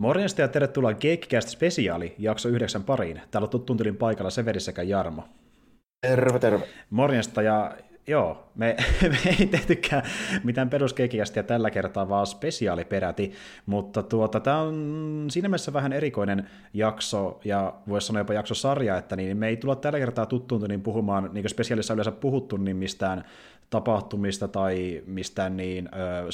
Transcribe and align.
Morjesta 0.00 0.40
ja 0.40 0.48
tervetuloa 0.48 0.94
Geekcast 0.94 1.48
spesiaali 1.48 2.14
jakso 2.18 2.48
yhdeksän 2.48 2.84
pariin. 2.84 3.20
Täällä 3.30 3.46
on 3.46 3.50
tuttuun 3.50 3.76
tylin 3.76 3.96
paikalla 3.96 4.30
Severi 4.30 4.60
sekä 4.60 4.82
Jarmo. 4.82 5.24
Terve, 6.06 6.38
terve. 6.38 6.64
Morjesta 6.90 7.42
ja 7.42 7.76
joo, 8.06 8.48
me, 8.54 8.76
me 9.24 9.36
ei 9.38 9.46
tehtykään 9.46 10.02
mitään 10.44 10.70
peruskekiästiä 10.70 11.42
tällä 11.42 11.70
kertaa, 11.70 12.08
vaan 12.08 12.26
spesiaali 12.26 12.84
peräti, 12.84 13.32
mutta 13.66 14.02
tuota, 14.02 14.40
tämä 14.40 14.58
on 14.58 15.26
siinä 15.30 15.48
mielessä 15.48 15.72
vähän 15.72 15.92
erikoinen 15.92 16.50
jakso, 16.74 17.40
ja 17.44 17.74
voisi 17.88 18.06
sanoa 18.06 18.20
jopa 18.20 18.34
jaksosarja, 18.34 18.96
että 18.96 19.16
niin 19.16 19.36
me 19.36 19.48
ei 19.48 19.56
tulla 19.56 19.76
tällä 19.76 19.98
kertaa 19.98 20.26
tuttuun 20.26 20.62
niin 20.68 20.82
puhumaan, 20.82 21.24
niin 21.32 21.42
kuin 21.42 21.50
spesiaalissa 21.50 21.94
yleensä 21.94 22.12
puhuttu, 22.12 22.56
niin 22.56 22.76
mistään 22.76 23.24
tapahtumista 23.70 24.48
tai 24.48 25.02
mistään 25.06 25.56
niin 25.56 25.86
äh, 25.86 26.24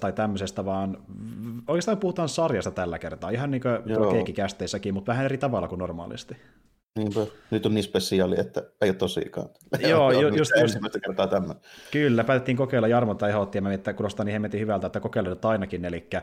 tai 0.00 0.12
tämmöisestä, 0.12 0.64
vaan 0.64 0.98
oikeastaan 1.68 1.98
puhutaan 1.98 2.28
sarjasta 2.28 2.70
tällä 2.70 2.98
kertaa, 2.98 3.30
ihan 3.30 3.50
niin 3.50 3.62
kuin 3.62 4.10
keikkikästeissäkin, 4.12 4.94
mutta 4.94 5.12
vähän 5.12 5.24
eri 5.24 5.38
tavalla 5.38 5.68
kuin 5.68 5.78
normaalisti. 5.78 6.36
Niinpä. 6.98 7.26
Nyt 7.50 7.66
on 7.66 7.74
niin 7.74 7.84
spesiaali, 7.84 8.40
että 8.40 8.62
ei 8.80 8.88
ole 8.88 8.96
tosikaan. 8.96 9.48
Joo, 9.90 10.10
ju, 10.10 10.28
just, 10.28 10.52
ensimmäistä 10.56 11.00
kertaa 11.00 11.26
tämän. 11.26 11.56
Kyllä, 11.90 12.24
päätettiin 12.24 12.56
kokeilla 12.56 12.88
Jarmo 12.88 13.14
tai 13.14 13.30
ehdotti, 13.30 13.58
ja 13.58 13.62
mä 13.62 13.72
että 13.72 13.92
kuulostaa 13.92 14.24
niin 14.24 14.32
hemmetin 14.32 14.60
hyvältä, 14.60 14.86
että 14.86 15.00
kokeillaan 15.00 15.38
ainakin. 15.42 15.84
Eli 15.84 16.06
äh, 16.14 16.22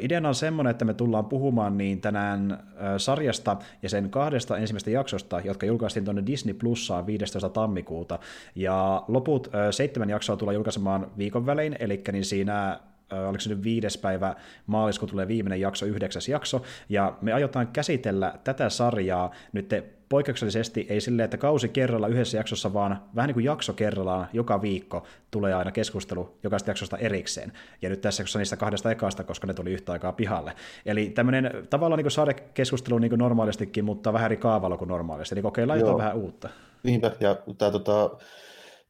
ideana 0.00 0.28
on 0.28 0.34
semmoinen, 0.34 0.70
että 0.70 0.84
me 0.84 0.94
tullaan 0.94 1.24
puhumaan 1.24 1.78
niin 1.78 2.00
tänään 2.00 2.52
äh, 2.52 2.58
sarjasta 2.96 3.56
ja 3.82 3.88
sen 3.88 4.10
kahdesta 4.10 4.56
ensimmäistä 4.56 4.90
jaksosta, 4.90 5.40
jotka 5.44 5.66
julkaistiin 5.66 6.04
tuonne 6.04 6.22
Disney 6.26 6.54
Plussaan 6.54 7.06
15. 7.06 7.48
tammikuuta. 7.48 8.18
Ja 8.54 9.04
loput 9.08 9.46
äh, 9.46 9.60
seitsemän 9.70 10.10
jaksoa 10.10 10.36
tullaan 10.36 10.54
julkaisemaan 10.54 11.10
viikon 11.18 11.46
välein, 11.46 11.76
eli 11.80 12.02
niin 12.12 12.24
siinä 12.24 12.80
oliko 13.10 13.40
se 13.40 13.48
nyt 13.48 13.62
viides 13.64 13.98
päivä 13.98 14.34
maaliskuuta 14.66 15.10
tulee 15.10 15.28
viimeinen 15.28 15.60
jakso, 15.60 15.86
yhdeksäs 15.86 16.28
jakso, 16.28 16.62
ja 16.88 17.18
me 17.20 17.32
aiotaan 17.32 17.68
käsitellä 17.68 18.34
tätä 18.44 18.68
sarjaa 18.68 19.30
nyt 19.52 19.70
poikkeuksellisesti, 20.08 20.86
ei 20.88 21.00
silleen, 21.00 21.24
että 21.24 21.36
kausi 21.36 21.68
kerralla 21.68 22.08
yhdessä 22.08 22.36
jaksossa, 22.36 22.72
vaan 22.72 23.02
vähän 23.14 23.28
niin 23.28 23.34
kuin 23.34 23.44
jakso 23.44 23.72
kerrallaan 23.72 24.28
joka 24.32 24.62
viikko 24.62 25.04
tulee 25.30 25.54
aina 25.54 25.72
keskustelu 25.72 26.38
jokaisesta 26.42 26.70
jaksosta 26.70 26.96
erikseen. 26.96 27.52
Ja 27.82 27.88
nyt 27.88 28.00
tässä 28.00 28.20
jaksossa 28.20 28.38
niistä 28.38 28.56
kahdesta 28.56 28.90
ekasta, 28.90 29.24
koska 29.24 29.46
ne 29.46 29.54
tuli 29.54 29.72
yhtä 29.72 29.92
aikaa 29.92 30.12
pihalle. 30.12 30.52
Eli 30.86 31.10
tämmöinen 31.10 31.66
tavallaan 31.70 31.98
niin 31.98 32.12
kuin 32.16 32.36
keskustelu 32.54 32.98
niin 32.98 33.10
kuin 33.10 33.18
normaalistikin, 33.18 33.84
mutta 33.84 34.12
vähän 34.12 34.26
eri 34.26 34.36
kaavalla 34.36 34.76
kuin 34.76 34.88
normaalisti. 34.88 35.34
Eli 35.34 35.42
kokeillaan 35.42 35.80
Joo. 35.80 35.88
jotain 35.88 36.04
vähän 36.04 36.16
uutta. 36.16 36.48
Niinpä, 36.82 37.12
ja 37.20 37.36
tämä 37.58 37.70
tota, 37.70 38.10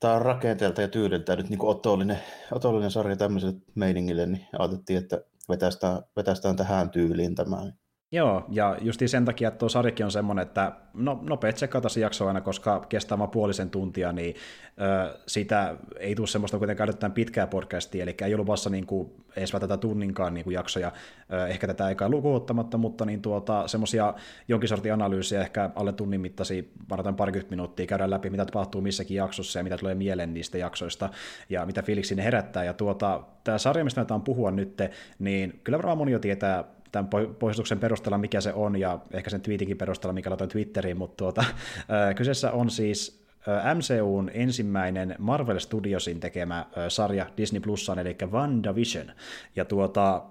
tämä 0.00 0.14
on 0.14 0.22
rakenteelta 0.22 0.82
ja 0.82 0.88
tyyliltä 0.88 1.36
nyt 1.36 1.48
niin 1.48 1.58
kuin 1.58 1.70
otollinen, 1.70 2.18
otollinen 2.52 2.90
sarja 2.90 3.16
tämmöiselle 3.16 3.54
meiningille, 3.74 4.26
niin 4.26 4.46
ajateltiin, 4.58 4.98
että 4.98 5.20
vetästään, 5.48 6.02
vetästään 6.16 6.56
tähän 6.56 6.90
tyyliin 6.90 7.34
tämä. 7.34 7.72
Joo, 8.12 8.44
ja 8.48 8.76
just 8.80 9.00
sen 9.06 9.24
takia, 9.24 9.48
että 9.48 9.58
tuo 9.58 9.68
sarjakin 9.68 10.06
on 10.06 10.12
semmoinen, 10.12 10.42
että 10.42 10.72
no, 10.94 11.20
nopea 11.22 11.52
tsekata 11.52 11.88
se 11.88 12.00
jakso 12.00 12.26
aina, 12.26 12.40
koska 12.40 12.86
kestää 12.88 13.18
vain 13.18 13.30
puolisen 13.30 13.70
tuntia, 13.70 14.12
niin 14.12 14.34
ö, 14.80 15.18
siitä 15.26 15.76
ei 15.98 16.14
tule 16.14 16.26
semmoista 16.26 16.58
kuitenkaan 16.58 16.86
käytetään 16.88 17.12
pitkää 17.12 17.46
podcastia, 17.46 18.02
eli 18.02 18.14
ei 18.22 18.34
ollut 18.34 18.46
vasta 18.46 18.70
niin 18.70 18.86
kuin, 18.86 19.10
edes 19.36 19.50
tätä 19.50 19.76
tunninkaan 19.76 20.34
niin 20.34 20.44
kuin 20.44 20.54
jaksoja, 20.54 20.92
ö, 21.32 21.46
ehkä 21.46 21.66
tätä 21.66 21.88
eikä 21.88 22.08
lukuottamatta, 22.08 22.78
mutta 22.78 23.04
niin 23.06 23.22
tuota, 23.22 23.68
semmoisia 23.68 24.14
jonkin 24.48 24.68
sortin 24.68 24.92
analyysiä, 24.92 25.40
ehkä 25.40 25.70
alle 25.74 25.92
tunnin 25.92 26.20
mittaisia, 26.20 26.62
varataan 26.90 27.16
parikymmentä 27.16 27.50
minuuttia, 27.50 27.86
käydään 27.86 28.10
läpi, 28.10 28.30
mitä 28.30 28.44
tapahtuu 28.44 28.80
missäkin 28.80 29.16
jaksossa 29.16 29.58
ja 29.58 29.62
mitä 29.62 29.76
tulee 29.76 29.94
mieleen 29.94 30.34
niistä 30.34 30.58
jaksoista 30.58 31.10
ja 31.48 31.66
mitä 31.66 31.82
fiiliksi 31.82 32.14
ne 32.14 32.24
herättää, 32.24 32.64
ja 32.64 32.74
tuota, 32.74 33.22
tämä 33.44 33.58
sarja, 33.58 33.84
mistä 33.84 34.06
puhua 34.24 34.50
nyt, 34.50 34.78
niin 35.18 35.60
kyllä 35.64 35.78
varmaan 35.78 35.98
moni 35.98 36.12
jo 36.12 36.18
tietää 36.18 36.75
tämän 36.96 37.34
poistuksen 37.38 37.78
perusteella, 37.78 38.18
mikä 38.18 38.40
se 38.40 38.52
on, 38.52 38.76
ja 38.76 38.98
ehkä 39.10 39.30
sen 39.30 39.40
tweetinkin 39.40 39.78
perusteella, 39.78 40.12
mikä 40.12 40.30
laitoin 40.30 40.50
Twitteriin, 40.50 40.98
mutta 40.98 41.16
tuota, 41.16 41.44
kyseessä 42.18 42.52
on 42.52 42.70
siis 42.70 43.26
MCUn 43.74 44.30
ensimmäinen 44.34 45.14
Marvel 45.18 45.58
Studiosin 45.58 46.20
tekemä 46.20 46.66
sarja 46.88 47.26
Disney 47.36 47.60
Plussaan, 47.60 47.98
eli 47.98 48.16
WandaVision. 48.30 49.12
Ja 49.56 49.64
tuota, 49.64 50.22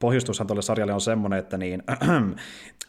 pohjustushan 0.00 0.46
tuolle 0.46 0.62
sarjalle 0.62 0.92
on 0.92 1.00
semmoinen, 1.00 1.38
että 1.38 1.58
niin, 1.58 1.82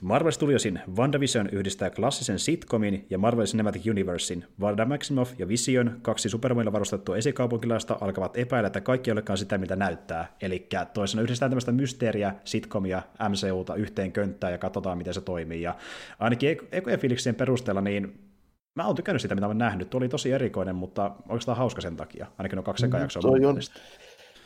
Marvel 0.01 0.31
Studiosin 0.31 0.79
WandaVision 0.95 1.49
yhdistää 1.51 1.89
klassisen 1.89 2.39
sitcomin 2.39 3.05
ja 3.09 3.17
Marvel 3.17 3.45
Cinematic 3.45 3.85
Universein. 3.85 4.45
Wanda 4.61 4.85
Maximoff 4.85 5.39
ja 5.39 5.47
Vision, 5.47 5.99
kaksi 6.01 6.29
supervoimilla 6.29 6.71
varustettua 6.71 7.17
esikaupunkilaista, 7.17 7.97
alkavat 8.01 8.37
epäillä, 8.37 8.67
että 8.67 8.81
kaikki 8.81 9.09
ei 9.09 9.11
olekaan 9.11 9.37
sitä, 9.37 9.57
mitä 9.57 9.75
näyttää. 9.75 10.35
Eli 10.41 10.67
toisena 10.93 11.21
yhdistetään 11.21 11.51
tämmöistä 11.51 11.71
mysteeriä, 11.71 12.35
sitcomia, 12.43 13.01
MCUta 13.29 13.75
yhteen 13.75 14.11
könttään 14.11 14.53
ja 14.53 14.57
katsotaan, 14.57 14.97
miten 14.97 15.13
se 15.13 15.21
toimii. 15.21 15.61
Ja 15.61 15.75
ainakin 16.19 16.57
ekojen 16.71 16.99
fiiliksien 16.99 17.35
perusteella, 17.35 17.81
niin 17.81 18.27
Mä 18.75 18.85
oon 18.85 18.95
tykännyt 18.95 19.21
sitä, 19.21 19.35
mitä 19.35 19.47
mä 19.47 19.53
nähnyt. 19.53 19.89
Tuo 19.89 19.97
oli 19.97 20.09
tosi 20.09 20.31
erikoinen, 20.31 20.75
mutta 20.75 21.11
oikeastaan 21.29 21.57
hauska 21.57 21.81
sen 21.81 21.97
takia. 21.97 22.27
Ainakin 22.37 22.57
on 22.57 22.63
kaksi 22.63 22.87
mm, 22.87 22.99
jaksoa. 22.99 23.21
Toi 23.21 23.45
on, 23.45 23.57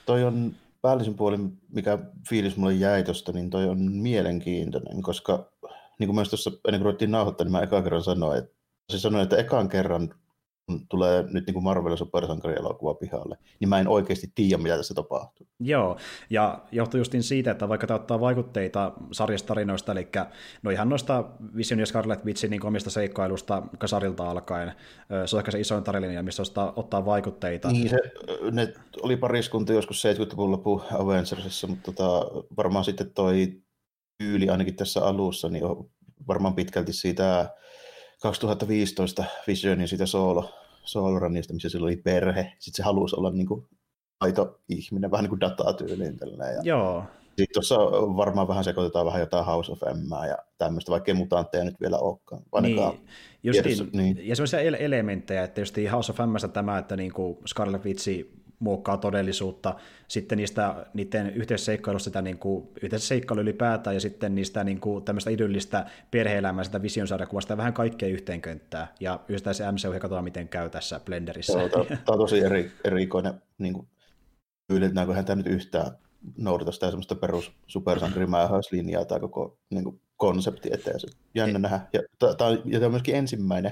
toi 0.06 0.24
on 0.24 0.56
päällisin 0.86 1.16
puolin, 1.16 1.58
mikä 1.70 1.98
fiilis 2.30 2.58
mulle 2.58 2.74
jäi 2.74 3.04
tuosta, 3.04 3.32
niin 3.32 3.50
toi 3.50 3.70
on 3.70 3.92
mielenkiintoinen, 3.92 5.02
koska 5.02 5.52
niin 6.00 6.08
kuin 6.08 6.16
myös 6.16 6.30
tuossa 6.30 6.50
ennen 6.50 6.82
kuin 6.82 6.86
ruvettiin 6.86 7.12
nauhoittaa, 7.12 7.46
niin 7.46 7.52
mä 7.52 7.62
ekan 7.62 7.84
kerran 7.84 8.04
sanoin, 8.04 8.38
että 8.38 8.56
se 8.92 9.00
sanoi, 9.00 9.22
että 9.22 9.38
ekan 9.38 9.70
kerran 9.70 10.16
tulee 10.90 11.24
nyt 11.32 11.46
niin 11.46 11.54
kuin 11.54 11.64
Marvel 11.64 11.96
supersankarielokuva 11.96 12.94
pihalle, 12.94 13.38
niin 13.60 13.70
mä 13.70 13.80
en 13.80 13.88
oikeasti 13.88 14.32
tiedä, 14.36 14.64
mitä 14.64 14.78
tässä 14.78 14.94
tapahtuu. 14.94 15.48
Joo, 15.60 15.98
ja 16.30 16.64
johtuu 16.72 16.98
justin 16.98 17.24
siitä, 17.24 17.52
että 17.52 17.70
vaikka 17.70 17.88
tämä 17.88 17.96
ottaa 17.96 18.20
vaikutteita 18.20 18.92
sarjastarinoista, 19.12 19.92
eli 19.92 20.08
no 20.64 20.72
ihan 20.72 20.90
noista 20.90 21.26
Vision 21.56 21.80
ja 21.80 21.86
Scarlet 21.86 22.26
Witchin 22.26 22.52
niin 22.52 22.66
omista 22.66 22.90
seikkailusta 22.90 23.64
kasarilta 23.78 24.30
alkaen, 24.30 24.74
se 25.26 25.36
on 25.36 25.40
ehkä 25.40 25.52
se 25.52 25.60
isoin 25.60 25.84
tarina, 25.84 26.24
missä 26.24 26.44
ottaa, 26.44 26.74
ottaa 26.76 27.06
vaikutteita. 27.06 27.72
Niin, 27.72 27.90
se, 27.90 27.98
ne 28.52 28.74
oli 29.02 29.18
pariskunta 29.18 29.74
joskus 29.74 30.04
70-luvun 30.06 30.52
lopun 30.52 30.82
Avengersissa, 30.92 31.68
mutta 31.68 31.92
tota, 31.92 32.32
varmaan 32.58 32.86
sitten 32.86 33.14
toi 33.14 33.62
tyyli 34.18 34.50
ainakin 34.50 34.76
tässä 34.76 35.06
alussa, 35.06 35.50
niin 35.50 35.66
on 35.66 35.90
varmaan 36.28 36.56
pitkälti 36.56 36.94
siitä 36.94 37.56
2015 38.26 39.24
Visionin 39.48 39.88
siitä 39.88 40.06
solo, 40.06 40.50
Soulrunista, 40.84 41.54
missä 41.54 41.70
sillä 41.70 41.86
oli 41.86 41.98
perhe. 41.98 42.54
Sitten 42.60 42.78
se 42.78 42.84
halusi 42.84 43.16
olla 43.16 43.32
niin 43.32 43.48
kuin 43.48 43.68
aito 44.20 44.60
ihminen, 44.70 45.12
vähän 45.12 45.24
niin 45.24 45.30
kuin 45.30 45.40
datatyyliin. 45.40 46.20
Ja 46.56 46.62
Joo. 46.64 47.04
Sitten 47.26 47.54
tuossa 47.54 47.76
varmaan 47.92 48.48
vähän 48.48 48.64
sekoitetaan 48.64 49.06
vähän 49.06 49.20
jotain 49.20 49.46
House 49.46 49.72
of 49.72 49.80
M 49.82 50.28
ja 50.30 50.38
tämmöistä, 50.58 50.92
vaikka 50.92 51.14
mutantteja 51.14 51.64
nyt 51.64 51.82
vielä 51.82 51.98
olekaan. 51.98 52.42
Niin, 52.62 53.08
justiin, 53.44 53.90
niin. 53.94 54.28
Ja 54.28 54.36
sellaisia 54.36 54.60
elementtejä, 54.60 55.44
että 55.44 55.62
just 55.62 55.76
House 55.92 56.12
of 56.12 56.20
M 56.20 56.50
tämä, 56.54 56.78
että 56.78 56.96
niin 56.96 57.14
kuin 57.14 57.38
Scarlet 57.48 57.86
Witch 57.86 58.10
muokkaa 58.60 58.98
todellisuutta, 58.98 59.76
sitten 60.08 60.38
niistä, 60.38 60.86
niiden 60.94 61.30
yhteisseikkailusta 61.30 62.10
sitä 62.10 62.22
niin 62.22 62.38
kuin, 62.38 62.68
yhteisseikkailu 62.82 63.42
ylipäätään 63.42 63.96
ja 63.96 64.00
sitten 64.00 64.36
niistä 64.36 64.64
niin 64.64 64.80
kuin, 64.80 65.04
tämmöistä 65.04 65.30
idyllistä 65.30 65.86
perhe-elämää, 66.12 66.64
sitä 66.64 66.82
vision 66.82 67.08
sarjakuvasta 67.08 67.58
vähän 67.58 67.74
kaikkea 67.74 68.10
yhteen 68.10 68.42
könttää. 68.42 68.94
Ja 69.00 69.20
yhdistää 69.28 69.54
se 69.54 69.72
MCU 69.72 69.94
ja 69.94 70.00
katsotaan, 70.00 70.24
miten 70.24 70.48
käy 70.48 70.70
tässä 70.70 71.00
Blenderissä. 71.00 71.60
Joo, 71.60 71.70
tämä, 71.70 71.84
on 72.08 72.18
tosi 72.18 72.40
eri, 72.40 72.72
erikoinen 72.84 73.42
niin 73.58 73.74
kuin, 73.74 73.88
tyyli, 74.68 74.86
että 74.86 75.06
hän 75.14 75.26
tämä 75.26 75.36
nyt 75.36 75.48
yhtään 75.48 75.92
noudata 76.38 76.72
sitä 76.72 76.88
semmoista 76.88 77.16
perus 77.16 77.52
supersankarimähäyslinjaa 77.68 79.06
tämä 79.06 79.20
koko 79.20 79.58
niin 79.70 79.84
kuin, 79.84 80.02
konsepti 80.18 80.70
eteen. 80.74 81.00
Se 81.00 81.08
jännä 81.36 81.60
nähdä. 81.60 81.82
Ja 81.94 82.02
tämä 82.20 82.50
on, 82.50 82.62
ja 82.66 82.86
on 82.86 82.92
myöskin 82.92 83.16
ensimmäinen 83.16 83.72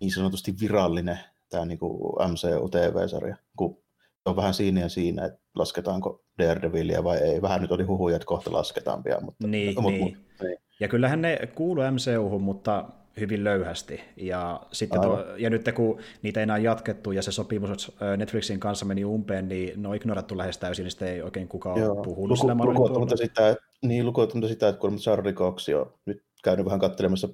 niin 0.00 0.12
sanotusti 0.12 0.54
virallinen 0.60 1.18
tämä 1.50 1.64
niin 1.64 1.78
kuin 1.78 2.30
MCU 2.30 2.68
TV-sarja, 2.68 3.36
kun 3.56 3.82
on 4.30 4.36
vähän 4.36 4.54
siinä 4.54 4.80
ja 4.80 4.88
siinä, 4.88 5.24
että 5.24 5.38
lasketaanko 5.54 6.24
Daredevilia 6.38 7.04
vai 7.04 7.18
ei. 7.18 7.42
Vähän 7.42 7.62
nyt 7.62 7.72
oli 7.72 7.82
huhuja, 7.82 8.16
että 8.16 8.26
kohta 8.26 8.52
lasketaan 8.52 9.02
pian. 9.02 9.24
Mutta, 9.24 9.46
niin, 9.46 9.74
mutta, 9.74 9.90
niin. 9.90 10.04
Mutta, 10.04 10.44
niin. 10.44 10.58
Ja 10.80 10.88
kyllähän 10.88 11.22
ne 11.22 11.38
kuuluu 11.54 11.84
MCU-hun, 11.90 12.42
mutta 12.42 12.84
hyvin 13.20 13.44
löyhästi. 13.44 14.00
Ja, 14.16 14.60
sitten 14.72 15.00
tuo, 15.00 15.24
ja 15.36 15.50
nyt 15.50 15.70
kun 15.74 16.00
niitä 16.22 16.40
ei 16.40 16.42
enää 16.42 16.58
jatkettu 16.58 17.12
ja 17.12 17.22
se 17.22 17.32
sopimus 17.32 17.96
Netflixin 18.16 18.60
kanssa 18.60 18.84
meni 18.84 19.04
umpeen, 19.04 19.48
niin 19.48 19.82
ne 19.82 19.88
on 19.88 19.96
ignorattu 19.96 20.38
lähes 20.38 20.58
täysin, 20.58 20.82
niin 20.82 20.90
sitten 20.90 21.08
ei 21.08 21.22
oikein 21.22 21.48
kukaan 21.48 21.80
Joo. 21.80 22.02
puhunut 22.02 22.30
Luku, 22.30 22.36
sillä 22.36 22.64
lukuottamatta 22.64 23.16
sitä, 23.16 23.56
niin, 23.82 24.06
lukuottamatta 24.06 24.48
sitä, 24.48 24.68
että 24.68 24.80
kun 24.80 24.96
Charlie 24.96 25.32
Cox 25.32 25.68
on 25.68 25.92
nyt 26.06 26.22
käynyt 26.44 26.66
vähän 26.66 26.80
katselemassa 26.80 27.28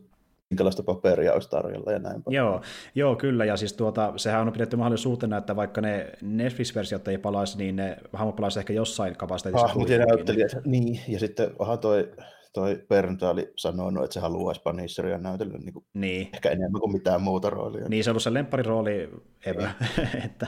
minkälaista 0.52 0.82
paperia 0.82 1.32
olisi 1.32 1.50
tarjolla 1.50 1.92
ja 1.92 1.98
näin 1.98 2.22
Joo, 2.28 2.60
joo, 2.94 3.16
kyllä, 3.16 3.44
ja 3.44 3.56
siis 3.56 3.72
tuota, 3.72 4.12
sehän 4.16 4.46
on 4.46 4.52
pidetty 4.52 4.76
mahdollisuutena, 4.76 5.36
että 5.36 5.56
vaikka 5.56 5.80
ne 5.80 6.12
Netflix-versiot 6.22 7.08
ei 7.08 7.18
palaisi, 7.18 7.58
niin 7.58 7.76
ne 7.76 7.96
hahmot 8.12 8.36
palaisi 8.36 8.58
ehkä 8.58 8.72
jossain 8.72 9.16
kapasiteetissa. 9.16 9.66
Ah, 9.66 10.06
näyttelijät, 10.08 10.56
niin, 10.64 11.00
ja 11.08 11.18
sitten 11.18 11.50
onhan 11.58 11.78
toi, 11.78 12.10
toi 12.52 12.84
Bernta 12.88 13.30
oli 13.30 13.52
sanonut, 13.56 14.04
että 14.04 14.14
se 14.14 14.20
haluaisi 14.20 14.62
Punisheria 14.62 15.18
näytellä 15.18 15.58
niin 15.58 15.72
kuin 15.72 15.84
Niin. 15.94 16.28
ehkä 16.34 16.50
enemmän 16.50 16.80
kuin 16.80 16.92
mitään 16.92 17.22
muuta 17.22 17.50
roolia. 17.50 17.88
Niin, 17.88 18.04
se 18.04 18.10
on 18.10 18.12
ollut 18.12 18.22
se 18.22 18.34
lempparirooli 18.34 19.10
ever. 19.46 19.68
että, 20.24 20.46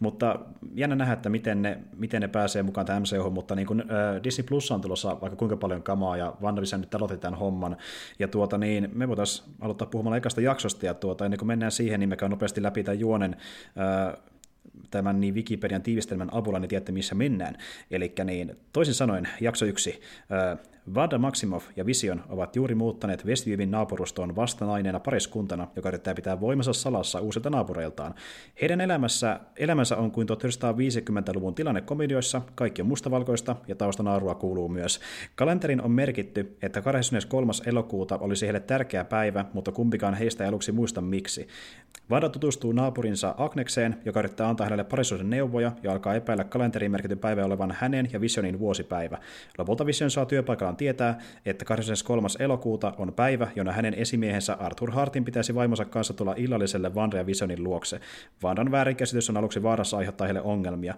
mutta 0.00 0.38
jännä 0.74 0.96
nähdä, 0.96 1.12
että 1.12 1.28
miten 1.28 1.62
ne, 1.62 1.78
miten 1.96 2.22
ne 2.22 2.28
pääsee 2.28 2.62
mukaan 2.62 2.86
tähän 2.86 3.02
MCU, 3.02 3.30
mutta 3.30 3.54
niin 3.54 3.66
kuin, 3.66 3.80
äh, 3.80 4.22
Disney 4.24 4.46
Plus 4.48 4.70
on 4.70 4.80
tulossa 4.80 5.20
vaikka 5.20 5.36
kuinka 5.36 5.56
paljon 5.56 5.82
kamaa, 5.82 6.16
ja 6.16 6.36
WandaVision 6.42 6.80
nyt 6.80 6.94
aloitti 6.94 7.18
tämän 7.18 7.38
homman, 7.38 7.76
ja 8.18 8.28
tuota, 8.28 8.58
niin 8.58 8.90
me 8.94 9.08
voitaisiin 9.08 9.54
aloittaa 9.60 9.88
puhumaan 9.88 10.16
ekasta 10.16 10.40
jaksosta, 10.40 10.86
ja 10.86 10.94
tuota, 10.94 11.24
ennen 11.24 11.38
kuin 11.38 11.46
mennään 11.46 11.72
siihen, 11.72 12.00
niin 12.00 12.08
me 12.08 12.16
käyn 12.16 12.30
nopeasti 12.30 12.62
läpi 12.62 12.84
tämän 12.84 13.00
juonen, 13.00 13.36
äh, 13.78 14.22
tämän 14.90 15.20
niin 15.20 15.34
Wikipedian 15.34 15.82
tiivistelmän 15.82 16.28
avulla, 16.32 16.58
niin 16.58 16.68
tiedätte, 16.68 16.92
missä 16.92 17.14
mennään. 17.14 17.56
Eli 17.90 18.12
niin, 18.24 18.56
toisin 18.72 18.94
sanoen, 18.94 19.28
jakso 19.40 19.64
yksi. 19.64 20.00
Äh, 20.32 20.58
Vada 20.94 21.18
Maximoff 21.18 21.66
ja 21.76 21.86
Vision 21.86 22.22
ovat 22.28 22.56
juuri 22.56 22.74
muuttaneet 22.74 23.24
Westviewin 23.24 23.70
naapurustoon 23.70 24.36
vastanaineena 24.36 25.00
pariskuntana, 25.00 25.68
joka 25.76 25.88
yrittää 25.88 26.14
pitää 26.14 26.40
voimansa 26.40 26.72
salassa 26.72 27.20
uusilta 27.20 27.50
naapureiltaan. 27.50 28.14
Heidän 28.60 28.80
elämässä, 28.80 29.40
elämänsä 29.56 29.96
on 29.96 30.10
kuin 30.10 30.28
1950-luvun 30.28 31.54
tilanne 31.54 31.80
komedioissa, 31.80 32.42
kaikki 32.54 32.82
on 32.82 32.88
mustavalkoista 32.88 33.56
ja 33.68 33.74
taustanaarua 33.74 34.34
kuuluu 34.34 34.68
myös. 34.68 35.00
Kalenterin 35.34 35.82
on 35.82 35.90
merkitty, 35.90 36.56
että 36.62 36.82
23. 36.82 37.52
elokuuta 37.66 38.18
olisi 38.18 38.46
heille 38.46 38.60
tärkeä 38.60 39.04
päivä, 39.04 39.44
mutta 39.52 39.72
kumpikaan 39.72 40.14
heistä 40.14 40.44
ei 40.44 40.48
aluksi 40.48 40.72
muista 40.72 41.00
miksi. 41.00 41.48
Vada 42.10 42.28
tutustuu 42.28 42.72
naapurinsa 42.72 43.34
Agnekseen, 43.38 43.96
joka 44.04 44.20
yrittää 44.20 44.48
antaa 44.48 44.66
hänelle 44.66 44.84
parisuuden 44.84 45.30
neuvoja 45.30 45.72
ja 45.82 45.92
alkaa 45.92 46.14
epäillä 46.14 46.44
kalenteriin 46.44 46.92
merkityn 46.92 47.18
päivän 47.18 47.44
olevan 47.44 47.76
hänen 47.78 48.08
ja 48.12 48.20
Visionin 48.20 48.58
vuosipäivä. 48.58 49.18
Lopulta 49.58 49.86
Vision 49.86 50.10
saa 50.10 50.26
työpaikallaan 50.26 50.75
tietää, 50.76 51.18
että 51.46 51.64
23. 51.64 52.28
elokuuta 52.38 52.92
on 52.98 53.12
päivä, 53.12 53.48
jona 53.56 53.72
hänen 53.72 53.94
esimiehensä 53.94 54.54
Arthur 54.54 54.90
Hartin 54.90 55.24
pitäisi 55.24 55.54
vaimonsa 55.54 55.84
kanssa 55.84 56.14
tulla 56.14 56.34
illalliselle 56.36 56.94
Vanda 56.94 57.16
ja 57.16 57.26
Visionin 57.26 57.64
luokse. 57.64 58.00
Vandan 58.42 58.70
väärinkäsitys 58.70 59.30
on 59.30 59.36
aluksi 59.36 59.62
vaarassa 59.62 59.96
aiheuttaa 59.96 60.26
heille 60.26 60.40
ongelmia. 60.40 60.94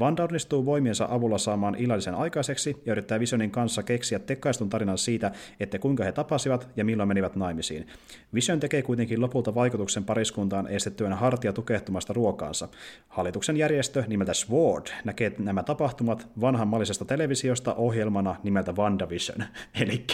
Vanda 0.00 0.24
onnistuu 0.24 0.66
voimiensa 0.66 1.08
avulla 1.10 1.38
saamaan 1.38 1.74
illallisen 1.74 2.14
aikaiseksi 2.14 2.82
ja 2.86 2.92
yrittää 2.92 3.20
Visionin 3.20 3.50
kanssa 3.50 3.82
keksiä 3.82 4.18
tekkaistun 4.18 4.70
tarinan 4.70 4.98
siitä, 4.98 5.32
että 5.60 5.78
kuinka 5.78 6.04
he 6.04 6.12
tapasivat 6.12 6.68
ja 6.76 6.84
milloin 6.84 7.08
menivät 7.08 7.36
naimisiin. 7.36 7.86
Vision 8.34 8.60
tekee 8.60 8.82
kuitenkin 8.82 9.20
lopulta 9.20 9.54
vaikutuksen 9.54 10.04
pariskuntaan 10.04 10.66
estettyään 10.66 11.12
hartia 11.12 11.52
tukehtumasta 11.52 12.12
ruokaansa. 12.12 12.68
Hallituksen 13.08 13.56
järjestö 13.56 14.04
nimeltä 14.06 14.34
Sword 14.34 14.86
näkee 15.04 15.32
nämä 15.38 15.62
tapahtumat 15.62 16.28
vanhanmallisesta 16.40 17.04
televisiosta 17.04 17.74
ohjelmana 17.74 18.36
nimeltä 18.42 18.72
WandaVision. 18.72 19.19
Eli 19.82 20.06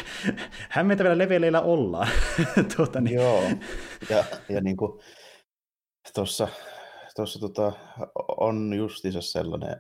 hämmentävillä 0.69 1.19
leveleillä 1.19 1.61
ollaan. 1.61 2.09
tuota, 2.77 3.01
niin. 3.01 3.15
Joo, 3.15 3.43
ja, 4.11 4.25
ja 4.49 4.61
niin 4.61 4.77
kuin 4.77 5.01
tuossa 6.15 6.49
tuossa 7.17 7.39
tota, 7.39 7.73
on 8.41 8.75
justiinsa 8.77 9.21
sellainen 9.21 9.77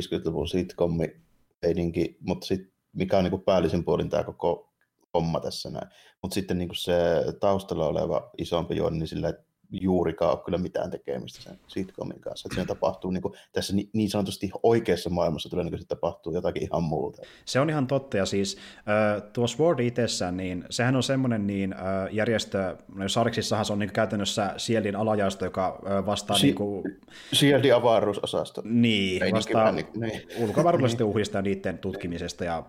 50-luvun 0.00 0.48
sitcomi 0.48 1.20
meininki, 1.62 2.16
mutta 2.20 2.46
sit, 2.46 2.60
mikä 2.92 3.18
on 3.18 3.24
niin 3.24 3.30
kuin 3.30 3.42
päällisin 3.42 3.84
puolin 3.84 4.10
tämä 4.10 4.24
koko 4.24 4.72
homma 5.14 5.40
tässä 5.40 5.70
näin. 5.70 5.88
Mutta 6.22 6.34
sitten 6.34 6.58
niin 6.58 6.68
kuin 6.68 6.76
se 6.76 6.94
taustalla 7.40 7.86
oleva 7.86 8.30
isompi 8.38 8.76
juoni, 8.76 8.98
niin 8.98 9.08
sillä 9.08 9.34
juurikaan 9.70 10.30
ole 10.30 10.40
kyllä 10.44 10.58
mitään 10.58 10.90
tekemistä 10.90 11.42
sen 11.42 11.58
sitcomin 11.66 12.20
kanssa. 12.20 12.48
Että 12.52 12.64
tapahtuu 12.64 13.10
niin 13.10 13.22
kuin, 13.22 13.34
tässä 13.52 13.74
niin 13.92 14.10
sanotusti 14.10 14.50
oikeassa 14.62 15.10
maailmassa 15.10 15.48
todennäköisesti 15.48 15.88
tapahtuu 15.88 16.34
jotakin 16.34 16.62
ihan 16.62 16.82
muuta. 16.82 17.22
Se 17.44 17.60
on 17.60 17.70
ihan 17.70 17.86
totta, 17.86 18.16
ja 18.16 18.26
siis 18.26 18.58
äh, 18.76 19.22
tuo 19.32 19.46
Sword 19.46 19.80
itsessään, 19.80 20.36
niin 20.36 20.64
sehän 20.70 20.96
on 20.96 21.02
semmoinen 21.02 21.46
niin, 21.46 21.72
äh, 21.72 21.80
järjestö, 22.12 22.76
no 22.94 23.08
Sarksissahan 23.08 23.64
se 23.64 23.72
on 23.72 23.78
niin 23.78 23.92
käytännössä 23.92 24.54
Sieldin 24.56 24.96
alajaisto, 24.96 25.44
joka 25.44 25.80
äh, 25.86 26.06
vastaa... 26.06 26.36
Si- 26.36 26.46
niin 26.46 26.54
kuin, 26.54 26.98
Sieldin 27.32 27.74
avaruusosasto. 27.74 28.62
Niin, 28.64 29.22
Ei 29.22 29.32
vastaa 29.32 29.72
niin, 29.72 29.86
niin. 29.96 30.22
ulkoavaruudellisesti 30.38 31.04
niin. 31.04 31.10
uhista 31.10 31.38
ja 31.38 31.42
niiden 31.42 31.78
tutkimisesta 31.78 32.44
ja 32.44 32.64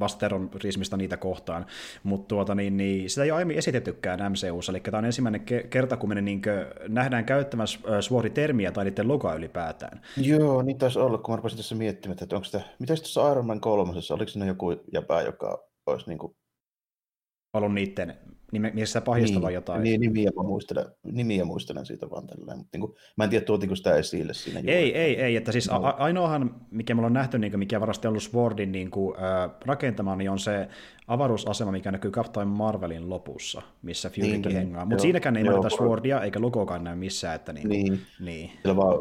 vasta 0.00 0.18
terrorismista 0.18 0.96
niitä 0.96 1.16
kohtaan, 1.16 1.66
mutta 2.02 2.28
tuota, 2.28 2.54
niin, 2.54 2.76
niin, 2.76 3.10
sitä 3.10 3.24
ei 3.24 3.30
ole 3.30 3.36
aiemmin 3.36 3.58
esitettykään 3.58 4.32
MCUssa, 4.32 4.72
eli 4.72 4.80
tämä 4.80 4.98
on 4.98 5.04
ensimmäinen 5.04 5.44
kerta, 5.70 5.96
kun 5.96 6.08
me 6.08 6.14
niin 6.30 6.42
nähdään 6.88 7.24
käyttämässä 7.24 7.78
Sword-termiä 8.00 8.72
tai 8.72 8.84
niiden 8.84 9.08
logoa 9.08 9.34
ylipäätään. 9.34 10.00
Joo, 10.16 10.62
niin 10.62 10.78
taisi 10.78 10.98
olla, 10.98 11.18
kun 11.18 11.32
mä 11.32 11.36
rupesin 11.36 11.58
tässä 11.58 11.74
miettimään, 11.74 12.18
että 12.22 12.36
onko 12.36 12.44
sitä, 12.44 12.60
mitä 12.78 12.94
tuossa 12.94 13.32
Iron 13.32 13.46
Man 13.46 13.60
kolmosessa, 13.60 14.14
oliko 14.14 14.30
siinä 14.30 14.46
joku 14.46 14.70
jäpä, 14.92 15.22
joka 15.22 15.68
olisi 15.86 16.06
niin 16.06 16.18
kuin... 16.18 16.36
ollut 17.54 17.74
niiden 17.74 18.18
missä 18.52 19.00
pahistava 19.00 19.46
niin, 19.46 19.54
jotain. 19.54 19.82
Niin, 19.82 20.00
nimiä 20.00 20.30
mä 20.36 20.42
muistelen, 20.42 20.84
nimiä 21.02 21.44
muistelen 21.44 21.86
siitä 21.86 22.10
vaan 22.10 22.26
tälleen, 22.26 22.58
mutta 22.58 22.78
niin 22.78 22.80
kuin, 22.80 22.94
mä 23.16 23.24
en 23.24 23.30
tiedä 23.30 23.44
tuotiko 23.44 23.76
sitä 23.76 23.94
esille 23.94 24.34
siinä. 24.34 24.60
Ei, 24.60 24.64
juuri. 24.64 24.98
ei, 24.98 25.20
ei, 25.20 25.36
että 25.36 25.52
siis 25.52 25.70
no. 25.70 25.76
a- 25.76 25.96
ainoahan, 25.98 26.54
mikä 26.70 26.94
me 26.94 27.06
on 27.06 27.12
nähty, 27.12 27.38
niin 27.38 27.52
kuin, 27.52 27.58
mikä 27.58 27.80
varasti 27.80 28.08
ollut 28.08 28.22
Swordin 28.22 28.72
niin 28.72 28.90
kuin, 28.90 29.16
äh, 29.16 29.50
rakentama, 29.66 30.16
niin 30.16 30.30
on 30.30 30.38
se 30.38 30.68
avaruusasema, 31.06 31.72
mikä 31.72 31.92
näkyy 31.92 32.10
Captain 32.10 32.48
Marvelin 32.48 33.10
lopussa, 33.10 33.62
missä 33.82 34.10
Furykin 34.10 34.42
niin, 34.42 34.56
hengaa. 34.56 34.84
Mutta 34.84 35.02
siinäkään 35.02 35.36
ei 35.36 35.44
mainita 35.44 35.70
Swordia, 35.70 36.22
eikä 36.22 36.40
logokaan 36.40 36.84
näy 36.84 36.96
missään. 36.96 37.36
Että 37.36 37.52
niin, 37.52 37.68
niin. 37.68 38.00
niin. 38.20 38.50
Sillä 38.62 38.76
vaan 38.76 38.98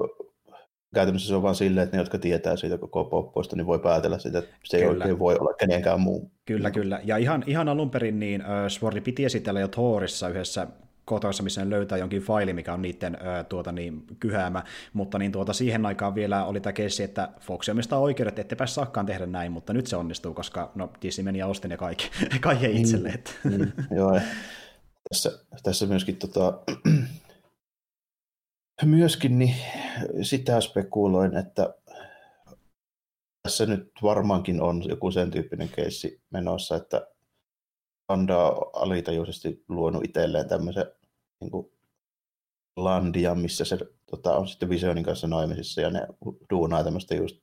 käytännössä 0.94 1.28
se 1.28 1.36
on 1.36 1.44
vain 1.44 1.56
silleen, 1.56 1.84
että 1.84 1.98
ne, 1.98 2.02
jotka 2.02 2.18
tietää 2.18 2.56
siitä 2.56 2.78
koko 2.78 3.04
poppoista, 3.04 3.56
niin 3.56 3.68
voi 3.68 3.80
päätellä 3.80 4.20
sitä, 4.20 4.40
että 4.40 4.52
se 4.64 4.78
kyllä. 4.78 4.92
ei 4.92 4.98
oikein 4.98 5.20
voi 5.20 5.36
olla 5.40 5.54
kenenkään 5.54 6.02
muu. 6.02 6.32
Kyllä, 6.46 6.72
kyllä. 6.72 7.00
Ja 7.04 7.18
ihan, 7.18 7.44
ihan 7.48 7.70
alun 7.70 7.90
perin 7.90 8.20
niin 8.20 8.42
uh, 8.42 8.48
Swordi 8.68 9.02
piti 9.02 9.26
esitellä 9.26 9.60
jo 9.60 9.68
Thorissa 9.68 10.30
yhdessä 10.30 10.68
kohtauksessa, 11.10 11.44
missä 11.44 11.66
ne 11.66 11.70
löytää 11.70 11.98
jonkin 11.98 12.22
faili, 12.22 12.54
mikä 12.54 12.74
on 12.74 12.82
niiden 12.82 13.16
ö, 13.16 13.44
tuota, 13.44 13.72
niin, 13.72 14.04
kyhäämä, 14.20 14.64
mutta 14.94 15.20
niin, 15.20 15.32
tuota, 15.32 15.54
siihen 15.54 15.86
aikaan 15.86 16.16
vielä 16.16 16.46
oli 16.46 16.60
tämä 16.60 16.74
keissi, 16.74 17.04
että 17.04 17.30
Fox 17.40 17.70
omistaa 17.70 18.00
oikeudet, 18.00 18.40
ettepä 18.40 18.66
saakaan 18.68 19.06
tehdä 19.06 19.26
näin, 19.26 19.52
mutta 19.52 19.74
nyt 19.74 19.88
se 19.88 19.96
onnistuu, 19.96 20.34
koska 20.34 20.72
no, 20.76 20.90
Disney 21.02 21.24
meni 21.24 21.40
ja 21.40 21.48
osti 21.48 21.68
ne 21.68 21.78
kaikki, 21.78 22.10
kaikki 22.42 22.68
mm, 22.68 22.76
itselle. 22.76 23.14
Mm, 23.44 23.72
joo, 23.96 24.16
ja 24.16 24.22
tässä, 25.10 25.32
tässä 25.64 25.86
myöskin 25.86 26.16
tota, 26.16 26.60
myöskin 28.86 29.40
niin 29.40 29.56
sitä 30.22 30.62
spekuloin, 30.62 31.38
että 31.38 31.74
tässä 33.44 33.66
nyt 33.66 33.92
varmaankin 34.04 34.62
on 34.62 34.84
joku 34.90 35.12
sen 35.12 35.32
tyyppinen 35.32 35.70
keissi 35.70 36.22
menossa, 36.30 36.76
että 36.76 37.08
Panda 38.08 38.38
on 38.38 38.70
alitajuisesti 38.74 39.64
luonut 39.68 40.06
itselleen 40.06 40.48
tämmöisen 40.48 40.86
niin 41.42 41.52
kuin 41.52 41.72
landia, 42.78 43.36
missä 43.36 43.66
se 43.66 43.78
tota, 44.12 44.38
on 44.38 44.48
sitten 44.48 44.70
Visionin 44.70 45.04
kanssa 45.04 45.28
naimisissa 45.28 45.82
ja 45.82 45.90
ne 45.90 46.08
duunaa 46.50 46.84
tämmöistä 46.84 47.16
just 47.16 47.38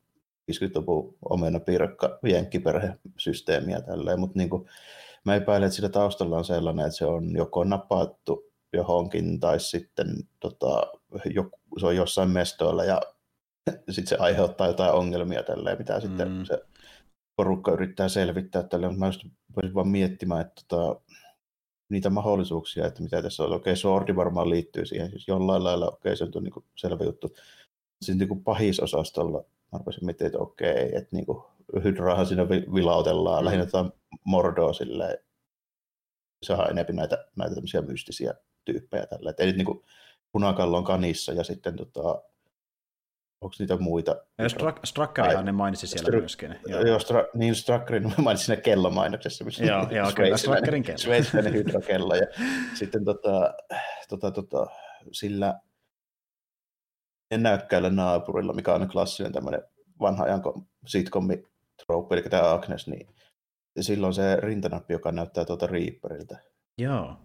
50-luvun 0.53 1.17
omena 1.31 1.61
pirkka 1.61 2.19
jenkkiperhesysteemiä 2.23 3.81
tälleen, 3.81 4.21
mutta 4.21 4.39
niin 4.39 4.50
kuin, 4.50 4.69
mä 5.25 5.34
epäilen, 5.34 5.67
että 5.67 5.77
sillä 5.77 5.89
taustalla 5.89 6.39
on 6.39 6.44
sellainen, 6.44 6.87
että 6.87 6.99
se 6.99 7.06
on 7.06 7.37
joko 7.37 7.65
napattu 7.65 8.53
johonkin 8.72 9.41
tai 9.41 9.60
sitten 9.60 10.06
tota, 10.41 10.93
joku, 11.25 11.58
se 11.81 11.86
on 11.86 11.96
jossain 11.96 12.31
mestoilla 12.31 12.84
ja 12.84 13.03
sitten 13.91 14.06
se 14.06 14.17
aiheuttaa 14.17 14.67
jotain 14.67 14.93
ongelmia 14.93 15.43
tälleen, 15.43 15.79
mitä 15.79 15.94
mm. 15.94 16.01
sitten 16.01 16.46
se 16.46 16.63
porukka 17.36 17.72
yrittää 17.72 18.08
selvittää 18.08 18.63
tälle, 18.63 18.86
mutta 18.86 19.01
mä 19.01 19.06
just 19.06 19.27
voisin 19.56 19.75
vaan 19.75 19.89
miettimään, 19.89 20.41
että 20.41 20.63
tota, 20.69 21.01
niitä 21.89 22.10
mahdollisuuksia, 22.10 22.86
että 22.86 23.03
mitä 23.03 23.22
tässä 23.22 23.44
on. 23.44 23.53
Okei, 23.53 23.77
Sordi 23.77 24.17
varmaan 24.17 24.51
liittyy 24.51 24.86
siihen, 24.86 25.10
siis 25.10 25.29
jollain 25.29 25.65
lailla, 25.65 25.89
okei, 25.89 26.17
se 26.17 26.25
on 26.25 26.44
niin 26.44 26.65
selvä 26.77 27.05
juttu. 27.05 27.29
Siis 28.03 28.19
niin 28.19 28.29
kuin 28.29 28.44
pahisosastolla 28.44 29.44
mä 29.72 29.79
rupesin 29.79 30.05
miettimään, 30.05 30.27
että 30.27 30.39
okei, 30.39 30.96
että 30.96 31.17
niin 31.17 31.27
kuin 31.27 31.43
Hydraahan 31.84 32.27
siinä 32.27 32.48
vilautellaan, 32.48 33.43
mm. 33.43 33.44
lähinnä 33.44 33.65
jotain 33.65 33.93
mordoa 34.25 34.72
silleen, 34.72 35.19
saadaan 36.43 36.70
enemmän 36.70 36.96
näitä, 36.96 37.27
näitä 37.36 37.55
tämmöisiä 37.55 37.82
mystisiä 37.82 38.34
tyyppejä 38.65 39.06
tällä. 39.06 39.31
Että 39.31 39.43
ei 39.43 39.46
nyt 39.46 39.56
niin 39.56 39.67
kuin 39.67 39.82
punakallon 40.36 40.84
kanissa 40.84 41.32
ja 41.32 41.44
sitten 41.44 41.76
tota, 41.76 42.00
onko 43.40 43.55
niitä 43.58 43.76
muita? 43.76 44.16
Strak- 44.43 44.81
Strakkarihan 44.84 45.44
ne 45.44 45.52
mainitsi 45.52 45.86
siellä 45.86 46.08
Str- 46.08 46.20
myöskin. 46.20 46.58
Joo, 46.66 46.81
joo 46.81 46.98
Stra- 46.98 47.31
niin 47.34 47.55
Strakkarin 47.55 48.12
mainitsin 48.19 48.46
siinä 48.46 48.62
kellomainoksessa, 48.62 49.44
missä 49.44 49.64
joo, 49.64 49.90
joo, 49.90 50.12
kyllä, 50.16 50.36
Strakkarin 50.36 50.82
kello. 50.82 50.98
Sveitsiläinen 50.98 51.55
hydrokello. 51.58 52.14
Ja 52.14 52.26
sitten 52.74 53.05
tota, 53.05 53.55
tota, 54.08 54.31
tota, 54.31 54.66
sillä 55.12 55.60
näykkäillä 57.36 57.90
naapurilla, 57.90 58.52
mikä 58.52 58.74
on 58.74 58.88
klassinen 58.88 59.32
tämmöinen 59.32 59.62
vanha 60.00 60.24
ajan 60.24 60.43
sitcomi 60.86 61.43
trope, 61.86 62.14
eli 62.14 62.22
tämä 62.22 62.52
Agnes, 62.52 62.86
niin 62.86 63.08
silloin 63.81 64.14
se 64.14 64.36
rintanappi, 64.36 64.93
joka 64.93 65.12
näyttää 65.12 65.44
tuota 65.44 65.66
Reaperiltä. 65.66 66.38
Joo. 66.78 67.16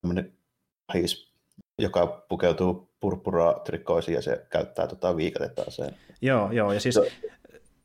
Tämmöinen 0.00 0.38
joka 1.78 2.24
pukeutuu 2.28 2.88
purppura 3.00 3.54
trikoisiin 3.64 4.14
ja 4.14 4.22
se 4.22 4.46
käyttää 4.50 4.86
tota 4.86 5.16
viikatetta 5.16 5.62
aseen. 5.66 5.96
Joo, 6.22 6.52
joo, 6.52 6.72
ja 6.72 6.80
siis 6.80 6.98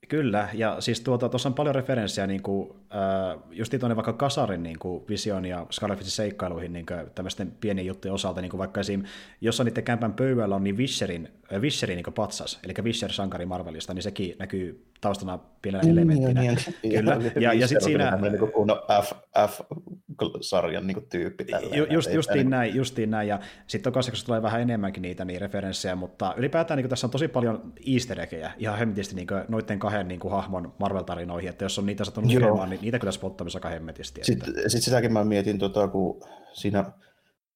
Kyllä, 0.08 0.50
ja 0.54 0.82
siis 0.82 1.02
tuota, 1.02 1.30
tuossa 1.30 1.50
on 1.50 1.56
paljon 1.56 1.76
referenssejä 1.76 2.28
niin 2.28 2.42
kuin, 2.42 2.70
äh, 2.96 3.44
just 3.52 3.74
tuonne 3.80 3.96
vaikka 3.96 4.14
Kasarin 4.14 4.64
niin 4.64 4.80
kuin 4.80 5.08
Vision 5.10 5.46
ja 5.46 5.66
Scarlettin 5.72 6.08
seikkailuihin 6.08 6.74
niin 6.74 6.86
kuin, 6.86 7.00
tämmöisten 7.16 7.52
pienien 7.62 7.88
juttujen 7.88 8.14
osalta, 8.14 8.42
niin 8.42 8.50
kuin 8.50 8.60
vaikka 8.60 8.80
esim. 8.80 9.04
jossain 9.42 9.66
niiden 9.66 9.84
kämpän 9.84 10.14
pöydällä 10.14 10.56
on 10.56 10.64
niin 10.64 10.78
Visherin, 10.78 11.30
äh, 11.54 11.62
Visherin 11.62 11.96
niin 11.96 12.14
patsas, 12.14 12.60
eli 12.64 12.74
Visher 12.84 13.12
Sankari 13.12 13.46
Marvelista, 13.46 13.94
niin 13.94 14.04
sekin 14.04 14.36
näkyy 14.40 14.86
taustana 15.02 15.40
pienenä 15.62 15.84
niin, 15.84 15.92
elementtinä. 15.92 16.42
Niin, 16.42 16.58
niin, 16.84 17.00
Kyllä, 17.00 17.18
ja, 17.36 17.42
ja, 17.42 17.54
ja 17.54 17.68
sitten 17.68 17.86
siinä... 17.86 18.20
Niin 18.22 18.52
kuin 18.54 18.70
F, 19.04 19.12
F-sarjan 19.48 20.88
niin 20.88 21.08
tyyppi. 21.10 21.46
Ju, 21.74 21.86
just, 21.90 22.14
justiin, 22.14 22.38
niin... 22.38 22.50
näin, 22.50 22.76
justiin 22.76 23.12
näin, 23.12 23.28
ja 23.28 23.40
sitten 23.68 23.92
tokaisin, 23.92 24.26
tulee 24.26 24.42
vähän 24.42 24.62
enemmänkin 24.62 25.02
niitä 25.02 25.26
niin 25.26 25.42
referenssejä, 25.42 25.96
mutta 25.96 26.34
ylipäätään 26.38 26.78
niin 26.78 26.90
tässä 26.90 27.08
on 27.08 27.12
tosi 27.12 27.28
paljon 27.28 27.74
easter 27.94 28.20
eggejä, 28.20 28.52
ihan 28.58 28.78
hemmetisti 28.78 29.16
niin 29.16 29.28
noiden 29.48 29.80
kahden 29.80 30.08
niin 30.08 30.20
kuin, 30.20 30.32
hahmon 30.32 30.74
Marvel-tarinoihin, 30.80 31.50
että 31.50 31.66
jos 31.66 31.80
on 31.80 31.86
niitä 31.86 32.06
sattunut 32.06 32.34
lukemaan, 32.34 32.70
niin 32.70 32.82
niitä 32.82 33.00
kyllä 33.00 33.12
spottamissa 33.12 33.58
aika 33.58 33.70
hemmetisti. 33.70 34.24
Sitten, 34.24 34.54
sitten 34.54 34.82
sitäkin 34.82 35.14
mä 35.14 35.24
mietin, 35.24 35.60
tota, 35.60 35.88
kun 35.88 36.24
siinä 36.54 36.86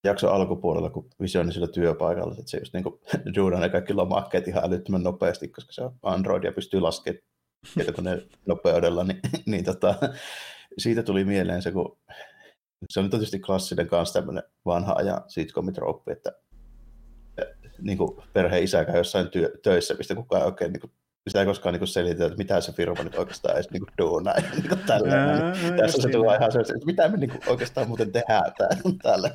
jakso 0.04 0.30
alkupuolella, 0.30 0.90
kun 0.90 1.10
Vision 1.22 1.52
sillä 1.52 1.68
työpaikalla, 1.68 2.36
että 2.40 2.52
se 2.52 2.58
just 2.58 2.74
niin 2.74 2.84
kuin 2.84 3.00
ne 3.60 3.70
kaikki 3.70 3.94
lomakkeet 3.94 4.48
ihan 4.48 4.66
älyttömän 4.66 5.04
nopeasti, 5.04 5.48
koska 5.48 5.74
se 5.74 5.82
on 5.82 5.94
Android 6.04 6.44
ja 6.44 6.52
pystyy 6.52 6.80
laskemaan 6.80 7.24
tietokoneen 7.74 8.22
nopeudella, 8.46 9.04
niin, 9.04 9.20
niin 9.46 9.64
tota, 9.64 9.96
siitä 10.78 11.04
tuli 11.04 11.26
mieleen 11.26 11.62
se, 11.62 11.72
kun 11.72 11.98
se 12.90 13.00
on 13.00 13.10
tietysti 13.10 13.40
klassinen 13.40 13.88
kanssa 13.88 14.20
tämmöinen 14.20 14.44
vanha 14.66 14.94
ajan 14.94 15.22
sitcomitrooppi, 15.28 16.12
että 16.12 16.32
niin 17.82 17.98
kuin 17.98 18.18
perheen 18.34 18.64
isä 18.64 18.86
käy 18.86 18.98
jossain 18.98 19.30
työ, 19.30 19.52
töissä, 19.64 19.94
mistä 19.94 20.16
kukaan 20.16 20.46
oikein 20.46 20.74
niin 20.74 20.82
kuin, 20.82 20.92
sitä 21.28 21.40
ei 21.40 21.46
koskaan 21.46 21.76
niin 21.76 21.88
selitetä, 21.88 22.26
että 22.26 22.38
mitä 22.38 22.62
se 22.62 22.72
firma 22.72 23.04
nyt 23.04 23.16
oikeastaan 23.16 23.56
edes 23.56 23.72
niin 23.72 23.84
duunaa. 23.98 24.36
Niin 24.52 24.70
kuin 24.70 24.80
tällä. 24.80 25.16
Ää, 25.16 25.54
Tässä 25.78 26.02
se 26.02 26.10
tulee 26.10 26.38
ihan 26.38 26.52
se, 26.52 26.60
että 26.60 26.86
mitä 26.86 27.10
me 27.10 27.18
niin 27.18 27.30
kuin 27.30 27.42
oikeastaan 27.48 27.88
muuten 27.88 28.12
tehdään 28.12 28.52
täällä. 29.04 29.32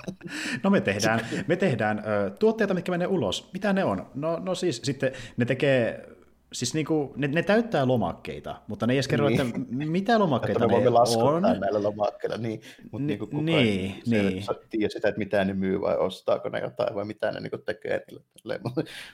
No 0.62 0.70
me 0.70 0.80
tehdään, 0.80 1.20
me 1.46 1.56
tehdään 1.56 2.02
ö, 2.06 2.30
tuotteita, 2.30 2.74
mitkä 2.74 2.92
menee 2.92 3.06
ulos. 3.06 3.50
Mitä 3.52 3.72
ne 3.72 3.84
on? 3.84 4.10
No, 4.14 4.38
no 4.38 4.54
siis 4.54 4.80
sitten 4.84 5.12
ne 5.36 5.44
tekee 5.44 6.15
Siis 6.56 6.74
niinku, 6.74 7.12
ne, 7.16 7.28
ne 7.28 7.42
täyttää 7.42 7.88
lomakkeita, 7.88 8.62
mutta 8.68 8.86
ne 8.86 8.92
ei 8.92 8.96
edes 8.96 9.08
kerro, 9.08 9.28
niin. 9.28 9.40
että 9.40 9.58
mitä 9.68 10.18
lomakkeita 10.18 10.64
että 10.64 10.76
me 10.76 10.82
ne 10.82 11.22
on. 11.22 11.42
näillä 11.42 11.82
lomakkeilla, 11.82 12.36
niin, 12.36 12.60
mutta 12.82 13.04
N- 13.04 13.06
niinku 13.06 13.26
kukaan 13.26 13.44
niin, 13.44 13.94
ei 13.94 14.02
niin. 14.06 14.44
tiedä 14.70 14.88
sitä, 14.88 15.08
että 15.08 15.18
mitä 15.18 15.44
ne 15.44 15.54
myy 15.54 15.80
vai 15.80 15.96
ostaako 15.96 16.48
ne 16.48 16.60
jotain 16.60 16.94
vai 16.94 17.04
mitä 17.04 17.32
ne 17.32 17.40
niinku 17.40 17.58
tekee 17.58 18.04
niille. 18.10 18.60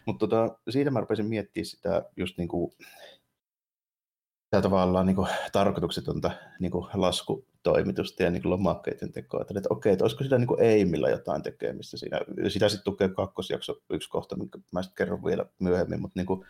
Mutta 0.06 0.28
tota, 0.28 0.58
siitä 0.70 0.90
mä 0.90 1.00
rupesin 1.00 1.26
miettimään 1.26 1.66
sitä 1.66 2.04
just 2.16 2.38
niinku, 2.38 2.74
sitä 4.44 4.62
tavallaan 4.62 5.06
niinku 5.06 5.26
tarkoituksetonta 5.52 6.30
niinku 6.60 6.88
laskutoimitusta 6.94 8.22
ja 8.22 8.30
niinku 8.30 8.50
lomakkeiden 8.50 9.12
tekoa. 9.12 9.40
Että 9.40 9.68
okei, 9.70 9.92
että 9.92 10.04
olisiko 10.04 10.24
sitä 10.24 10.38
niinku 10.38 10.56
Eimillä 10.60 11.10
jotain 11.10 11.42
tekemistä 11.42 11.96
siinä. 11.96 12.20
Sitä 12.48 12.68
sitten 12.68 12.84
tukee 12.84 13.08
kakkosjakso 13.08 13.76
yksi 13.90 14.10
kohta, 14.10 14.36
minkä 14.36 14.58
mä 14.72 14.82
sitten 14.82 14.96
kerron 14.96 15.24
vielä 15.24 15.46
myöhemmin, 15.58 16.00
mutta 16.00 16.20
niinku, 16.20 16.44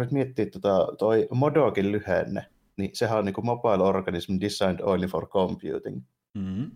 nyt 0.00 0.12
miettiä 0.12 0.46
tota, 0.46 0.86
toi 0.98 1.28
Modogin 1.30 1.92
lyhenne, 1.92 2.46
niin 2.76 2.90
sehän 2.92 3.18
on 3.18 3.24
niin 3.24 3.34
kuin 3.34 3.46
Mobile 3.46 3.82
Organism 3.82 4.32
Designed 4.40 4.80
Only 4.82 5.06
for 5.06 5.28
Computing. 5.28 6.02
Mm-hmm. 6.34 6.70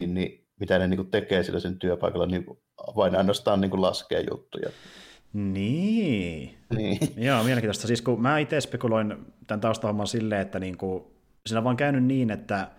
Niin, 0.00 0.14
niin, 0.14 0.44
mitä 0.60 0.78
ne 0.78 0.86
niin 0.86 0.98
kuin 0.98 1.10
tekee 1.10 1.42
sillä 1.42 1.60
sen 1.60 1.78
työpaikalla, 1.78 2.26
niin 2.26 2.46
vain 2.96 3.16
ainoastaan 3.16 3.60
niin 3.60 3.70
kuin 3.70 3.82
laskee 3.82 4.24
juttuja. 4.30 4.70
Niin. 5.32 6.58
niin. 6.76 6.98
Joo, 7.26 7.44
mielenkiintoista. 7.44 7.86
Siis 7.86 8.02
kun 8.02 8.22
mä 8.22 8.38
itse 8.38 8.60
spekuloin 8.60 9.26
tämän 9.46 9.60
taustahomman 9.60 10.06
silleen, 10.06 10.40
että 10.40 10.58
niin 10.58 10.76
kuin, 10.76 11.04
siinä 11.46 11.58
on 11.58 11.64
vaan 11.64 11.76
käynyt 11.76 12.04
niin, 12.04 12.30
että 12.30 12.70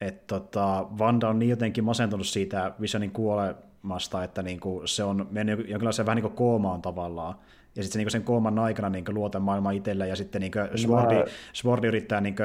et 0.00 0.26
tota, 0.26 0.86
Vanda 0.98 1.28
on 1.28 1.38
niin 1.38 1.50
jotenkin 1.50 1.84
masentunut 1.84 2.26
siitä 2.26 2.74
Visionin 2.80 3.10
kuolemasta, 3.10 4.24
että 4.24 4.42
niin 4.42 4.60
kuin 4.60 4.88
se 4.88 5.04
on 5.04 5.28
mennyt 5.30 5.68
jonkinlaiseen 5.68 6.06
vähän 6.06 6.16
niin 6.16 6.22
kuin 6.22 6.36
koomaan 6.36 6.82
tavallaan 6.82 7.34
ja 7.76 7.82
sitten 7.82 7.98
niin 7.98 8.10
sen 8.10 8.22
kooman 8.22 8.58
aikana 8.58 8.90
niin 8.90 9.04
luota 9.08 9.40
maailma 9.40 9.70
itsellä, 9.70 10.06
ja 10.06 10.16
sitten 10.16 10.40
niin 10.40 10.52
Swordi, 10.76 11.14
mä... 11.14 11.24
Swordi 11.52 11.86
yrittää 11.86 12.20
niin 12.20 12.36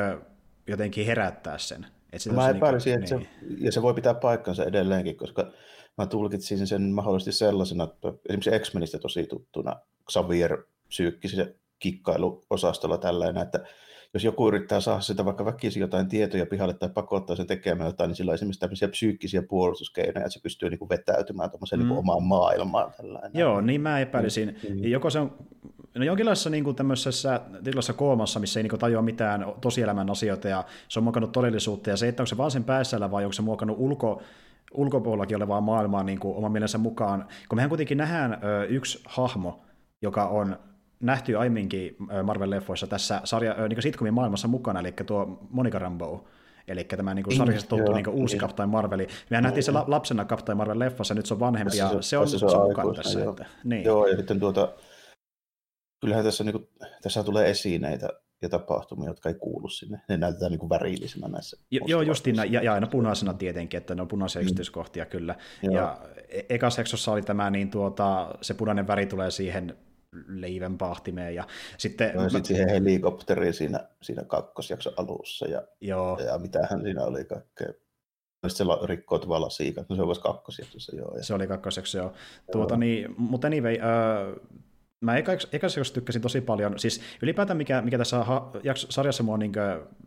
jotenkin 0.67 1.05
herättää 1.05 1.57
sen. 1.57 1.85
Et 2.13 2.21
mä 2.33 2.49
epäilisin, 2.49 2.91
niin 2.91 3.03
että 3.03 3.15
niin. 3.15 3.57
se, 3.57 3.65
ja 3.65 3.71
se 3.71 3.81
voi 3.81 3.93
pitää 3.93 4.13
paikkansa 4.13 4.65
edelleenkin, 4.65 5.17
koska 5.17 5.51
mä 5.97 6.07
tulkitsin 6.07 6.67
sen 6.67 6.81
mahdollisesti 6.81 7.31
sellaisena, 7.31 7.83
että 7.83 8.13
esimerkiksi 8.29 8.59
X-Menistä 8.59 8.99
tosi 8.99 9.23
tuttuna 9.27 9.75
Xavier 10.11 10.63
psyykkisen 10.87 11.55
kikkailuosastolla 11.79 12.97
tällainen, 12.97 13.43
että 13.43 13.59
jos 14.13 14.23
joku 14.23 14.47
yrittää 14.47 14.79
saada 14.79 15.01
sitä 15.01 15.25
vaikka 15.25 15.45
väkisin 15.45 15.81
jotain 15.81 16.07
tietoja 16.07 16.45
pihalle 16.45 16.73
tai 16.73 16.89
pakottaa 16.89 17.35
sen 17.35 17.47
tekemään 17.47 17.87
jotain, 17.87 18.07
niin 18.07 18.15
sillä 18.15 18.29
on 18.29 18.35
esimerkiksi 18.35 18.59
tämmöisiä 18.59 18.87
psyykkisiä 18.87 19.41
puolustuskeinoja, 19.41 20.25
että 20.25 20.29
se 20.29 20.39
pystyy 20.43 20.69
niin 20.69 20.79
kuin 20.79 20.89
vetäytymään 20.89 21.49
tuommoiseen 21.49 21.79
niinku 21.79 21.93
mm. 21.93 21.97
niin 21.97 21.99
omaan 21.99 22.23
maailmaan. 22.23 22.91
Tällainen. 22.97 23.31
Joo, 23.33 23.61
niin 23.61 23.81
mä 23.81 23.99
epäilisin. 23.99 24.57
Mm. 24.69 24.83
Joko 24.83 25.09
se 25.09 25.19
on 25.19 25.37
no 25.95 26.05
jonkinlaisessa 26.05 26.49
niin 26.49 26.63
kuin 26.63 26.75
tämmöisessä 26.75 27.41
tilassa 27.63 27.93
koomassa, 27.93 28.39
missä 28.39 28.59
ei 28.59 28.63
niin 28.63 28.69
kuin 28.69 28.79
tajua 28.79 29.01
mitään 29.01 29.45
tosielämän 29.61 30.09
asioita 30.09 30.47
ja 30.47 30.63
se 30.87 30.99
on 30.99 31.03
muokannut 31.03 31.31
todellisuutta 31.31 31.89
ja 31.89 31.97
se, 31.97 32.07
että 32.07 32.23
onko 32.23 32.27
se 32.27 32.37
vaan 32.37 32.51
sen 32.51 32.63
päässällä 32.63 33.11
vai 33.11 33.23
onko 33.23 33.33
se 33.33 33.41
muokannut 33.41 33.77
ulko, 33.79 34.21
ulkopuolellakin 34.73 35.37
olevaa 35.37 35.61
maailmaa 35.61 36.03
niin 36.03 36.19
kuin 36.19 36.37
oman 36.37 36.51
mielensä 36.51 36.77
mukaan, 36.77 37.27
kun 37.49 37.55
mehän 37.55 37.69
kuitenkin 37.69 37.97
nähdään 37.97 38.33
ö, 38.43 38.63
yksi 38.63 39.01
hahmo, 39.05 39.61
joka 40.01 40.27
on 40.27 40.59
nähty 41.01 41.37
aiemminkin 41.37 41.95
Marvel-leffoissa 41.99 42.87
tässä 42.87 43.21
sarja, 43.23 43.67
niin 43.67 43.81
sitcomin 43.81 44.13
maailmassa 44.13 44.47
mukana, 44.47 44.79
eli 44.79 44.91
tuo 44.91 45.47
Monica 45.49 45.79
Rambeau, 45.79 46.19
eli 46.67 46.83
tämä 46.83 47.13
niin 47.13 47.23
kuin 47.23 47.37
sarjassa 47.37 47.69
tuttu 47.69 47.93
niin 47.93 48.09
uusi 48.09 48.33
niin. 48.33 48.41
Captain 48.41 48.69
Marveli. 48.69 49.07
Mehän 49.29 49.43
nähtiin 49.43 49.63
se 49.63 49.71
lapsena 49.71 50.25
Captain 50.25 50.57
Marvel-leffassa, 50.57 51.15
nyt 51.15 51.25
se 51.25 51.33
on 51.33 51.39
vanhempi, 51.39 51.77
ja 51.77 51.89
se, 51.89 51.97
se 52.01 52.17
on, 52.17 52.27
se 52.27 52.45
on 52.45 52.67
mukana 52.67 52.93
tässä. 52.93 53.19
Joo. 53.19 53.31
Että, 53.31 53.45
niin. 53.63 53.83
joo, 53.83 54.07
ja 54.07 54.17
sitten 54.17 54.39
tuota, 54.39 54.73
kyllähän 56.01 56.25
tässä, 56.25 56.43
niin 56.43 56.53
kuin, 56.53 56.67
tässä 57.01 57.23
tulee 57.23 57.49
esineitä 57.49 58.09
ja 58.41 58.49
tapahtumia, 58.49 59.09
jotka 59.09 59.29
ei 59.29 59.35
kuulu 59.35 59.69
sinne. 59.69 60.01
Ne 60.09 60.17
näytetään 60.17 60.51
niin 60.51 60.59
kuin 60.59 60.69
värillisenä 60.69 61.27
näissä. 61.27 61.57
Jo, 61.71 61.81
joo, 61.85 62.01
justiin 62.01 62.35
ja, 62.35 62.63
ja 62.63 62.73
aina 62.73 62.87
punaisena 62.87 63.33
tietenkin, 63.33 63.77
että 63.77 63.95
ne 63.95 64.01
on 64.01 64.07
punaisia 64.07 64.41
mm. 64.41 64.43
yksityiskohtia 64.43 65.05
kyllä. 65.05 65.35
Joo. 65.63 65.75
Ja 65.75 65.99
e- 66.29 66.41
ekas 66.49 66.77
jaksossa 66.77 67.11
oli 67.11 67.21
tämä, 67.21 67.49
niin 67.49 67.71
tuota, 67.71 68.35
se 68.41 68.53
punainen 68.53 68.87
väri 68.87 69.05
tulee 69.05 69.31
siihen 69.31 69.77
leivän 70.27 70.77
pahtimeen. 70.77 71.35
Ja 71.35 71.47
sitten, 71.77 72.15
no, 72.15 72.23
ja 72.23 72.29
sitten 72.29 72.45
siihen 72.45 72.69
helikopteriin 72.69 73.53
siinä, 73.53 73.87
siinä 74.01 74.23
kakkosjakson 74.23 74.93
alussa. 74.97 75.45
Ja, 75.45 75.61
joo. 75.81 76.19
ja 76.19 76.37
mitähän 76.37 76.81
siinä 76.81 77.03
oli 77.03 77.25
kaikkea. 77.25 77.67
Sitten 78.47 78.67
se 78.67 78.85
rikkoutuva 78.85 79.41
lasiikat, 79.41 79.89
no 79.89 79.95
se 79.95 80.01
oli 80.01 80.15
kakkosjaksossa, 80.23 80.95
joo. 80.95 81.17
Ja... 81.17 81.23
Se 81.23 81.33
oli 81.33 81.47
kakkosjaksossa, 81.47 81.97
joo. 81.97 82.13
Tuota, 82.51 82.77
niin, 82.77 83.15
mutta 83.17 83.47
anyway, 83.47 83.73
äh, 83.73 84.41
mä 85.01 85.17
ekassa 85.17 85.47
ekassa 85.51 85.93
tykkäsin 85.93 86.21
tosi 86.21 86.41
paljon, 86.41 86.79
siis 86.79 87.01
ylipäätään 87.21 87.57
mikä, 87.57 87.81
mikä 87.81 87.97
tässä 87.97 88.23
ha- 88.23 88.51
jakso, 88.63 88.87
sarjassa 88.91 89.23
mua 89.23 89.37
niin 89.37 89.51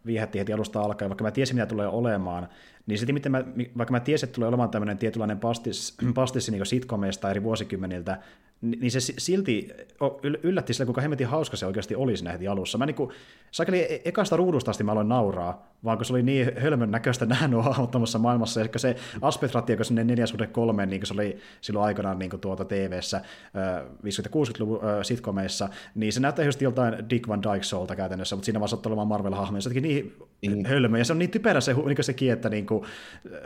viehätti 0.07 0.39
heti 0.39 0.53
alusta 0.53 0.81
alkaen, 0.81 1.09
vaikka 1.09 1.25
mä 1.25 1.31
tiesin 1.31 1.57
mitä 1.57 1.67
tulee 1.67 1.87
olemaan, 1.87 2.49
niin 2.87 2.99
sitten 2.99 3.15
miten 3.15 3.33
mä, 3.33 3.45
vaikka 3.79 3.93
mä 3.93 4.01
tiesin, 4.01 4.27
että 4.27 4.35
tulee 4.35 4.49
olemaan 4.49 4.71
tämmöinen 4.71 4.99
tietynlainen 4.99 5.39
pastis, 5.39 5.97
pastissi 6.15 6.51
niin 6.51 6.67
sitcomeista 6.67 7.31
eri 7.31 7.43
vuosikymmeniltä, 7.43 8.19
niin 8.64 8.90
se 8.90 9.00
silti 9.00 9.71
yllätti 10.42 10.75
sillä, 10.75 10.87
kuinka 10.87 11.00
hemmetin 11.00 11.26
hauska 11.26 11.56
se 11.56 11.66
oikeasti 11.66 11.94
oli 11.94 12.16
siinä 12.16 12.33
heti 12.33 12.49
alussa. 12.49 12.78
Mä 12.78 12.87
niinku, 12.87 13.12
sakeli 13.50 13.78
e-, 13.78 14.02
ekasta 14.04 14.37
ruudusta 14.37 14.71
asti 14.71 14.85
mä 14.85 14.92
aloin 14.92 15.09
nauraa, 15.09 15.75
vaan 15.85 15.99
kun 15.99 16.04
se 16.04 16.12
oli 16.12 16.23
niin 16.23 16.52
hölmön 16.59 16.90
näköistä 16.90 17.26
nähdä 17.35 17.49
nuo 17.49 17.62
hahmottamassa 17.62 18.18
maailmassa, 18.18 18.61
ja 18.61 18.68
se 18.76 18.97
aspect 19.21 19.54
ratio, 19.54 19.85
sinne 19.85 20.04
4 20.04 20.25
kolme, 20.52 20.87
niin 20.87 21.00
kuin 21.00 21.06
se 21.06 21.14
oli 21.14 21.38
silloin 21.61 21.87
aikanaan 21.87 22.18
niin 22.18 22.40
tuota 22.40 22.64
TV-ssä 22.64 23.21
50-60-luvun 24.04 24.80
sitcomeissa, 25.02 25.68
niin 25.94 26.12
se 26.12 26.21
näyttää 26.21 26.44
just 26.44 26.62
joltain 26.62 27.11
Dick 27.11 27.28
Van 27.28 27.42
Dyke 27.42 27.62
Soulta 27.62 27.97
käytännössä, 27.97 28.37
mutta 28.37 28.44
siinä 28.47 28.61
vaan 28.61 28.87
olemaan 28.87 29.09
Marvel-hahmoja. 29.09 29.61
Se 29.61 29.68
on 29.68 29.75
niin 30.53 30.67
hölmö, 30.67 30.99
ja 30.99 31.05
se 31.05 31.13
on 31.13 31.19
niin 31.19 31.31
typerä 31.31 31.61
se, 31.61 31.75
niin 31.75 32.05
sekin, 32.05 32.33
että 32.33 32.49
niin 32.49 32.67
kuin 32.67 32.85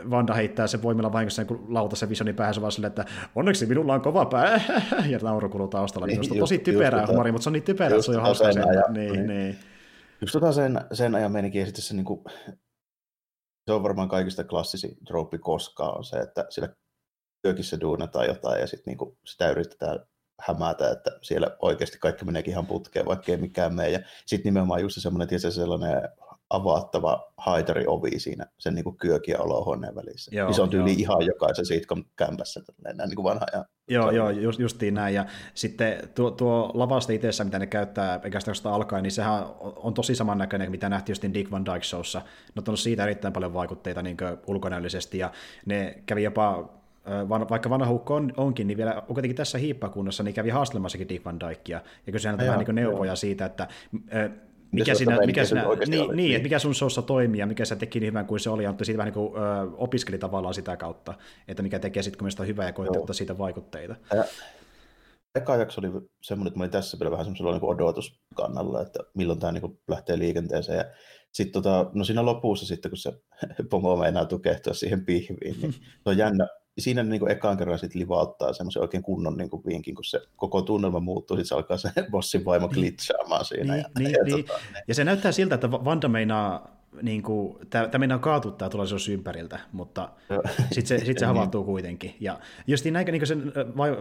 Vanda 0.09 0.33
heittää 0.33 0.67
sen 0.67 0.81
voimilla 0.81 1.13
vahingossa 1.13 1.43
niin 1.43 1.73
lautasen 1.73 2.09
visionin 2.09 2.35
päähän, 2.35 2.61
vaan 2.61 2.71
sille, 2.71 2.87
että 2.87 3.05
onneksi 3.35 3.65
minulla 3.65 3.93
on 3.93 4.01
kova 4.01 4.25
pää, 4.25 4.61
ja 5.11 5.19
nauru 5.21 5.49
kuluu 5.49 5.67
taustalla. 5.67 6.07
Niin, 6.07 6.21
niin, 6.21 6.39
tosi 6.39 6.57
typerää 6.57 7.05
tota- 7.05 7.31
mutta 7.31 7.43
se 7.43 7.49
on 7.49 7.53
niin 7.53 7.63
typerää, 7.63 7.89
että 7.89 8.01
se 8.01 8.11
on 8.11 8.15
jo 8.15 8.21
hauska 8.21 8.51
sen. 8.51 8.67
Ajan, 8.67 8.93
niin, 8.93 9.13
niin. 9.13 9.27
niin. 9.27 9.57
Just 10.21 10.33
tota 10.33 10.51
sen, 10.51 10.81
sen 10.93 11.15
ajan 11.15 11.31
menikin, 11.31 11.59
ja 11.59 11.65
sitten 11.65 11.83
se, 11.83 11.93
niin 11.93 12.05
kuin, 12.05 12.23
se 13.67 13.73
on 13.73 13.83
varmaan 13.83 14.09
kaikista 14.09 14.43
klassisin 14.43 14.97
trooppi 15.07 15.37
koskaan 15.37 15.97
on 15.97 16.03
se, 16.03 16.17
että 16.17 16.45
siellä 16.49 16.75
työkissä 17.41 17.79
duunataan 17.81 18.27
jotain, 18.27 18.61
ja 18.61 18.67
sitten 18.67 18.97
niin 18.97 19.17
sitä 19.25 19.49
yritetään 19.49 19.99
hämätä, 20.39 20.91
että 20.91 21.11
siellä 21.21 21.57
oikeasti 21.59 21.97
kaikki 21.99 22.25
meneekin 22.25 22.51
ihan 22.51 22.65
putkeen, 22.65 23.05
vaikka 23.05 23.31
ei 23.31 23.37
mikään 23.37 23.75
mene. 23.75 23.89
Ja 23.89 23.99
sitten 24.25 24.49
nimenomaan 24.49 24.81
just 24.81 25.01
semmoinen, 25.01 25.27
tietysti 25.27 25.51
sellainen 25.51 26.09
avattava 26.49 27.31
haitari-ovi 27.37 28.19
siinä 28.19 28.45
sen 28.57 28.75
niin 28.75 28.97
kyökin 28.97 29.31
ja 29.31 29.39
olohuoneen 29.39 29.95
välissä. 29.95 30.35
Joo, 30.35 30.47
niin 30.47 30.55
se 30.55 30.61
on 30.61 30.69
tyyli 30.69 30.89
joo. 30.89 30.97
ihan 30.97 31.25
jokaisen 31.25 31.65
sitcom 31.65 32.03
kämpässä 32.15 32.61
näin 32.83 32.97
niin 32.97 33.15
kuin 33.15 33.23
vanha 33.23 33.45
ja 33.53 33.65
Joo, 33.89 34.11
joo 34.11 34.29
just, 34.29 34.59
justiin 34.59 34.93
näin. 34.93 35.15
Ja 35.15 35.25
sitten 35.53 36.09
tuo, 36.15 36.31
tuo 36.31 36.71
lavasta 36.73 37.13
itsessä, 37.13 37.43
mitä 37.43 37.59
ne 37.59 37.67
käyttää 37.67 38.19
sitä 38.53 38.73
alkaen, 38.73 39.03
niin 39.03 39.11
sehän 39.11 39.45
on 39.59 39.93
tosi 39.93 40.15
samannäköinen, 40.15 40.71
mitä 40.71 40.89
nähtiin 40.89 41.11
just 41.11 41.33
Dick 41.33 41.51
Van 41.51 41.65
Dyke 41.65 41.83
Showssa. 41.83 42.21
Ne 42.55 42.61
on 42.67 42.77
siitä 42.77 43.03
erittäin 43.03 43.33
paljon 43.33 43.53
vaikutteita 43.53 44.01
niin 44.01 44.17
ulkonäöllisesti, 44.47 45.17
ja 45.17 45.31
ne 45.65 46.03
kävi 46.05 46.23
jopa 46.23 46.69
vaikka 47.49 47.69
vanha 47.69 47.87
hukko 47.87 48.15
on, 48.15 48.33
onkin, 48.37 48.67
niin 48.67 48.77
vielä 48.77 49.03
kuitenkin 49.07 49.35
tässä 49.35 49.57
hiippakunnassa, 49.57 50.23
niin 50.23 50.33
kävi 50.33 50.49
haastelemassakin 50.49 51.09
Dick 51.09 51.25
Van 51.25 51.39
Dykea, 51.39 51.81
ja 52.07 52.13
kysyi 52.13 52.29
häneltä 52.29 52.51
vähän 52.51 52.65
niin 52.65 52.75
neuvoja 52.75 53.09
joo. 53.09 53.15
siitä, 53.15 53.45
että 53.45 53.67
mikä, 54.71 54.95
sinä, 54.95 55.17
mikä, 55.25 55.45
sinä, 55.45 55.63
niin, 55.63 55.89
niin, 55.89 56.15
niin, 56.15 56.35
että 56.35 56.43
mikä 56.43 56.59
sun 56.59 56.75
showssa 56.75 57.01
toimii 57.01 57.39
ja 57.39 57.47
mikä 57.47 57.65
se 57.65 57.75
teki 57.75 57.99
niin 57.99 58.07
hyvän 58.07 58.25
kuin 58.25 58.39
se 58.39 58.49
oli, 58.49 58.63
ja 58.63 58.73
siitä 58.81 58.97
vähän 58.97 59.13
niin 59.13 59.31
kuin, 59.31 59.43
ö, 59.43 59.71
opiskeli 59.77 60.17
tavallaan 60.17 60.53
sitä 60.53 60.77
kautta, 60.77 61.13
että 61.47 61.63
mikä 61.63 61.79
tekee 61.79 62.03
sitten 62.03 62.19
kun 62.37 62.47
hyvää 62.47 62.65
ja 62.65 62.73
koitti 62.73 62.97
ottaa 62.97 63.13
siitä 63.13 63.37
vaikutteita. 63.37 63.95
Ja, 64.13 64.23
eka 65.35 65.55
jakso 65.55 65.81
oli 65.81 66.07
semmoinen, 66.21 66.47
että 66.47 66.59
mä 66.59 66.63
olin 66.63 66.71
tässä 66.71 66.99
vielä 66.99 67.11
vähän 67.11 67.25
semmoisella 67.25 67.51
niin 67.51 67.63
odotuskannalla, 67.63 68.81
että 68.81 68.99
milloin 69.13 69.39
tämä 69.39 69.51
niin 69.51 69.79
lähtee 69.87 70.19
liikenteeseen, 70.19 70.77
ja 70.77 70.85
sitten 71.31 71.63
tota, 71.63 71.91
no 71.93 72.03
siinä 72.03 72.25
lopussa 72.25 72.65
sitten, 72.65 72.91
kun 72.91 72.97
se 72.97 73.13
pomo 73.69 73.95
meinaa 73.95 74.25
tukehtua 74.25 74.73
siihen 74.73 75.05
pihviin, 75.05 75.61
niin 75.61 75.73
se 76.03 76.09
on 76.09 76.17
jännä, 76.17 76.47
siinä 76.81 77.03
niin 77.03 77.19
kuin 77.19 77.31
ekaan 77.31 77.57
kerran 77.57 77.79
sitten 77.79 78.01
livauttaa 78.01 78.53
semmoisen 78.53 78.81
oikein 78.81 79.03
kunnon 79.03 79.37
niin 79.37 79.49
kuin 79.49 79.63
vinkin, 79.65 79.95
kun 79.95 80.03
se 80.03 80.21
koko 80.35 80.61
tunnelma 80.61 80.99
muuttuu, 80.99 81.37
sitten 81.37 81.47
se 81.47 81.55
alkaa 81.55 81.77
se 81.77 81.91
bossin 82.11 82.45
vaimo 82.45 82.67
niin. 82.67 82.75
glitchaamaan 82.75 83.45
siinä. 83.45 83.73
Niin, 83.73 83.83
ja, 83.83 83.89
niin, 83.99 84.11
ja, 84.11 84.23
niin. 84.23 84.45
Tota, 84.45 84.59
niin. 84.73 84.83
ja 84.87 84.95
se 84.95 85.03
näyttää 85.03 85.31
siltä, 85.31 85.55
että 85.55 85.71
Vanda 85.71 86.07
meinaa 86.07 86.78
niin 87.01 87.23
kuin, 87.23 87.57
tämä 87.69 87.97
meinaa 87.97 88.19
kaatuttaa 88.19 88.69
tulevaisuus 88.69 89.09
ympäriltä, 89.09 89.59
mutta 89.71 90.09
sitten 90.71 90.99
se, 90.99 91.05
sit 91.05 91.17
se 91.17 91.25
havahtuu 91.25 91.63
kuitenkin. 91.63 92.15
Ja 92.19 92.39
just 92.67 92.85
niin, 92.85 92.93
niin 92.93 93.27
sen 93.27 93.53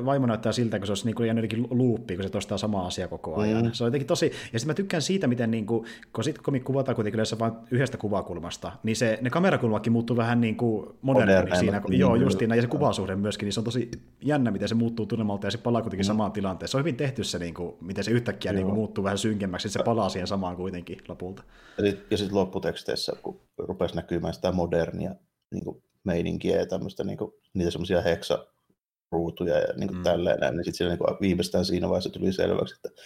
vaimo 0.05 0.27
näyttää 0.27 0.53
siltä, 0.53 0.79
kun 0.79 0.87
se 0.87 0.91
olisi 0.91 1.05
niin 1.05 1.15
kuin 1.15 1.29
jotenkin 1.29 1.67
luuppi, 1.71 2.15
kun 2.15 2.23
se 2.23 2.31
tostaa 2.31 2.59
sama 2.59 2.87
asia 2.87 3.09
koko 3.09 3.37
ajan. 3.37 3.65
Mm. 3.65 3.73
Se 3.73 3.85
on 3.85 3.89
jotenkin 3.89 4.07
tosi, 4.07 4.27
ja 4.27 4.59
sitten 4.59 4.67
mä 4.67 4.75
tykkään 4.75 5.03
siitä, 5.03 5.27
miten 5.27 5.51
niin 5.51 5.67
kuin, 5.67 5.87
kun 6.13 6.25
sitcomit 6.25 6.65
kuvataan 6.65 6.97
kuitenkin 6.97 7.17
yleensä 7.17 7.39
vain 7.39 7.53
yhdestä 7.71 7.97
kuvakulmasta, 7.97 8.73
niin 8.83 8.97
se, 8.97 9.19
ne 9.21 9.31
kamerakulmakin 9.31 9.93
muuttuu 9.93 10.17
vähän 10.17 10.41
niin 10.41 10.57
kuin 10.57 10.87
moderni 11.03 11.57
siinä. 11.57 11.83
Niin, 11.89 12.01
joo, 12.01 12.17
justiin, 12.17 12.51
ja 12.51 12.63
se 12.63 12.69
kuvasuhde 12.69 13.17
myöskin, 13.17 13.47
niin 13.47 13.53
se 13.53 13.61
on 13.61 13.65
tosi 13.65 13.91
jännä, 14.23 14.51
miten 14.51 14.69
se 14.69 14.75
muuttuu 14.75 15.07
tunnelmalta, 15.07 15.47
ja 15.47 15.51
se 15.51 15.59
palaa 15.59 15.83
kuitenkin 15.83 16.05
mm. 16.05 16.09
samaan 16.09 16.33
tilanteeseen. 16.33 16.71
Se 16.71 16.77
on 16.77 16.81
hyvin 16.81 16.97
tehty 16.97 17.25
se, 17.25 17.39
niin 17.39 17.55
kuin, 17.55 17.75
miten 17.81 18.05
se 18.05 18.11
yhtäkkiä 18.11 18.53
niin 18.53 18.65
kuin, 18.65 18.75
muuttuu 18.75 19.05
vähän 19.05 19.19
synkemmäksi, 19.19 19.69
se 19.69 19.83
palaa 19.83 20.09
siihen 20.09 20.27
samaan 20.27 20.57
kuitenkin 20.57 20.99
lopulta. 21.09 21.43
Ja 21.79 21.91
sitten 21.91 22.19
sit 22.19 22.33
lopputeksteissä, 22.79 23.13
kun 23.23 23.41
rupesi 23.59 23.97
näkymään 23.97 24.35
sitä 24.35 24.53
modernia 24.53 25.15
niin 25.51 25.65
kuin 25.65 25.83
meininkiä 26.05 26.57
ja 26.57 26.67
tämmöistä, 26.67 27.05
niin 27.05 27.19
kuin, 27.19 27.33
niitä 27.55 27.71
semmoisia 27.71 28.03
heksaruutuja 28.03 29.59
ja 29.59 29.73
niin 29.77 29.89
kuin 29.89 29.97
mm. 29.97 30.03
tälleen, 30.03 30.57
niin 30.57 30.65
sitten 30.65 30.89
niin 30.89 30.99
kuin 30.99 31.17
viimeistään 31.21 31.65
siinä 31.65 31.89
vaiheessa 31.89 32.11
tuli 32.11 32.33
selväksi, 32.33 32.75
että 32.75 33.03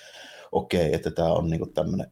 okei, 0.53 0.81
okay, 0.81 0.95
että 0.95 1.11
tämä 1.11 1.33
on 1.33 1.51
niin 1.51 1.61
kuin 1.61 1.75
tämmöinen 1.75 2.11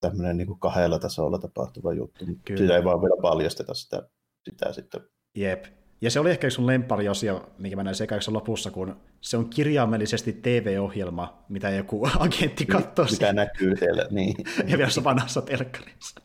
tämmöinen 0.00 0.36
niin 0.36 0.58
kahdella 0.58 0.98
tasolla 0.98 1.38
tapahtuva 1.38 1.92
juttu. 1.92 2.24
Kyllä. 2.44 2.58
Sitä 2.58 2.76
ei 2.76 2.84
vaan 2.84 3.00
vielä 3.00 3.22
paljasteta 3.22 3.74
sitä, 3.74 4.08
sitä 4.44 4.72
sitten. 4.72 5.00
Jep, 5.34 5.64
ja 6.02 6.10
se 6.10 6.20
oli 6.20 6.30
ehkä 6.30 6.50
sun 6.50 6.66
lemppari 6.66 7.08
asia, 7.08 7.40
mikä 7.58 7.76
mä 7.76 7.82
näin 7.82 7.96
sekaiksen 7.96 8.34
lopussa, 8.34 8.70
kun 8.70 8.96
se 9.20 9.36
on 9.36 9.50
kirjaimellisesti 9.50 10.32
TV-ohjelma, 10.32 11.44
mitä 11.48 11.70
joku 11.70 12.08
agentti 12.18 12.66
katsoo. 12.66 13.06
Mikä 13.10 13.32
näkyy 13.42 13.76
siellä, 13.76 14.06
niin. 14.10 14.34
ja 14.70 14.78
vielä 14.78 14.90
vanhassa 15.04 15.42
telkkarissa. 15.42 16.20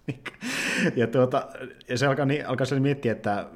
ja, 0.95 1.07
tuota, 1.07 1.47
ja 1.89 1.97
se 1.97 2.07
alkaa, 2.07 2.25
niin, 2.25 2.47
alkaa 2.47 2.67
miettiä, 2.79 3.11
että 3.11 3.47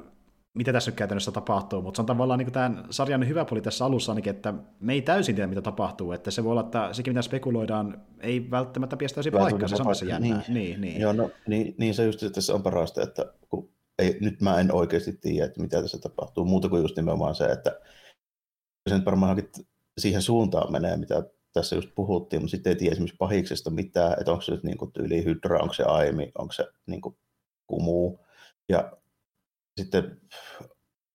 mitä 0.54 0.72
tässä 0.72 0.90
nyt 0.90 0.98
käytännössä 0.98 1.32
tapahtuu, 1.32 1.82
mutta 1.82 1.98
se 1.98 2.02
on 2.02 2.06
tavallaan 2.06 2.38
niin 2.38 2.52
tämän 2.52 2.84
sarjan 2.90 3.28
hyvä 3.28 3.44
puoli 3.44 3.60
tässä 3.60 3.84
alussa 3.84 4.12
ainakin, 4.12 4.30
että 4.30 4.54
me 4.80 4.92
ei 4.92 5.02
täysin 5.02 5.34
tiedä, 5.34 5.46
mitä 5.46 5.62
tapahtuu, 5.62 6.12
että 6.12 6.30
se 6.30 6.44
voi 6.44 6.50
olla, 6.50 6.60
että 6.60 6.88
sekin, 6.92 7.12
mitä 7.12 7.22
spekuloidaan, 7.22 8.00
ei 8.20 8.50
välttämättä 8.50 8.96
pistäisi 8.96 9.30
paikkaa, 9.30 9.68
se 9.68 9.74
on 9.74 9.86
tässä 9.86 10.06
jännää. 10.06 10.42
Niin. 10.48 10.54
Niin, 10.54 10.80
niin. 10.80 11.00
Joo, 11.00 11.12
no, 11.12 11.30
niin, 11.46 11.74
niin 11.78 11.94
se 11.94 12.04
just 12.04 12.22
että 12.22 12.34
tässä 12.34 12.54
on 12.54 12.62
parasta, 12.62 13.02
että 13.02 13.26
kun 13.48 13.68
ei, 13.98 14.18
nyt 14.20 14.40
mä 14.40 14.60
en 14.60 14.74
oikeasti 14.74 15.12
tiedä, 15.12 15.46
että 15.46 15.60
mitä 15.60 15.82
tässä 15.82 15.98
tapahtuu, 15.98 16.44
muuta 16.44 16.68
kuin 16.68 16.82
just 16.82 16.96
nimenomaan 16.96 17.34
se, 17.34 17.44
että 17.44 17.80
se 18.88 18.94
nyt 18.96 19.04
varmaan 19.04 19.42
siihen 19.98 20.22
suuntaan 20.22 20.72
menee, 20.72 20.96
mitä 20.96 21.22
tässä 21.52 21.76
just 21.76 21.88
puhuttiin, 21.94 22.42
mutta 22.42 22.50
sitten 22.50 22.70
ei 22.70 22.76
tiedä 22.76 22.92
esimerkiksi 22.92 23.16
pahiksesta 23.16 23.70
mitään, 23.70 24.12
että 24.20 24.30
onko 24.30 24.42
se 24.42 24.52
nyt 24.52 24.64
niin 24.64 24.92
tyyli 24.92 25.24
hydra, 25.24 25.58
onko 25.58 25.74
se 25.74 25.82
aimi, 25.82 26.32
onko 26.38 26.52
se 26.52 26.64
niin 26.86 27.00
kuin 27.00 27.16
kumu. 27.66 28.18
Ja 28.68 28.92
sitten 29.80 30.20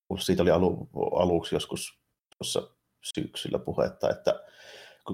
kun 0.07 0.19
siitä 0.19 0.43
oli 0.43 0.51
alu, 0.51 0.89
aluksi 1.15 1.55
joskus 1.55 1.99
tuossa 2.37 2.69
syksyllä 3.03 3.59
puhetta, 3.59 4.09
että 4.09 4.43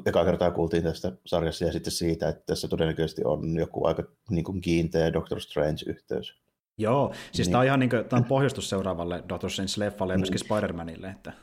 eka 0.06 0.26
kertaa 0.26 0.52
kuultiin 0.52 0.84
tästä 0.84 1.12
sarjasta 1.26 1.66
ja 1.66 1.72
sitten 1.72 1.94
siitä, 1.94 2.30
että 2.30 2.44
tässä 2.46 2.68
todennäköisesti 2.68 3.22
on 3.26 3.58
joku 3.58 3.86
aika 3.86 4.04
niin 4.30 4.44
kuin 4.44 4.62
kiinteä 4.62 5.14
Doctor 5.14 5.42
Strange-yhteys 5.42 6.43
Joo, 6.78 7.14
siis 7.32 7.48
niin. 7.48 7.52
tämä 7.52 7.60
on 7.60 7.66
ihan 7.66 7.80
niin 7.80 7.90
kuin, 7.90 8.06
tämä 8.06 8.20
on 8.20 8.26
pohjustus 8.26 8.70
seuraavalle 8.70 9.24
Doctor 9.30 9.50
Strange-leffalle 9.50 10.12
ja 10.14 10.18
myöskin 10.18 10.40
niin. 10.40 10.64
Spider-Manille. 10.64 11.12
Että... 11.12 11.34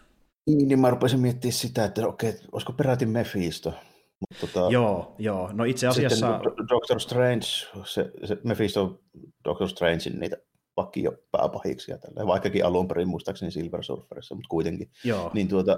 Niin, 0.46 0.68
niin 0.68 0.80
mä 0.80 0.90
rupesin 0.90 1.20
miettimään 1.20 1.52
sitä, 1.52 1.84
että 1.84 2.06
okei, 2.06 2.34
olisiko 2.52 2.72
peräti 2.72 3.06
Mephisto. 3.06 3.74
Mutta 4.20 4.46
tota, 4.46 4.72
joo, 4.72 5.14
joo, 5.18 5.50
no 5.52 5.64
itse 5.64 5.86
asiassa... 5.86 6.40
Doctor 6.68 7.00
Strange, 7.00 7.46
se, 7.84 8.10
se 8.24 8.38
Mephisto 8.44 8.82
on 8.82 8.98
Doctor 9.44 9.68
Strangein 9.68 10.20
niitä 10.20 10.36
vakio 10.76 11.12
pääpahiksia 11.30 11.98
tällä, 11.98 12.26
vaikkakin 12.26 12.66
alun 12.66 12.88
perin 12.88 13.08
muistaakseni 13.08 13.50
Silver 13.50 13.84
Surferissa, 13.84 14.34
mutta 14.34 14.48
kuitenkin. 14.48 14.90
Joo. 15.04 15.30
Niin 15.34 15.48
tuota, 15.48 15.76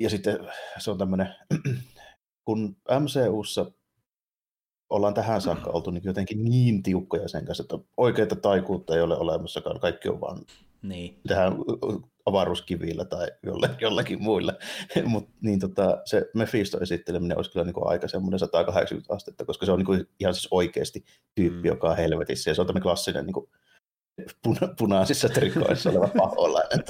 ja 0.00 0.10
sitten 0.10 0.38
se 0.78 0.90
on 0.90 0.98
tämmöinen, 0.98 1.34
kun 2.46 2.76
MCUssa 3.00 3.72
ollaan 4.94 5.14
tähän 5.14 5.40
saakka 5.40 5.70
oltu 5.70 5.90
niin 5.90 6.04
jotenkin 6.04 6.44
niin 6.44 6.82
tiukkoja 6.82 7.28
sen 7.28 7.44
kanssa, 7.44 7.62
että 7.62 7.78
oikeita 7.96 8.36
taikuutta 8.36 8.94
ei 8.94 9.00
ole 9.00 9.16
olemassakaan, 9.16 9.80
kaikki 9.80 10.08
on 10.08 10.20
vaan 10.20 10.38
niin. 10.82 11.20
tähän 11.26 11.52
avaruuskivillä 12.26 13.04
tai 13.04 13.28
jollakin 13.80 14.22
muilla. 14.22 14.52
Mut, 15.04 15.28
niin 15.40 15.60
tota, 15.60 16.02
se 16.04 16.30
Mephisto-esitteleminen 16.34 17.36
olisi 17.36 17.50
kyllä 17.50 17.64
niin 17.64 17.74
kuin 17.74 17.88
aika 17.88 18.08
semmoinen 18.08 18.38
180 18.38 19.14
astetta, 19.14 19.44
koska 19.44 19.66
se 19.66 19.72
on 19.72 19.78
niin 19.78 19.86
kuin 19.86 20.08
ihan 20.20 20.34
siis 20.34 20.48
oikeasti 20.50 21.04
tyyppi, 21.34 21.58
mm. 21.58 21.64
joka 21.64 21.90
on 21.90 21.96
helvetissä. 21.96 22.50
Ja 22.50 22.54
se 22.54 22.60
on 22.60 22.66
tämmöinen 22.66 22.82
klassinen 22.82 23.26
niin 23.26 23.34
kuin 23.34 23.48
puna- 24.48 24.74
punaisissa 24.78 25.28
trikoissa 25.28 25.90
oleva 25.90 26.08
paholainen. 26.16 26.84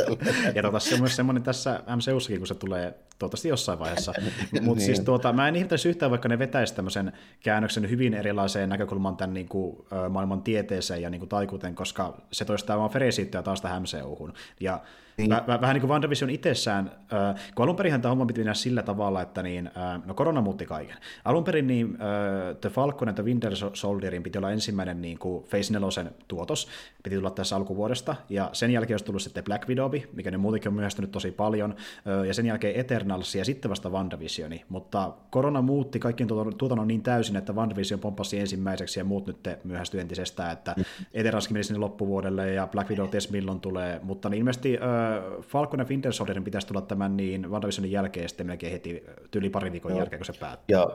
ja 0.55 0.62
tota, 0.62 0.79
se 0.79 0.95
on 0.95 1.01
myös 1.01 1.17
semmoinen 1.17 1.43
tässä 1.43 1.83
MCUssakin, 1.97 2.38
kun 2.38 2.47
se 2.47 2.55
tulee 2.55 3.04
toivottavasti 3.18 3.48
jossain 3.48 3.79
vaiheessa. 3.79 4.12
Mutta 4.53 4.61
niin. 4.61 4.81
siis 4.81 5.00
tuota, 5.00 5.33
mä 5.33 5.48
en 5.48 5.57
ihmettäisi 5.57 5.88
yhtään, 5.88 6.11
vaikka 6.11 6.29
ne 6.29 6.38
vetäisi 6.38 6.74
tämmöisen 6.74 7.12
käännöksen 7.40 7.90
hyvin 7.90 8.14
erilaiseen 8.14 8.68
näkökulman 8.68 9.16
tämän 9.16 9.35
niin 9.35 9.48
kuin, 9.48 9.77
maailman 10.11 10.42
tieteeseen 10.42 11.03
ja 11.03 11.11
niin 11.11 11.18
kuin, 11.18 11.29
taikuuteen, 11.29 11.74
koska 11.74 12.20
se 12.33 12.44
toistaa 12.44 12.79
vaan 12.79 12.90
feresiittyä 12.90 13.42
taas 13.42 13.61
tähän 13.61 13.83
MCUhun. 13.83 14.35
Ja 14.61 14.81
niin. 15.16 15.31
Väh, 15.31 15.61
vähän 15.61 15.74
niin 15.74 15.81
kuin 15.81 15.90
WandaVision 15.90 16.31
itsessään, 16.31 16.90
äh, 17.12 17.53
kun 17.55 17.62
alun 17.62 17.77
perin 17.77 18.00
tämä 18.00 18.11
homma 18.11 18.27
piti 18.27 18.40
mennä 18.40 18.55
sillä 18.55 18.83
tavalla, 18.83 19.22
että 19.22 19.42
niin, 19.42 19.66
äh, 19.66 20.07
no 20.07 20.14
korona 20.14 20.40
muutti 20.40 20.66
kaiken. 20.66 20.96
Alun 21.24 21.44
perin 21.44 21.66
niin, 21.66 21.87
äh, 21.90 22.57
The 22.61 22.68
Falcon 22.70 23.09
ja 23.09 23.14
The 23.14 23.24
Winter 23.24 23.53
Soldierin 23.72 24.22
piti 24.22 24.38
olla 24.38 24.50
ensimmäinen 24.50 25.03
niin 25.03 25.18
kuin 25.18 25.44
Phase 25.44 25.72
4 25.72 26.11
tuotos, 26.29 26.68
piti 27.03 27.16
tulla 27.16 27.31
tässä 27.31 27.57
alkuvuodesta, 27.57 28.16
ja 28.29 28.50
sen 28.53 28.70
jälkeen 28.70 28.94
olisi 28.94 29.05
tullut 29.05 29.22
sitten 29.22 29.44
Black 29.44 29.68
Widow, 29.68 29.92
mikä 30.12 30.31
nyt 30.31 30.40
muutenkin 30.40 30.68
on 30.68 30.74
myöhästynyt 30.74 31.11
tosi 31.11 31.31
paljon, 31.31 31.74
äh, 32.07 32.27
ja 32.27 32.35
sen 32.35 32.46
jälkeen 32.46 32.81
Eternals 32.81 33.35
ja 33.35 33.44
sitten 33.44 33.68
vasta 33.68 33.90
WandaVisioni, 33.90 34.64
mutta 34.68 35.12
korona 35.31 35.62
muutti 35.62 35.98
kaikkien 35.98 36.29
tuotannon 36.59 36.88
niin 36.88 37.03
täysin, 37.03 37.37
että 37.37 37.53
WandaVision 37.53 38.00
pomppasi 38.00 38.40
ensimmäiseksi 38.40 39.00
ja 39.00 39.05
muut 39.05 39.27
nyt 39.27 39.48
myöhästyi 39.64 40.00
entisestään, 40.00 40.53
että 40.53 40.74
mm. 40.77 40.85
Eternalskin 41.14 41.55
meni 41.55 41.64
sinne 41.64 41.79
loppuvuodelle 41.79 42.53
ja 42.53 42.66
Black 42.66 42.90
Widow 42.90 43.09
ties 43.09 43.31
milloin 43.31 43.61
tulee, 43.61 44.00
mutta 44.03 44.29
niin 44.29 44.38
ilmeisesti 44.38 44.79
äh, 44.79 45.04
Falcon 45.40 45.81
ja 45.81 45.87
Winter 45.88 46.12
Soldierin 46.12 46.45
pitäisi 46.45 46.67
tulla 46.67 46.81
tämän 46.81 47.17
niin 47.17 47.51
WandaVisionin 47.51 47.93
jälkeen 47.93 48.29
sitten 48.29 48.47
melkein 48.47 48.73
heti 48.73 49.05
tyyli 49.31 49.51
parin 49.51 49.73
viikon 49.73 49.93
no. 49.93 49.99
jälkeen, 49.99 50.21
kun 50.21 50.35
se 50.35 50.40
päättyy. 50.40 50.77
Ja, 50.77 50.87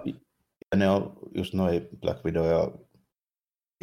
ja 0.71 0.77
ne 0.77 0.89
on 0.89 1.13
just 1.35 1.53
noin 1.53 1.87
Black 2.01 2.25
Widow 2.25 2.45
ja 2.45 2.71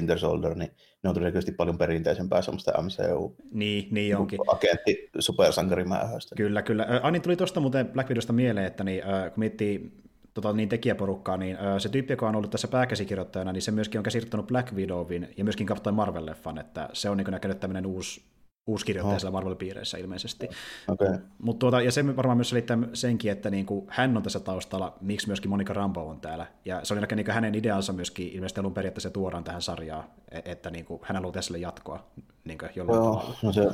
Winter 0.00 0.18
Soldier, 0.18 0.54
niin 0.54 0.70
ne 1.02 1.08
on 1.08 1.14
todennäköisesti 1.14 1.52
paljon 1.52 1.78
perinteisempää 1.78 2.42
semmoista 2.42 2.82
MCU. 2.82 3.36
Niin, 3.52 3.88
niin 3.90 4.16
onkin. 4.16 4.38
Agentti 4.46 5.10
supersankarimähöistä. 5.18 6.34
Kyllä, 6.34 6.62
kyllä. 6.62 6.86
Ani 7.02 7.20
tuli 7.20 7.36
tuosta 7.36 7.60
muuten 7.60 7.88
Black 7.88 8.08
Widowsta 8.08 8.32
mieleen, 8.32 8.66
että 8.66 8.84
niin, 8.84 9.02
kun 9.02 9.40
miettii 9.40 9.92
tota, 10.34 10.52
niin 10.52 10.68
tekijäporukkaa, 10.68 11.36
niin 11.36 11.56
se 11.78 11.88
tyyppi, 11.88 12.12
joka 12.12 12.28
on 12.28 12.36
ollut 12.36 12.50
tässä 12.50 12.68
pääkäsikirjoittajana, 12.68 13.52
niin 13.52 13.62
se 13.62 13.70
myöskin 13.70 13.98
on 13.98 14.02
käsikirjoittanut 14.02 14.46
Black 14.46 14.72
Widowin 14.72 15.28
ja 15.36 15.44
myöskin 15.44 15.66
Captain 15.66 15.96
Marvel-leffan, 15.96 16.60
että 16.60 16.88
se 16.92 17.10
on 17.10 17.16
niin 17.16 17.30
näkynyt 17.30 17.60
tämmöinen 17.60 17.86
uusi 17.86 18.22
uuskirjoittaja 18.66 19.18
siellä 19.18 19.38
Marvel-piireissä 19.40 19.98
ilmeisesti. 19.98 20.48
Okay. 20.88 21.18
Mut 21.38 21.58
tuota, 21.58 21.80
ja 21.80 21.92
se 21.92 22.16
varmaan 22.16 22.38
myös 22.38 22.48
selittää 22.48 22.78
senkin, 22.92 23.32
että 23.32 23.50
niinku, 23.50 23.86
hän 23.90 24.16
on 24.16 24.22
tässä 24.22 24.40
taustalla, 24.40 24.96
miksi 25.00 25.26
myöskin 25.26 25.50
Monika 25.50 25.72
Rambo 25.72 26.08
on 26.08 26.20
täällä. 26.20 26.46
Ja 26.64 26.80
se 26.84 26.94
oli 26.94 26.98
ainakin 26.98 27.16
niinku 27.16 27.32
hänen 27.32 27.54
ideansa 27.54 27.92
myöskin 27.92 28.28
ilmeisesti 28.28 28.60
alun 28.60 28.74
perin, 28.74 28.88
että 28.88 29.00
se 29.00 29.10
tuodaan 29.10 29.44
tähän 29.44 29.62
sarjaan, 29.62 30.04
e- 30.30 30.40
että 30.44 30.70
niinku, 30.70 31.00
hän 31.04 31.16
haluaa 31.16 31.32
tässä 31.32 31.58
jatkoa 31.58 32.06
niinku, 32.44 32.64
jollain 32.76 32.96
Joo, 32.96 33.10
tavalla. 33.16 33.36
no 33.42 33.52
se, 33.52 33.68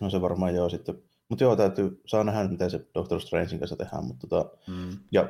no 0.00 0.10
se 0.10 0.20
varmaan 0.20 0.54
joo 0.54 0.68
sitten. 0.68 0.94
Mutta 1.28 1.44
joo, 1.44 1.56
täytyy, 1.56 2.00
saa 2.06 2.24
nähdä, 2.24 2.48
miten 2.48 2.70
se 2.70 2.80
Doctor 2.94 3.20
Strangein 3.20 3.58
kanssa 3.58 3.76
tehdään. 3.76 4.04
Mutta 4.04 4.26
tota, 4.26 4.50
Mm. 4.66 4.98
ja 5.12 5.28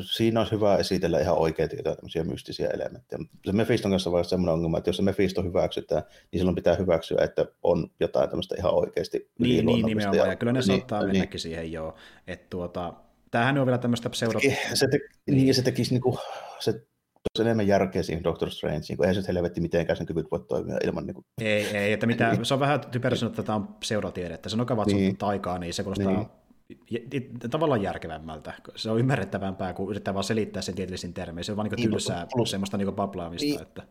siinä 0.00 0.40
olisi 0.40 0.52
hyvä 0.52 0.76
esitellä 0.76 1.20
ihan 1.20 1.38
oikeita 1.38 1.76
jotain 1.76 1.96
tämmöisiä 1.96 2.24
mystisiä 2.24 2.68
elementtejä. 2.68 3.18
Mutta 3.18 3.38
se 3.46 3.52
Mephiston 3.52 3.90
kanssa 3.90 4.10
on 4.10 4.24
semmoinen 4.24 4.54
ongelma, 4.54 4.78
että 4.78 4.88
jos 4.88 4.96
se 4.96 5.02
Mephisto 5.02 5.42
hyväksytään, 5.42 6.02
niin 6.32 6.40
silloin 6.40 6.54
pitää 6.54 6.74
hyväksyä, 6.74 7.24
että 7.24 7.46
on 7.62 7.90
jotain 8.00 8.28
tämmöistä 8.28 8.54
ihan 8.58 8.74
oikeasti 8.74 9.30
Niin, 9.38 9.66
niin 9.66 9.86
nimenomaan, 9.86 10.18
ja, 10.18 10.26
ja 10.26 10.36
kyllä 10.36 10.52
ne 10.52 10.58
niin, 10.58 10.66
saattaa 10.66 11.00
niin, 11.00 11.12
mennäkin 11.12 11.40
siihen 11.40 11.72
joo. 11.72 11.94
Että 12.26 12.46
tuota, 12.50 12.94
tämähän 13.30 13.58
on 13.58 13.66
vielä 13.66 13.78
tämmöistä 13.78 14.10
pseudo... 14.10 14.40
Se, 14.74 14.88
te, 14.88 15.00
niin, 15.26 15.54
se 15.54 15.62
tekisi 15.62 15.94
niinku, 15.94 16.18
se 16.58 16.72
toisi 16.72 17.48
enemmän 17.48 17.66
järkeä 17.66 18.02
siihen 18.02 18.24
Doctor 18.24 18.50
Strange, 18.50 18.96
kun 18.96 19.06
eihän 19.06 19.22
se 19.22 19.28
helvetti 19.28 19.60
mitenkään 19.60 19.96
sen 19.96 20.06
kyvyt 20.06 20.30
voi 20.30 20.44
toimia 20.48 20.76
ilman 20.84 21.06
niinku, 21.06 21.24
Ei, 21.40 21.76
ei, 21.76 21.92
että 21.92 22.06
mitä, 22.06 22.38
se 22.42 22.54
on 22.54 22.60
vähän 22.60 22.80
typerä 22.80 23.16
sanoa, 23.16 23.30
että 23.30 23.42
tämä 23.42 23.56
on 23.56 23.68
pseudotiedettä. 23.68 24.48
Se 24.48 24.56
on 24.56 24.66
Niin. 24.86 24.96
niin. 24.96 25.16
taikaa, 25.16 25.58
niin 25.58 25.74
se 25.74 25.82
kuulostaa 25.82 26.12
Niin. 26.12 26.26
Niin. 26.68 27.38
tavallaan 27.50 27.82
järkevämmältä. 27.82 28.52
Se 28.76 28.90
on 28.90 28.98
ymmärrettävämpää, 29.00 29.72
kuin 29.72 29.90
yrittää 29.90 30.14
vaan 30.14 30.24
selittää 30.24 30.62
sen 30.62 30.74
tieteellisin 30.74 31.14
termein. 31.14 31.44
Se 31.44 31.52
on 31.52 31.56
vaan 31.56 31.68
niin 31.68 31.76
Niin, 31.76 31.90
tylsää, 31.90 32.26
plus- 32.34 32.50
semmoista 32.50 32.76
niin 32.76 32.92
baplaamista. 32.92 33.46
Niin. 33.46 33.62
Että... 33.62 33.82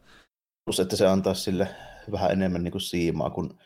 plus 0.65 0.79
että 0.79 0.95
se 0.95 1.07
antaa 1.07 1.33
sille 1.33 1.67
vähän 2.11 2.31
enemmän 2.31 2.63
niinku 2.63 2.79
siimaa, 2.79 3.29
kun 3.29 3.57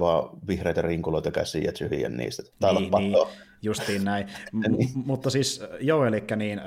vaan 0.00 0.30
vihreitä 0.48 0.82
rinkuloita 0.82 1.30
käsiin 1.30 1.64
ja 1.64 1.72
tyhjiä 1.72 2.08
niistä. 2.08 2.42
Täällä 2.60 2.80
Niin, 2.80 2.92
niin. 2.92 3.26
Justiin 3.62 4.04
näin. 4.04 4.26
M- 4.52 4.60
Niin. 4.60 4.88
mutta 4.94 5.30
siis 5.30 5.62
joo, 5.80 6.04
eli 6.04 6.24
niin, 6.36 6.58
äh, 6.58 6.64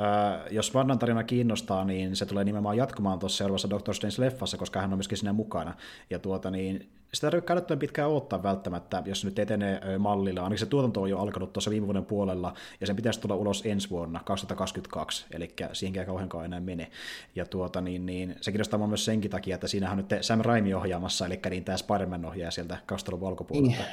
jos 0.51 0.73
Vannan 0.73 0.99
tarina 0.99 1.23
kiinnostaa, 1.23 1.85
niin 1.85 2.15
se 2.15 2.25
tulee 2.25 2.43
nimenomaan 2.43 2.77
jatkumaan 2.77 3.19
tuossa 3.19 3.37
seuraavassa 3.37 3.69
Doctor 3.69 3.95
Strange-leffassa, 3.95 4.57
koska 4.57 4.81
hän 4.81 4.93
on 4.93 4.97
myöskin 4.97 5.17
siinä 5.17 5.33
mukana. 5.33 5.73
Ja 6.09 6.19
tuota 6.19 6.51
niin, 6.51 6.89
sitä 7.13 7.27
tarvitsee 7.27 7.47
kannattaa 7.47 7.77
pitkään 7.77 8.09
odottaa 8.09 8.43
välttämättä, 8.43 9.03
jos 9.05 9.25
nyt 9.25 9.39
etenee 9.39 9.97
mallilla. 9.99 10.41
Ainakin 10.41 10.59
se 10.59 10.65
tuotanto 10.65 11.01
on 11.01 11.09
jo 11.09 11.19
alkanut 11.19 11.53
tuossa 11.53 11.71
viime 11.71 11.87
vuoden 11.87 12.05
puolella, 12.05 12.53
ja 12.81 12.87
sen 12.87 12.95
pitäisi 12.95 13.19
tulla 13.19 13.35
ulos 13.35 13.61
ensi 13.65 13.89
vuonna, 13.89 14.21
2022, 14.25 15.25
eli 15.31 15.53
siihenkään 15.73 16.05
kauheankaan 16.05 16.45
enää 16.45 16.59
mene. 16.59 16.91
Ja 17.35 17.45
tuota 17.45 17.81
niin, 17.81 18.05
niin 18.05 18.35
se 18.41 18.51
kiinnostaa 18.51 18.87
myös 18.87 19.05
senkin 19.05 19.31
takia, 19.31 19.55
että 19.55 19.67
siinähän 19.67 19.99
on 19.99 20.05
nyt 20.09 20.23
Sam 20.23 20.41
Raimi 20.41 20.73
ohjaamassa, 20.73 21.25
eli 21.25 21.39
niin 21.49 21.63
tämä 21.63 21.77
Spider-Man 21.77 22.25
ohjaaja 22.25 22.51
sieltä 22.51 22.77
2000-luvun 22.91 23.27
alkupuolelta. 23.27 23.83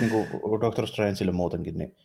Niin 0.00 0.10
kuin 0.42 0.60
Doctor 0.60 0.86
Strangeille 0.86 1.32
muutenkin, 1.32 1.78
niin 1.78 1.96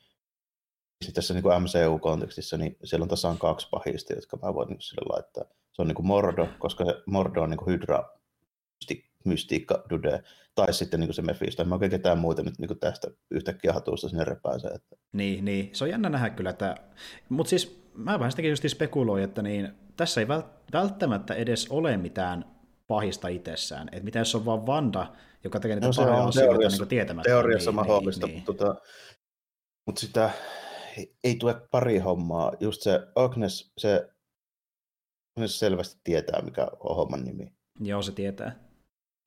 siis 1.04 1.14
tässä 1.14 1.34
niin 1.34 1.44
kuin 1.44 1.64
MCU-kontekstissa, 1.64 2.58
niin 2.58 2.78
siellä 2.84 3.04
on 3.04 3.10
tasan 3.10 3.38
kaksi 3.38 3.68
pahista, 3.72 4.14
jotka 4.14 4.38
mä 4.42 4.54
voin 4.54 4.70
niin 4.70 4.82
sille 4.82 5.02
laittaa. 5.10 5.44
Se 5.74 5.82
on 5.82 5.88
niin 5.88 5.96
kuin 5.96 6.06
Mordo, 6.08 6.48
koska 6.60 6.86
se 6.86 6.94
Mordo 7.06 7.42
on 7.42 7.50
niin 7.50 7.58
kuin 7.58 7.74
Hydra 7.74 8.10
mystiikka 9.26 9.84
dude, 9.90 10.24
tai 10.56 10.74
sitten 10.74 11.00
niin 11.00 11.08
kuin 11.08 11.16
se 11.16 11.22
Mephisto. 11.22 11.62
En 11.62 11.70
mä 11.70 11.76
oikein 11.76 11.92
ketään 11.92 12.18
muuta 12.18 12.44
nyt 12.44 12.60
niin 12.60 12.68
kuin 12.68 12.80
tästä 12.80 13.08
yhtäkkiä 13.32 13.74
hatusta 13.74 14.10
sinne 14.10 14.24
repäisee. 14.24 14.72
Että... 14.72 14.96
Niin, 15.14 15.46
niin, 15.46 15.70
se 15.76 15.84
on 15.84 15.90
jännä 15.90 16.10
nähdä 16.10 16.30
kyllä, 16.30 16.50
että... 16.50 16.76
mutta 17.30 17.50
siis 17.50 17.82
mä 17.94 18.20
vähän 18.20 18.32
sitäkin 18.32 18.50
just 18.50 18.64
spekuloin, 18.68 19.24
että 19.24 19.42
niin, 19.42 19.72
tässä 19.96 20.22
ei 20.22 20.28
vält- 20.28 20.72
välttämättä 20.74 21.34
edes 21.34 21.68
ole 21.70 21.98
mitään 21.98 22.46
pahista 22.88 23.28
itsessään, 23.28 23.90
että 23.92 24.04
mitä 24.04 24.20
jos 24.20 24.36
on 24.36 24.46
vaan 24.46 24.66
Vanda, 24.66 25.14
joka 25.44 25.60
tekee 25.60 25.76
niitä 25.76 25.88
No 25.88 25.94
pahoja 25.96 26.24
asioita 26.24 26.54
teoriassa- 26.54 26.82
niin 26.82 26.88
tietämättä. 26.90 27.30
Teoriassa 27.30 27.72
niin, 27.72 27.76
mahdollista, 27.76 28.28
niin, 28.28 28.38
mutta, 28.38 28.54
tota, 28.54 28.82
mutta 29.88 30.02
sitä 30.02 30.30
ei- 30.98 31.16
ei 31.24 31.36
tule 31.36 31.56
pari 31.72 31.98
hommaa. 32.00 32.54
Just 32.60 32.82
se 32.82 33.00
Agnes, 33.16 33.72
se 33.78 34.10
Agnes 35.38 35.60
selvästi 35.60 36.02
tietää, 36.04 36.42
mikä 36.42 36.68
on 36.80 36.96
homman 36.96 37.24
nimi. 37.24 37.44
niin. 37.44 37.88
Joo, 37.90 38.02
se 38.02 38.12
tietää. 38.12 38.67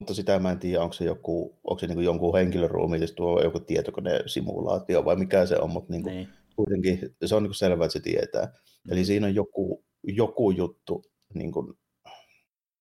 Mutta 0.01 0.15
sitä 0.15 0.39
mä 0.39 0.51
en 0.51 0.59
tiedä, 0.59 0.83
onko 0.83 0.93
se, 0.93 1.05
joku, 1.05 1.59
onko 1.65 1.79
se 1.79 1.87
niin 1.87 2.05
jonkun 2.05 2.35
henkilöruumiin 2.39 3.15
tuo 3.17 3.43
joku 3.43 3.61
tietokone-simulaatio 3.61 5.05
vai 5.05 5.17
mikä 5.17 5.47
se 5.47 5.57
on, 5.57 5.71
mutta 5.71 5.93
niin 5.93 6.03
kuin, 6.03 6.15
Niin. 6.15 6.29
kuitenkin 6.57 7.17
se 7.25 7.35
on 7.35 7.43
niin 7.43 7.55
selvää, 7.55 7.85
että 7.85 7.93
se 7.93 8.01
tietää. 8.01 8.47
Mm. 8.47 8.93
Eli 8.93 9.05
siinä 9.05 9.27
on 9.27 9.35
joku, 9.35 9.85
joku 10.03 10.51
juttu 10.51 11.03
niin 11.35 11.53
kuin, 11.53 11.75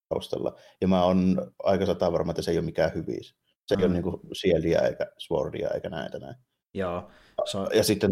taustalla. 0.10 0.56
Ja 0.82 0.88
mä 0.88 1.04
oon 1.04 1.52
aika 1.64 1.86
sata 1.86 2.12
varma, 2.12 2.32
että 2.32 2.42
se 2.42 2.52
ei 2.52 2.58
ole 2.58 2.66
mikään 2.66 2.92
hyvis. 2.96 3.36
Se 3.68 3.76
ei 3.76 3.78
Mm. 3.78 3.84
ole 3.84 3.94
niin 3.94 4.04
kuin 4.04 4.20
sieliä 4.34 4.80
eikä 4.80 5.08
swordia 5.20 5.70
eikä 5.70 5.90
näitä 5.90 6.20
näin. 6.20 6.36
Joo, 6.74 7.10
se 7.46 7.58
on, 7.58 7.68
Ja 7.74 7.84
sitten, 7.84 8.12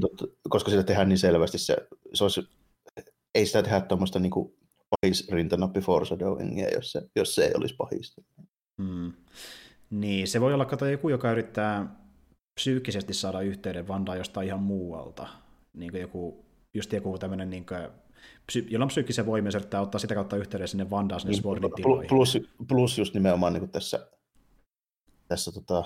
koska 0.50 0.72
sitä 0.72 0.84
tehdään 0.84 1.10
niin 1.10 1.18
selvästi, 1.20 1.58
se, 1.58 1.78
se 2.14 2.24
olisi, 2.24 2.42
ei 3.36 3.46
sitä 3.46 3.64
tehdä 3.64 3.82
tuommoista 3.82 4.20
niin 4.20 4.32
pahis 4.90 5.30
rintanappi 5.32 5.80
foreshadowingia, 5.80 6.70
jos 6.70 6.92
se, 6.92 7.02
jos 7.16 7.36
se 7.36 7.46
ei 7.46 7.52
olisi 7.58 7.76
pahista. 7.76 8.22
Mm, 8.78 9.14
niin, 9.90 10.28
se 10.28 10.42
voi 10.42 10.54
olla 10.54 10.66
kato 10.66 10.86
joku, 10.86 11.10
joka 11.10 11.32
yrittää 11.32 11.96
psyykkisesti 12.60 13.14
saada 13.14 13.42
yhteyden 13.42 13.88
Vandaan 13.88 14.18
jostain 14.18 14.48
ihan 14.48 14.60
muualta. 14.60 15.28
Niin 15.74 15.92
kuin 15.92 16.02
joku, 16.02 16.46
just 16.74 16.94
joku 16.94 17.18
tämmöinen, 17.18 17.50
niin 17.50 17.66
kuin, 17.66 17.88
psy, 18.46 18.66
jolla 18.70 18.84
on 18.84 18.88
psyykkisiä 18.88 19.26
voimia, 19.26 19.52
se 19.52 19.58
yrittää 19.58 19.82
ottaa 19.82 20.00
sitä 20.00 20.16
kautta 20.16 20.38
yhteyden 20.38 20.68
sinne 20.68 20.90
Vandaan, 20.90 21.22
sinne 21.22 21.32
Niin, 21.32 21.44
Pl- 21.44 21.76
tiloihin. 21.76 22.10
plus, 22.10 22.38
plus 22.68 22.98
just 22.98 23.14
nimenomaan 23.14 23.54
niin 23.54 23.62
kuin 23.62 23.72
tässä, 23.72 24.08
tässä, 25.28 25.52
tota, 25.52 25.84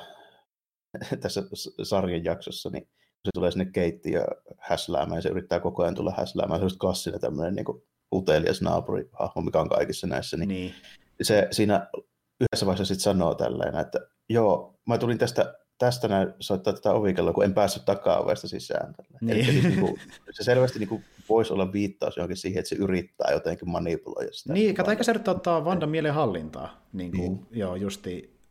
tässä 1.22 1.44
sarjan 1.84 2.24
jaksossa, 2.24 2.70
niin 2.70 2.84
kun 2.84 3.26
se 3.26 3.32
tulee 3.34 3.52
sinne 3.52 3.66
keittiöön 3.66 4.28
häsläämään, 4.60 5.18
ja 5.18 5.22
se 5.22 5.30
yrittää 5.30 5.60
koko 5.60 5.84
ajan 5.84 5.96
tulla 5.96 6.14
häsläämään, 6.18 6.60
se 6.60 6.64
on 6.64 6.66
just 6.66 6.80
kassina 6.80 7.20
tämmöinen 7.20 7.56
niin 7.56 7.82
utelias 8.16 8.62
naapurihahmo, 8.62 9.42
mikä 9.42 9.60
on 9.60 9.70
kaikissa 9.70 10.08
näissä, 10.08 10.38
niin, 10.38 10.50
Niin, 10.50 10.74
se 11.22 11.48
siinä 11.52 11.88
yhdessä 12.42 12.66
vaiheessa 12.66 12.86
sitten 12.86 13.04
sanoo 13.04 13.36
tälleen, 13.36 13.76
että 13.76 14.00
joo, 14.30 14.80
mä 14.88 14.98
tulin 14.98 15.18
tästä, 15.18 15.54
tästä 15.78 16.08
näin 16.08 16.34
soittaa 16.40 16.74
tätä 16.74 16.92
ovikelloa, 16.92 17.34
kun 17.34 17.44
en 17.44 17.54
päässyt 17.54 17.86
takaa-ovesta 17.86 18.48
sisään. 18.48 18.94
Tälleen. 18.94 19.20
Niin. 19.22 19.38
Eli 19.38 19.44
siis, 19.44 19.64
niin 19.64 19.80
kuin, 19.80 20.00
se 20.32 20.44
selvästi 20.44 20.80
niin 20.80 20.90
kuin, 20.90 21.06
voisi 21.30 21.54
olla 21.54 21.74
viittaus 21.74 22.18
johonkin 22.18 22.38
siihen, 22.38 22.60
että 22.60 22.70
se 22.70 22.76
yrittää 22.76 23.32
jotenkin 23.32 23.70
manipuloida 23.70 24.34
sitä. 24.34 24.54
Niin, 24.54 24.76
kato, 24.76 24.92
eikä 24.92 25.04
se 25.04 25.12
yrittää 25.12 25.34
ottaa 25.34 25.66
Vandan 25.66 25.90
mielen 25.90 26.14
hallintaa. 26.14 26.88
Niin 26.94 27.12
kuin, 27.12 27.34
Niin. 27.34 27.48
Joo, 27.52 27.76
justi. 27.76 28.42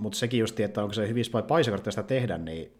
Mutta 0.00 0.18
sekin 0.18 0.40
justi, 0.40 0.62
että 0.62 0.82
onko 0.82 0.92
se 0.92 1.08
hyvin 1.08 1.24
vai 1.32 1.42
paisakorttia 1.42 1.90
sitä 1.90 2.02
tehdä, 2.02 2.38
niin 2.38 2.72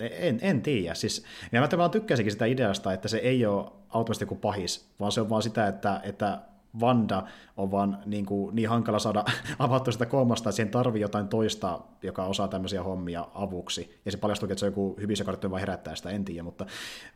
en, 0.00 0.38
en 0.42 0.62
tiedä. 0.62 0.94
Siis, 0.94 1.24
ja 1.52 1.60
mä 1.60 1.68
vaan 1.76 1.90
tykkäsinkin 1.90 2.32
sitä 2.32 2.44
ideasta, 2.44 2.92
että 2.92 3.08
se 3.08 3.16
ei 3.16 3.46
ole 3.46 3.64
automaattisesti 3.64 4.26
kuin 4.26 4.40
pahis, 4.40 4.88
vaan 5.00 5.12
se 5.12 5.20
on 5.20 5.30
vaan 5.30 5.42
sitä, 5.42 5.68
että, 5.68 6.00
että 6.02 6.38
Vanda 6.80 7.22
on 7.56 7.70
vaan 7.70 7.98
niin, 8.06 8.26
kuin, 8.26 8.56
niin 8.56 8.68
hankala 8.68 8.98
saada 8.98 9.24
avattua 9.58 9.92
sitä 9.92 10.06
kolmasta, 10.06 10.50
että 10.50 10.56
siihen 10.56 10.70
tarvii 10.70 11.02
jotain 11.02 11.28
toista, 11.28 11.80
joka 12.02 12.24
osaa 12.24 12.48
tämmöisiä 12.48 12.82
hommia 12.82 13.28
avuksi. 13.34 14.00
Ja 14.04 14.12
se 14.12 14.18
paljastuu, 14.18 14.48
että 14.50 14.60
se 14.60 14.66
on 14.66 14.72
joku 14.72 14.96
hyvissä 15.00 15.24
kortti 15.24 15.50
vaan 15.50 15.60
herättää 15.60 15.94
sitä, 15.94 16.10
en 16.10 16.24
tiedä, 16.24 16.42
mutta, 16.42 16.66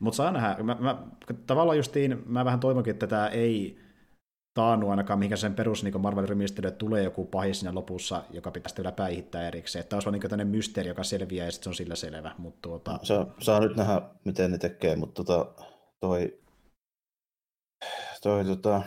mutta 0.00 0.16
saa 0.16 0.30
nähdä. 0.30 0.62
Mä, 0.62 0.76
mä, 0.80 1.02
tavallaan 1.46 1.76
justiin, 1.76 2.22
mä 2.26 2.44
vähän 2.44 2.60
toivonkin, 2.60 2.90
että 2.90 3.06
tämä 3.06 3.28
ei 3.28 3.78
taannut 4.58 4.90
ainakaan 4.90 5.18
mihinkä 5.18 5.36
sen 5.36 5.54
perus 5.54 5.84
niin 5.84 6.00
Marvel 6.00 6.26
rymistely, 6.26 6.68
että 6.68 6.78
tulee 6.78 7.02
joku 7.02 7.24
pahis 7.24 7.60
siinä 7.60 7.74
lopussa, 7.74 8.24
joka 8.30 8.50
pitäisi 8.50 8.76
vielä 8.76 8.92
päihittää 8.92 9.48
erikseen. 9.48 9.80
Että 9.80 9.96
olisi 9.96 10.06
vaan 10.06 10.12
niin 10.12 10.22
tämmöinen 10.22 10.48
mysteeri, 10.48 10.88
joka 10.88 11.02
selviää 11.02 11.46
ja 11.46 11.52
sitten 11.52 11.64
se 11.64 11.70
on 11.70 11.74
sillä 11.74 11.94
selvä. 11.94 12.34
Mutta 12.38 12.58
tuota, 12.62 12.98
Saa, 13.02 13.26
saa 13.40 13.60
nyt 13.60 13.76
nähdä, 13.76 14.02
miten 14.24 14.50
ne 14.50 14.58
tekee, 14.58 14.96
mutta 14.96 15.24
tota, 15.24 15.64
toi, 16.00 16.38
toi 18.22 18.44
tota, 18.44 18.82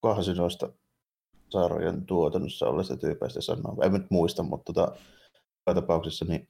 kukahan 0.00 0.24
se 0.24 0.34
noista 0.34 0.72
sarjan 1.48 2.06
tuotannossa 2.06 2.66
olleista 2.66 2.96
tyypeistä 2.96 3.40
sanoo, 3.40 3.76
en 3.82 3.92
nyt 3.92 4.10
muista, 4.10 4.42
mutta 4.42 4.72
tota, 4.72 4.96
tapauksessa 5.64 6.24
niin 6.24 6.48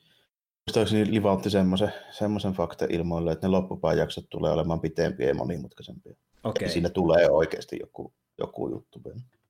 muistaakseni 0.67 1.11
livautti 1.11 1.51
semmoisen, 1.51 1.93
semmoisen 2.11 2.53
fakta 2.53 2.87
ilmoille, 2.91 3.33
että 3.33 3.47
ne 3.47 3.51
loppupään 3.51 3.99
jaksot 3.99 4.25
tulee 4.31 4.53
olemaan 4.53 4.81
pitempiä 4.81 5.29
ja 5.29 5.35
monimutkaisempia. 5.35 6.15
okei. 6.45 6.69
Siinä 6.69 6.89
tulee 6.89 7.31
oikeasti 7.31 7.77
joku, 7.81 8.13
joku 8.39 8.69
juttu. 8.69 9.03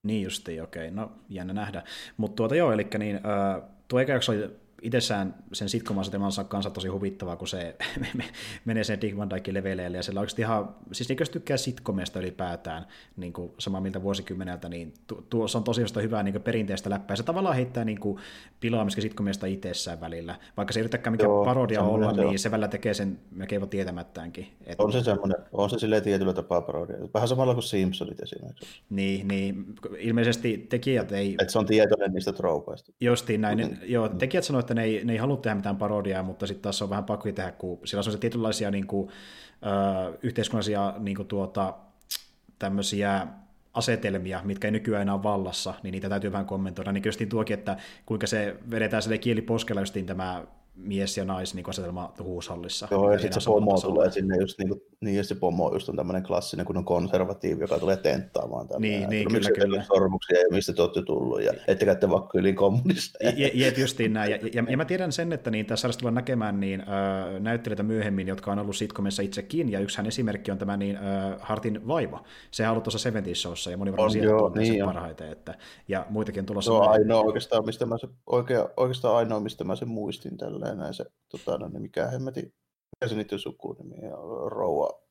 Niin 0.03 0.23
justiin, 0.23 0.63
okei. 0.63 0.91
No 0.91 1.11
jännä 1.29 1.53
nähdä. 1.53 1.83
Mutta 2.17 2.35
tuota 2.35 2.55
joo, 2.55 2.71
eli 2.71 2.87
niin, 2.97 3.15
äh, 3.15 3.61
tuo 3.87 3.99
eka 3.99 4.11
jakso 4.11 4.31
oli 4.31 4.66
itsessään 4.81 5.35
sen 5.53 5.69
sitcom-asetelmansa 5.69 6.43
kanssa 6.43 6.69
tosi 6.69 6.87
huvittavaa, 6.87 7.35
kun 7.35 7.47
se 7.47 7.75
menee 8.65 8.83
sen 8.83 9.01
Dick 9.01 9.17
Van 9.17 9.29
Dyke 9.29 9.53
leveleille, 9.53 9.97
ja 9.97 10.03
siellä 10.03 10.19
oikeasti 10.19 10.41
ihan, 10.41 10.75
siis 10.91 11.09
niin 11.09 11.17
jos 11.19 11.29
tykkää 11.29 11.57
sitcomista 11.57 12.19
ylipäätään, 12.19 12.85
niin 13.17 13.33
kuin 13.33 13.51
samaa 13.59 13.81
miltä 13.81 14.01
vuosikymmeneltä, 14.03 14.69
niin 14.69 14.93
tuo, 15.29 15.47
se 15.47 15.57
on 15.57 15.63
tosi 15.63 15.81
hyvää 16.01 16.23
niin 16.23 16.41
perinteistä 16.41 16.89
läppää. 16.89 17.15
Se 17.15 17.23
tavallaan 17.23 17.55
heittää 17.55 17.85
niin 17.85 17.99
kuin 17.99 18.19
pilaamista 18.59 19.01
sitcomista 19.01 19.45
itsessään 19.45 20.01
välillä. 20.01 20.35
Vaikka 20.57 20.73
se 20.73 20.79
ei 20.79 20.81
yritäkään 20.81 21.13
mikään 21.13 21.29
Joo, 21.29 21.45
parodia 21.45 21.81
olla, 21.81 22.13
se 22.13 22.21
niin 22.21 22.39
se 22.39 22.51
välillä 22.51 22.67
tekee 22.67 22.93
sen 22.93 23.19
melkein 23.31 23.69
tietämättäänkin. 23.69 24.47
Että... 24.65 24.83
On 24.83 24.91
se 24.91 25.03
semmoinen, 25.03 25.37
on 25.51 25.69
se 25.69 25.79
silleen 25.79 26.03
tietyllä 26.03 26.33
tapaa 26.33 26.61
parodia. 26.61 26.97
Vähän 27.13 27.27
samalla 27.27 27.53
kuin 27.53 27.63
Simpsonit 27.63 28.19
esimerkiksi. 28.19 28.81
Niin, 28.89 29.27
niin 29.27 29.65
ilmeisesti 29.97 30.65
tekijät 30.69 31.11
ei... 31.11 31.33
Että 31.33 31.51
se 31.51 31.59
on 31.59 31.65
tietoinen 31.65 32.13
niistä 32.13 32.33
troupaista. 32.33 32.91
Justiin 33.01 33.41
näin. 33.41 33.59
Mm. 33.59 33.77
Joo, 33.83 34.09
tekijät 34.09 34.43
sanoivat, 34.43 34.63
että 34.63 34.76
ne 34.77 34.83
ei, 34.83 35.05
ne 35.05 35.13
ei 35.13 35.19
halua 35.19 35.37
tehdä 35.37 35.55
mitään 35.55 35.77
parodiaa, 35.77 36.23
mutta 36.23 36.47
sitten 36.47 36.61
taas 36.63 36.81
on 36.81 36.89
vähän 36.89 37.03
pakko 37.03 37.31
tehdä, 37.31 37.51
kun 37.51 37.79
sillä 37.85 37.99
on 37.99 38.11
se 38.11 38.17
tietynlaisia 38.17 38.71
niin 38.71 38.87
kuin, 38.87 39.09
äh, 39.65 40.13
yhteiskunnallisia 40.23 40.93
niin 40.99 41.15
kuin 41.15 41.27
tuota, 41.27 41.73
tämmöisiä 42.59 43.27
asetelmia, 43.73 44.41
mitkä 44.43 44.67
ei 44.67 44.71
nykyään 44.71 45.01
enää 45.01 45.15
ole 45.15 45.23
vallassa, 45.23 45.73
niin 45.83 45.91
niitä 45.91 46.09
täytyy 46.09 46.31
vähän 46.31 46.45
kommentoida. 46.45 46.91
Niin 46.91 47.01
kyllä 47.01 47.29
tuokin, 47.29 47.53
että 47.53 47.77
kuinka 48.05 48.27
se 48.27 48.55
vedetään 48.71 49.03
sille 49.03 49.17
kieli 49.17 49.41
poskella 49.41 49.81
tämä 50.05 50.43
mies 50.77 51.17
ja 51.17 51.25
nais 51.25 51.53
niin 51.53 51.65
huushallissa. 52.23 52.87
Joo, 52.91 53.11
ja 53.11 53.19
sitten 53.19 53.41
se 53.41 53.49
pomo 53.49 53.71
tasolla. 53.71 53.95
tulee 53.95 54.11
sinne 54.11 54.37
just 54.37 54.59
niin, 54.59 54.69
kuin, 54.69 54.81
niin 55.01 55.17
ja 55.17 55.23
se 55.23 55.35
pomo 55.35 55.73
just 55.73 55.89
on 55.89 55.95
tämmöinen 55.95 56.23
klassinen, 56.23 56.65
kun 56.65 56.77
on 56.77 56.85
konservatiivi, 56.85 57.61
joka 57.61 57.79
tulee 57.79 57.97
tenttaamaan 57.97 58.67
tänne. 58.67 58.87
Niin, 58.87 59.09
niin 59.09 59.27
kyllä, 59.31 59.51
kyllä. 59.51 59.83
Sormuksia 59.83 60.39
ja 60.39 60.45
mistä 60.51 60.73
te 60.73 60.81
olette 60.81 61.01
tullut, 61.01 61.43
ja 61.43 61.53
ettekä 61.67 61.95
te 61.95 62.09
vaikka 62.09 62.39
yli 62.39 62.53
kommunisteja. 62.53 63.51
Jep, 63.53 63.77
justiin 63.77 64.13
näin. 64.13 64.31
Ja, 64.31 64.37
ja, 64.53 64.63
ja, 64.69 64.77
mä 64.77 64.85
tiedän 64.85 65.11
sen, 65.11 65.33
että 65.33 65.51
niin 65.51 65.65
tässä 65.65 65.89
tullaan 65.99 66.15
näkemään 66.15 66.59
niin, 66.59 66.81
äh, 66.81 67.39
näyttelijöitä 67.39 67.83
myöhemmin, 67.83 68.27
jotka 68.27 68.51
on 68.51 68.59
ollut 68.59 68.75
sitcomissa 68.75 69.21
itsekin, 69.21 69.71
ja 69.71 69.79
yksihän 69.79 70.05
esimerkki 70.05 70.51
on 70.51 70.57
tämä 70.57 70.77
niin, 70.77 70.95
äh, 70.95 71.35
Hartin 71.39 71.87
vaiva. 71.87 72.23
Se 72.51 72.63
on 72.63 72.71
ollut 72.71 72.83
tuossa 72.83 72.99
70 72.99 73.41
Showssa, 73.41 73.71
ja 73.71 73.77
moni 73.77 73.91
varmaan 73.91 74.11
sieltä 74.11 74.59
niin, 74.59 74.85
parhaiten. 74.85 75.31
Että, 75.31 75.55
ja 75.87 76.05
muitakin 76.09 76.39
on 76.41 76.45
tulossa. 76.45 76.71
Se 76.71 76.77
on 76.77 76.89
ainoa 76.89 77.21
oikeastaan, 77.21 77.65
mistä 77.65 77.85
mä 77.85 77.97
se, 77.97 78.07
oikea, 78.25 78.69
oikeastaan 78.77 79.15
ainoa, 79.15 79.39
mistä 79.39 79.63
mä 79.63 79.75
sen 79.75 79.89
muistin 79.89 80.37
tällä 80.37 80.66
näin 80.75 80.93
se, 80.93 81.05
tota, 81.29 81.57
no, 81.57 81.67
niin 81.67 81.81
mikä 81.81 82.07
hemmeti, 82.07 82.41
mikä 82.41 83.07
se 83.09 83.15
niiden 83.15 83.39
sukunimi 83.39 83.95
on, 84.13 84.51
Rouva 84.51 85.07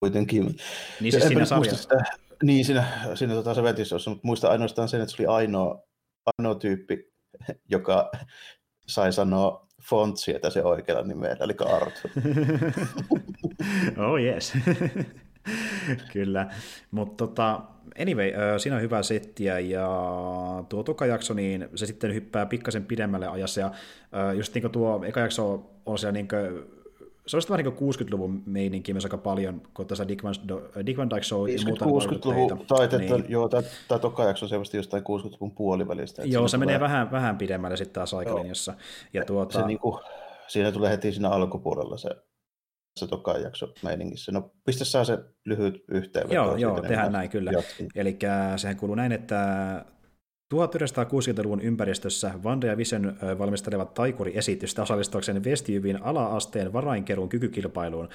kuitenkin. 0.00 0.56
Niin 1.00 1.12
siis 1.12 1.24
siinä 1.24 1.44
sarjassa. 1.44 1.82
Sitä, 1.82 2.04
niin, 2.42 2.64
siinä, 2.64 2.84
siinä 3.14 3.34
tota, 3.34 3.54
se 3.54 3.62
vetissä 3.62 3.96
mutta 4.06 4.20
muista 4.26 4.48
ainoastaan 4.48 4.88
sen, 4.88 5.00
että 5.00 5.16
se 5.16 5.22
oli 5.22 5.36
ainoa, 5.36 5.82
ainoa 6.38 6.54
tyyppi, 6.54 7.12
joka 7.70 8.10
sai 8.86 9.12
sanoa 9.12 9.66
fontsia 9.88 10.50
se 10.50 10.62
oikealla 10.62 11.02
nimellä, 11.02 11.44
eli 11.44 11.54
Arthur. 11.66 12.10
oh 14.08 14.20
yes. 14.20 14.52
Kyllä, 16.12 16.50
mutta 16.90 17.26
tota, 17.26 17.60
anyway, 18.00 18.32
siinä 18.58 18.76
on 18.76 18.82
hyvä 18.82 19.02
settiä 19.02 19.58
ja 19.58 19.88
tuo 20.68 20.82
toka 20.82 21.06
jakso, 21.06 21.34
niin 21.34 21.68
se 21.74 21.86
sitten 21.86 22.14
hyppää 22.14 22.46
pikkasen 22.46 22.84
pidemmälle 22.84 23.28
ajassa 23.28 23.60
ja 23.60 23.70
just 24.34 24.54
niin 24.54 24.62
kuin 24.62 24.72
tuo 24.72 25.04
eka 25.04 25.20
jakso 25.20 25.70
on 25.86 25.98
siellä 25.98 26.12
niin 26.12 26.28
kuin, 26.28 26.64
se 27.26 27.36
olisi 27.36 27.48
vähän 27.48 27.64
niin 27.64 27.74
60-luvun 27.74 28.42
meininki 28.46 28.92
myös 28.92 29.04
aika 29.04 29.18
paljon, 29.18 29.62
kun 29.74 29.86
tässä 29.86 30.08
Dick 30.08 30.24
Van, 30.24 30.34
Dick 30.86 30.98
Van 30.98 31.10
Dyke 31.10 31.22
Show 31.22 31.48
ja 31.48 31.58
muuta 31.66 31.84
60-luvun 31.84 32.66
taitetta, 32.66 33.18
niin. 33.18 33.24
joo, 33.28 33.48
tämä 33.48 33.98
toka 34.00 34.24
jakso 34.24 34.44
on 34.44 34.50
selvästi 34.50 34.76
jostain 34.76 35.02
60-luvun 35.02 35.50
puolivälistä. 35.50 36.22
Joo, 36.24 36.48
se, 36.48 36.56
menee 36.56 36.76
tulee... 36.76 36.88
vähän, 36.88 37.10
vähän 37.10 37.38
pidemmälle 37.38 37.76
sitten 37.76 37.94
taas 37.94 38.14
aikalinjassa. 38.14 38.74
Ja 39.12 39.24
tuota... 39.24 39.60
se, 39.60 39.66
niin 39.66 39.78
kuin, 39.78 39.98
siinä 40.48 40.72
tulee 40.72 40.90
heti 40.90 41.12
siinä 41.12 41.28
alkupuolella 41.28 41.96
se 41.96 42.10
se 42.96 43.06
toka 43.06 43.38
jakso 43.38 43.72
meiningissä. 43.82 44.32
No 44.32 44.52
pistä 44.64 44.84
saa 44.84 45.04
se 45.04 45.18
lyhyt 45.44 45.84
yhteenveto. 45.88 46.34
Joo, 46.34 46.56
joo 46.56 46.80
tehdään 46.80 47.12
näin 47.12 47.30
kyllä. 47.30 47.50
Eli 47.94 48.18
sehän 48.56 48.76
kuuluu 48.76 48.94
näin, 48.94 49.12
että 49.12 49.84
1960-luvun 50.52 51.60
ympäristössä 51.60 52.30
Vanda 52.44 52.66
ja 52.66 52.76
Vision 52.76 53.16
valmistelevat 53.38 53.94
taikuriesitystä 53.94 54.82
osallistuakseen 54.82 55.44
Westjyvin 55.44 56.02
ala-asteen 56.02 56.72
varainkeruun 56.72 57.28
kykykilpailuun. 57.28 58.08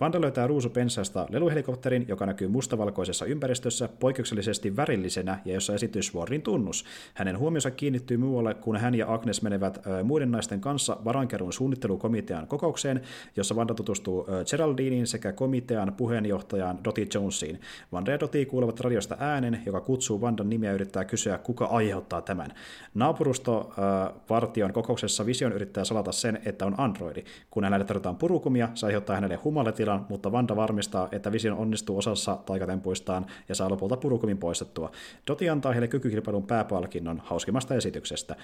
Vanda 0.00 0.20
löytää 0.20 0.46
ruusupensasta 0.46 1.26
leluhelikopterin, 1.30 2.04
joka 2.08 2.26
näkyy 2.26 2.48
mustavalkoisessa 2.48 3.24
ympäristössä 3.24 3.88
poikkeuksellisesti 4.00 4.76
värillisenä 4.76 5.38
ja 5.44 5.54
jossa 5.54 5.74
esitys 5.74 6.14
vuorin 6.14 6.42
tunnus. 6.42 6.84
Hänen 7.14 7.38
huomionsa 7.38 7.70
kiinnittyy 7.70 8.16
muualle, 8.16 8.54
kun 8.54 8.76
hän 8.76 8.94
ja 8.94 9.14
Agnes 9.14 9.42
menevät 9.42 9.78
muiden 10.04 10.30
naisten 10.30 10.60
kanssa 10.60 10.96
varainkeruun 11.04 11.52
suunnittelukomitean 11.52 12.46
kokoukseen, 12.46 13.00
jossa 13.36 13.56
Vanda 13.56 13.74
tutustuu 13.74 14.26
Geraldiniin 14.50 15.06
sekä 15.06 15.32
komitean 15.32 15.92
puheenjohtajaan 15.96 16.84
Dottie 16.84 17.06
Jonesiin. 17.14 17.60
Vanda 17.92 18.10
ja 18.10 18.20
Dottie 18.20 18.44
kuulevat 18.44 18.80
radiosta 18.80 19.16
äänen, 19.18 19.62
joka 19.66 19.80
kutsuu 19.80 20.20
Vandan 20.20 20.50
nimeä 20.50 20.72
yrittää 20.72 21.04
kysyä, 21.04 21.38
kuka 21.38 21.59
kuka 21.60 21.76
aiheuttaa 21.76 22.22
tämän. 22.22 22.52
Naapurustovartion 22.94 24.72
kokouksessa 24.72 25.26
Vision 25.26 25.52
yrittää 25.52 25.84
salata 25.84 26.12
sen, 26.12 26.38
että 26.44 26.66
on 26.66 26.74
androidi. 26.78 27.24
Kun 27.50 27.64
hänelle 27.64 27.84
tarjotaan 27.84 28.16
purukumia, 28.16 28.68
se 28.74 28.86
aiheuttaa 28.86 29.16
hänelle 29.16 29.36
humaletilan, 29.36 30.06
mutta 30.08 30.32
Vanda 30.32 30.56
varmistaa, 30.56 31.08
että 31.12 31.32
Vision 31.32 31.58
onnistuu 31.58 31.98
osassa 31.98 32.38
taikatempuistaan 32.46 33.26
ja 33.48 33.54
saa 33.54 33.70
lopulta 33.70 33.96
purukumin 33.96 34.38
poistettua. 34.38 34.90
Doti 35.26 35.48
antaa 35.48 35.72
heille 35.72 35.88
kykykilpailun 35.88 36.46
pääpalkinnon 36.46 37.22
hauskimmasta 37.24 37.74
esityksestä. 37.74 38.36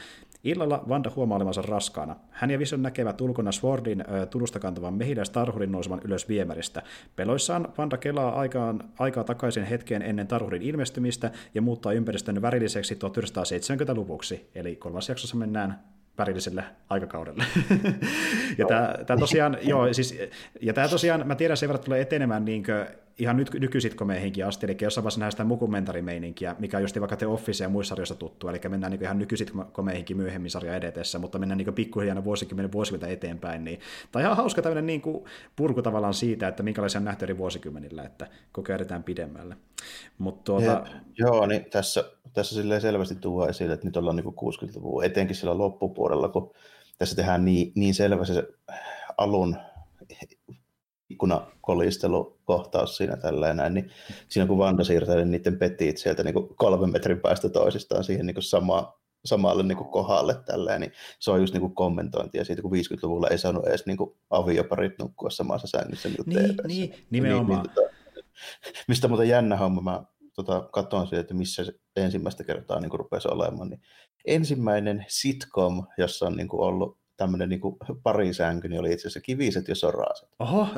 Illalla 0.45 0.85
Vanda 0.89 1.11
huomaa 1.17 1.37
olevansa 1.37 1.63
raskaana. 1.63 2.17
Hän 2.31 2.51
ja 2.51 2.59
Vision 2.59 2.83
näkevät 2.83 3.21
ulkona 3.21 3.53
Swordin 3.53 4.05
tunnusta 4.31 4.59
kantavan 4.59 4.95
mehiläis 4.95 5.33
nousevan 5.67 6.01
ylös 6.05 6.29
viemäristä. 6.29 6.83
Peloissaan 7.17 7.69
Vanda 7.79 7.97
kelaa 7.97 8.41
aikaan, 8.41 8.85
aikaa 8.99 9.25
takaisin 9.25 9.65
hetkeen 9.65 10.03
ennen 10.03 10.27
Tarhurin 10.27 10.63
ilmestymistä 10.63 11.31
ja 11.55 11.63
muuttaa 11.63 11.93
ympäristön 11.93 12.43
värilliseksi 12.43 12.97
1970-luvuksi, 13.09 14.51
eli 14.55 14.77
kolmas 14.77 15.09
jaksossa 15.09 15.37
mennään 15.37 15.81
värilliselle 16.19 16.65
aikakaudelle. 16.89 17.45
ja 18.59 18.67
tämä, 19.07 19.19
tosiaan, 19.21 19.59
joo, 19.63 19.93
siis, 19.93 20.19
ja 20.63 20.73
tämä 20.73 20.89
tosiaan, 20.89 21.27
mä 21.27 21.35
tiedän 21.35 21.57
sen 21.57 21.69
verran, 21.69 21.85
tulee 21.85 22.01
etenemään 22.01 22.45
niin 22.45 22.65
kuin, 22.65 23.06
ihan 23.19 23.37
nyt, 23.37 23.51
nykysitkomeihinkin 23.61 24.47
asti, 24.47 24.67
eli 24.67 24.77
jossain 24.81 25.03
vaiheessa 25.03 25.21
nähdään 25.21 25.33
sitä 25.33 25.45
mukumentarimeininkiä, 25.45 26.57
mikä 26.59 26.77
on 26.77 26.83
just 26.83 27.01
vaikka 27.01 27.17
The 27.17 27.27
Office 27.27 27.65
ja 27.65 27.69
muissa 27.69 27.89
sarjoissa 27.89 28.15
tuttu, 28.15 28.49
eli 28.49 28.61
mennään 28.69 28.91
niin 28.91 29.03
ihan 29.03 29.19
nykysitkomeihinkin 29.19 30.17
myöhemmin 30.17 30.51
sarja 30.51 30.77
edetessä, 30.77 31.19
mutta 31.19 31.39
mennään 31.39 31.59
niin 31.59 31.75
pikkuhiljaa 31.75 32.25
vuosikymmenen 32.25 32.73
vuosikymmentä 32.73 33.13
eteenpäin. 33.13 33.65
Niin, 33.65 33.81
tai 34.13 34.23
ihan 34.23 34.37
hauska 34.37 34.63
tämmöinen 34.63 34.87
niin 34.87 35.01
kuin 35.01 35.25
purku 35.57 35.83
tavallaan 35.83 36.15
siitä, 36.15 36.49
että 36.49 36.63
minkälaisia 36.63 36.99
on 36.99 37.05
nähty 37.05 37.25
eri 37.25 37.39
vuosikymmenillä, 37.39 38.03
että 38.03 38.27
koko 38.53 38.73
ajan 38.73 39.03
pidemmälle. 39.03 39.57
Mut 40.19 40.45
tuota... 40.45 40.65
Jep, 40.65 40.87
joo, 41.19 41.47
niin 41.47 41.65
tässä, 41.65 42.05
tässä 42.33 42.55
silleen 42.55 42.81
selvästi 42.81 43.15
tuo 43.15 43.49
esille, 43.49 43.75
että 43.75 43.87
nyt 43.87 43.97
ollaan 43.97 44.17
niin 44.17 44.27
60-luvun, 44.27 45.05
etenkin 45.05 45.37
sillä 45.37 45.59
loppupuolella, 45.59 46.29
kun 46.29 46.55
tässä 46.99 47.17
tehdään 47.17 47.45
niin, 47.45 47.73
niin 47.75 47.95
selvä 47.95 48.25
se 48.25 48.49
alun 49.17 49.57
ikkunakolistelu-kohtaus 52.47 52.97
siinä 52.97 53.17
tälleen 53.17 53.57
näin, 53.57 53.75
niin 53.75 53.91
siinä 54.29 54.47
kun 54.47 54.59
Vanda 54.59 54.85
siirtää 54.85 55.17
niin 55.17 55.31
niiden 55.31 55.59
petit 55.59 55.99
sieltä 55.99 56.23
niin 56.23 56.35
kuin 56.35 56.57
kolmen 56.57 56.93
metrin 56.93 57.21
päästä 57.21 57.49
toisistaan 57.49 58.05
siihen 58.05 58.27
niin 58.27 58.35
kuin 58.35 58.45
sama, 58.45 59.01
samalle 59.25 59.63
niin 59.63 59.79
kuin 59.79 59.91
kohdalle 59.91 60.35
tälleen, 60.47 60.81
niin 60.81 60.93
se 61.19 61.31
on 61.31 61.41
just 61.41 61.55
niin 61.55 61.61
kuin 61.61 61.75
kommentointia 61.75 62.45
siitä, 62.45 62.63
kun 62.63 62.73
50-luvulla 62.73 63.29
ei 63.29 63.39
saanut 63.39 63.67
edes 63.67 63.87
niin 63.87 63.97
kuin 63.97 64.17
avioparit 64.31 64.99
nukkua 64.99 65.31
samassa 65.31 65.67
sängyssä 65.67 66.09
niin, 66.09 66.25
niin, 66.27 66.57
niin, 66.67 66.95
nimenomaan. 67.11 67.63
Niin, 67.63 67.63
niin, 67.63 67.75
tota, 67.75 68.87
mistä 68.89 69.09
muuten 69.09 69.29
jännä 69.29 69.57
homma, 69.57 69.81
mä 69.81 70.05
tota, 70.35 70.69
katsoin 70.73 71.07
siitä, 71.07 71.21
että 71.21 71.35
missä 71.35 71.65
se 71.65 71.73
ensimmäistä 71.97 72.45
kertaa 72.45 72.81
niin 72.81 72.91
kuin 72.91 73.01
rupesi 73.01 73.29
olemaan, 73.29 73.71
niin 73.71 73.83
ensimmäinen 74.27 75.05
sitcom, 75.09 75.87
jossa 75.99 76.27
on 76.27 76.37
niin 76.37 76.49
kuin 76.49 76.61
ollut 76.61 76.99
tämmöinen 77.17 77.49
niin 77.49 77.61
parisänky, 78.03 78.69
niin 78.69 78.81
oli 78.81 78.93
itse 78.93 79.03
asiassa 79.03 79.21
kiviset 79.21 79.69
ja 79.69 79.75
soraset. 79.75 80.29
Oho, 80.39 80.69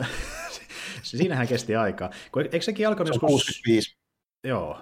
siinähän 1.03 1.49
kesti 1.49 1.77
aikaa. 1.77 2.11
Eikö 2.37 2.63
sekin 2.63 2.89
alkanut 2.89 3.09
se 3.09 3.15
joskus... 3.15 3.31
65. 3.31 3.99
Joo. 4.45 4.79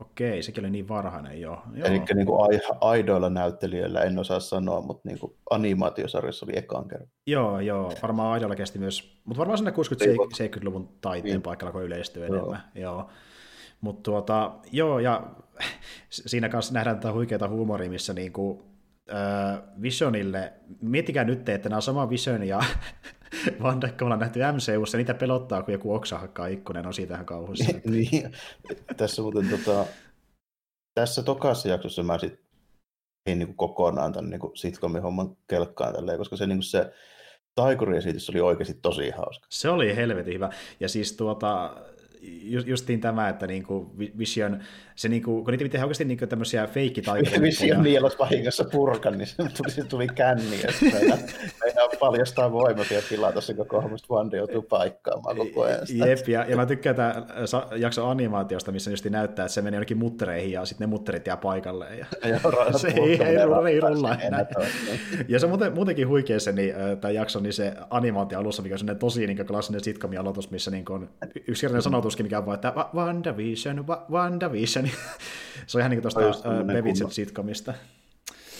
Okei, 0.00 0.42
sekin 0.42 0.64
oli 0.64 0.70
niin 0.70 0.88
varhainen, 0.88 1.40
joo. 1.40 1.62
joo. 1.74 1.88
Eli 1.88 2.02
niin 2.14 2.26
kuin 2.26 2.50
aidoilla 2.80 3.30
näyttelijöillä 3.30 4.00
en 4.00 4.18
osaa 4.18 4.40
sanoa, 4.40 4.80
mutta 4.80 5.08
niin 5.08 5.18
kuin 5.18 5.32
animaatiosarjassa 5.50 6.46
oli 6.46 6.58
ekaan 6.58 6.88
kerran. 6.88 7.08
Joo, 7.26 7.60
joo. 7.60 7.92
Varmaan 8.02 8.32
aidoilla 8.32 8.56
kesti 8.56 8.78
myös, 8.78 9.20
mutta 9.24 9.38
varmaan 9.38 9.58
sinne 9.58 9.70
60-70-luvun 9.70 10.88
taiteen 11.00 11.32
niin. 11.32 11.42
paikalla, 11.42 11.72
kun 11.72 11.82
yleistyy 11.82 12.26
joo. 12.26 12.36
enemmän. 12.36 12.62
Joo. 12.74 13.10
Mutta 13.80 14.02
tuota, 14.02 14.52
joo, 14.72 14.98
ja 14.98 15.30
siinä 16.10 16.48
kanssa 16.48 16.74
nähdään 16.74 16.96
tätä 16.96 17.12
huikeaa 17.12 17.48
huumoria, 17.48 17.90
missä 17.90 18.12
niinku, 18.12 18.62
äh, 18.64 18.69
Visionille, 19.82 20.52
miettikää 20.82 21.24
nyt, 21.24 21.48
että 21.48 21.68
nämä 21.68 21.76
on 21.76 21.82
sama 21.82 22.10
Vision 22.10 22.42
ja 22.42 22.60
Van 23.62 23.80
Dyke 23.80 24.04
ollaan 24.04 24.20
nähty 24.20 24.40
MCUssa, 24.52 24.98
niitä 24.98 25.14
pelottaa, 25.14 25.62
kun 25.62 25.72
joku 25.72 25.94
oksa 25.94 26.18
hakkaa 26.18 26.46
ikkunen, 26.46 26.86
on 26.86 26.94
siitä 26.94 27.14
ihan 27.14 27.26
kauhuissa. 27.26 27.72
niin, 27.84 28.32
tässä 28.96 29.22
muuten 29.22 29.48
tota, 29.48 29.86
tässä 30.94 31.22
tokassa 31.22 31.68
jaksossa 31.68 32.02
mä 32.02 32.18
sit 32.18 32.40
ei 33.26 33.34
niin 33.34 33.56
kokonaan 33.56 34.12
tämän 34.12 34.30
niin 34.30 34.40
sitcomin 34.54 35.02
homman 35.02 35.36
kelkkaan 35.48 35.94
tälleen, 35.94 36.18
koska 36.18 36.36
se, 36.36 36.46
niin 36.46 36.62
se 36.62 36.92
taikuriesitys 37.54 38.30
oli 38.30 38.40
oikeasti 38.40 38.74
tosi 38.82 39.10
hauska. 39.10 39.46
Se 39.50 39.68
oli 39.68 39.96
helvetin 39.96 40.34
hyvä. 40.34 40.50
Ja 40.80 40.88
siis 40.88 41.16
tuota, 41.16 41.76
justiin 42.66 43.00
tämä, 43.00 43.28
että 43.28 43.46
niinku 43.46 43.90
Vision, 44.18 44.60
se 44.94 45.08
niinku, 45.08 45.44
kun 45.44 45.52
niitä 45.52 45.62
pitää 45.62 45.80
oikeasti 45.80 46.04
niinku 46.04 46.26
tämmöisiä 46.26 46.66
feikkitaikoja. 46.66 47.40
Vision 47.50 47.82
nielos 47.82 48.18
vahingossa 48.18 48.64
purkan, 48.64 49.18
niin 49.18 49.26
se 49.26 49.34
tuli, 49.36 49.70
se 49.70 49.84
tuli 49.84 50.06
känni, 50.08 50.56
että 50.56 50.84
meidän 51.64 51.88
paljastaa 52.00 52.52
voimat 52.52 52.90
ja 52.90 53.02
pilata 53.08 53.40
se 53.40 53.54
koko 53.54 53.80
hommasta 53.80 54.14
Wanda 54.14 54.36
joutuu 54.36 54.62
paikkaamaan 54.62 55.36
koko 55.36 55.62
ajan. 55.62 55.80
Jep, 55.88 56.28
ja, 56.28 56.44
ja 56.48 56.56
mä 56.56 56.66
tykkään 56.66 56.96
tämä 56.96 57.26
jakso 57.76 58.08
animaatiosta, 58.08 58.72
missä 58.72 58.90
just 58.90 59.04
näyttää, 59.04 59.44
että 59.44 59.54
se 59.54 59.62
menee 59.62 59.76
jonnekin 59.76 59.98
muttereihin 59.98 60.52
ja 60.52 60.64
sitten 60.64 60.88
ne 60.88 60.90
mutterit 60.90 61.26
jää 61.26 61.36
paikalleen. 61.36 61.98
Ja, 61.98 62.06
ja 62.28 62.38
se 62.78 62.88
ei, 62.88 63.22
ei, 63.22 63.36
ei 63.68 63.80
rulla 63.80 64.16
Ja 65.28 65.38
se 65.38 65.46
on 65.46 65.50
muuten, 65.50 65.74
muutenkin 65.74 66.08
huikea 66.08 66.40
se 66.40 66.52
niin, 66.52 66.74
tämä 67.00 67.12
jakso, 67.12 67.40
niin 67.40 67.52
se 67.52 67.74
animaatio 67.90 68.38
alussa, 68.38 68.62
mikä 68.62 68.76
on 68.90 68.98
tosi 68.98 69.26
niin 69.26 69.46
klassinen 69.46 69.84
sitcomin 69.84 70.20
aloitus, 70.20 70.50
missä 70.50 70.70
niin 70.70 70.84
on 70.90 71.08
yksinkertainen 71.46 71.82
sanotus 71.82 72.09
ajatuskin, 72.10 72.26
mikä 72.26 72.38
on 72.38 72.46
vaan, 72.46 72.54
että 72.54 72.74
WandaVision, 72.94 73.86
WandaVision. 74.10 74.88
se 75.66 75.78
on 75.78 75.80
ihan 75.80 75.90
niin 75.90 76.02
kuin 76.02 76.14
tuosta 76.14 76.50
uh, 76.50 76.66
Bevitsen 76.66 77.10
sitcomista. 77.10 77.74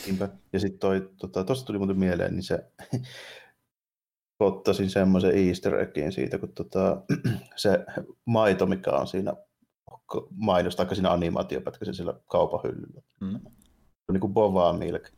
Niinpä. 0.06 0.28
Ja 0.52 0.60
sitten 0.60 0.78
toi, 0.78 1.10
tota, 1.20 1.44
tuosta 1.44 1.66
tuli 1.66 1.78
muuten 1.78 1.98
mieleen, 1.98 2.32
niin 2.32 2.42
se 2.42 2.64
ottaisin 4.40 4.90
semmoisen 4.90 5.48
easter 5.48 5.74
eggin 5.74 6.12
siitä, 6.12 6.38
kun 6.38 6.52
tota, 6.52 7.02
se 7.56 7.84
maito, 8.24 8.66
mikä 8.66 8.90
on 8.90 9.06
siinä 9.06 9.32
mainosta, 10.30 10.84
tai 10.84 10.94
siinä 10.94 11.10
animaatiopätkässä 11.10 11.92
siellä 11.92 12.14
kaupan 12.26 12.60
hyllyllä. 12.64 13.02
Mm. 13.20 13.40
Niin 14.12 14.20
kuin 14.20 14.34
Bova 14.34 14.72
Milk. 14.72 15.08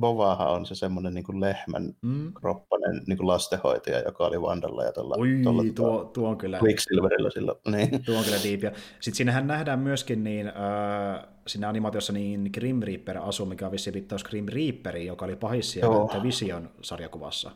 Bovahan 0.00 0.50
on 0.50 0.66
se 0.66 0.74
semmoinen 0.74 1.14
niin 1.14 1.24
kuin 1.24 1.40
lehmän 1.40 1.94
mm. 2.02 2.32
kroppainen 2.34 3.02
niin 3.06 3.16
kuin 3.16 3.26
lastenhoitaja, 3.26 4.00
joka 4.00 4.26
oli 4.26 4.42
Vandalla 4.42 4.84
ja 4.84 4.92
tuolla, 4.92 5.14
Oi, 5.18 5.28
tuolla 5.42 5.62
tuo, 5.74 6.04
tuo, 6.04 6.28
on 6.28 6.38
kyllä. 6.38 6.58
Quicksilverilla 6.62 7.30
silloin. 7.30 7.58
Niin. 7.68 8.04
Tuo 8.04 8.18
on 8.18 8.24
kyllä 8.24 8.42
diipiä. 8.42 8.72
Sitten 9.00 9.16
siinähän 9.16 9.46
nähdään 9.46 9.78
myöskin 9.78 10.24
niin, 10.24 10.46
äh, 10.46 11.28
siinä 11.46 11.68
animaatiossa 11.68 12.12
niin 12.12 12.50
Grim 12.54 12.80
Reaper 12.82 13.18
asu, 13.18 13.46
mikä 13.46 13.66
on 13.66 13.72
vissiin 13.72 13.94
viittaus 13.94 14.24
Grim 14.24 14.46
Reaperi, 14.48 15.06
joka 15.06 15.24
oli 15.24 15.36
pahis 15.36 15.70
siellä 15.70 16.22
Vision 16.22 16.70
sarjakuvassa. 16.82 17.50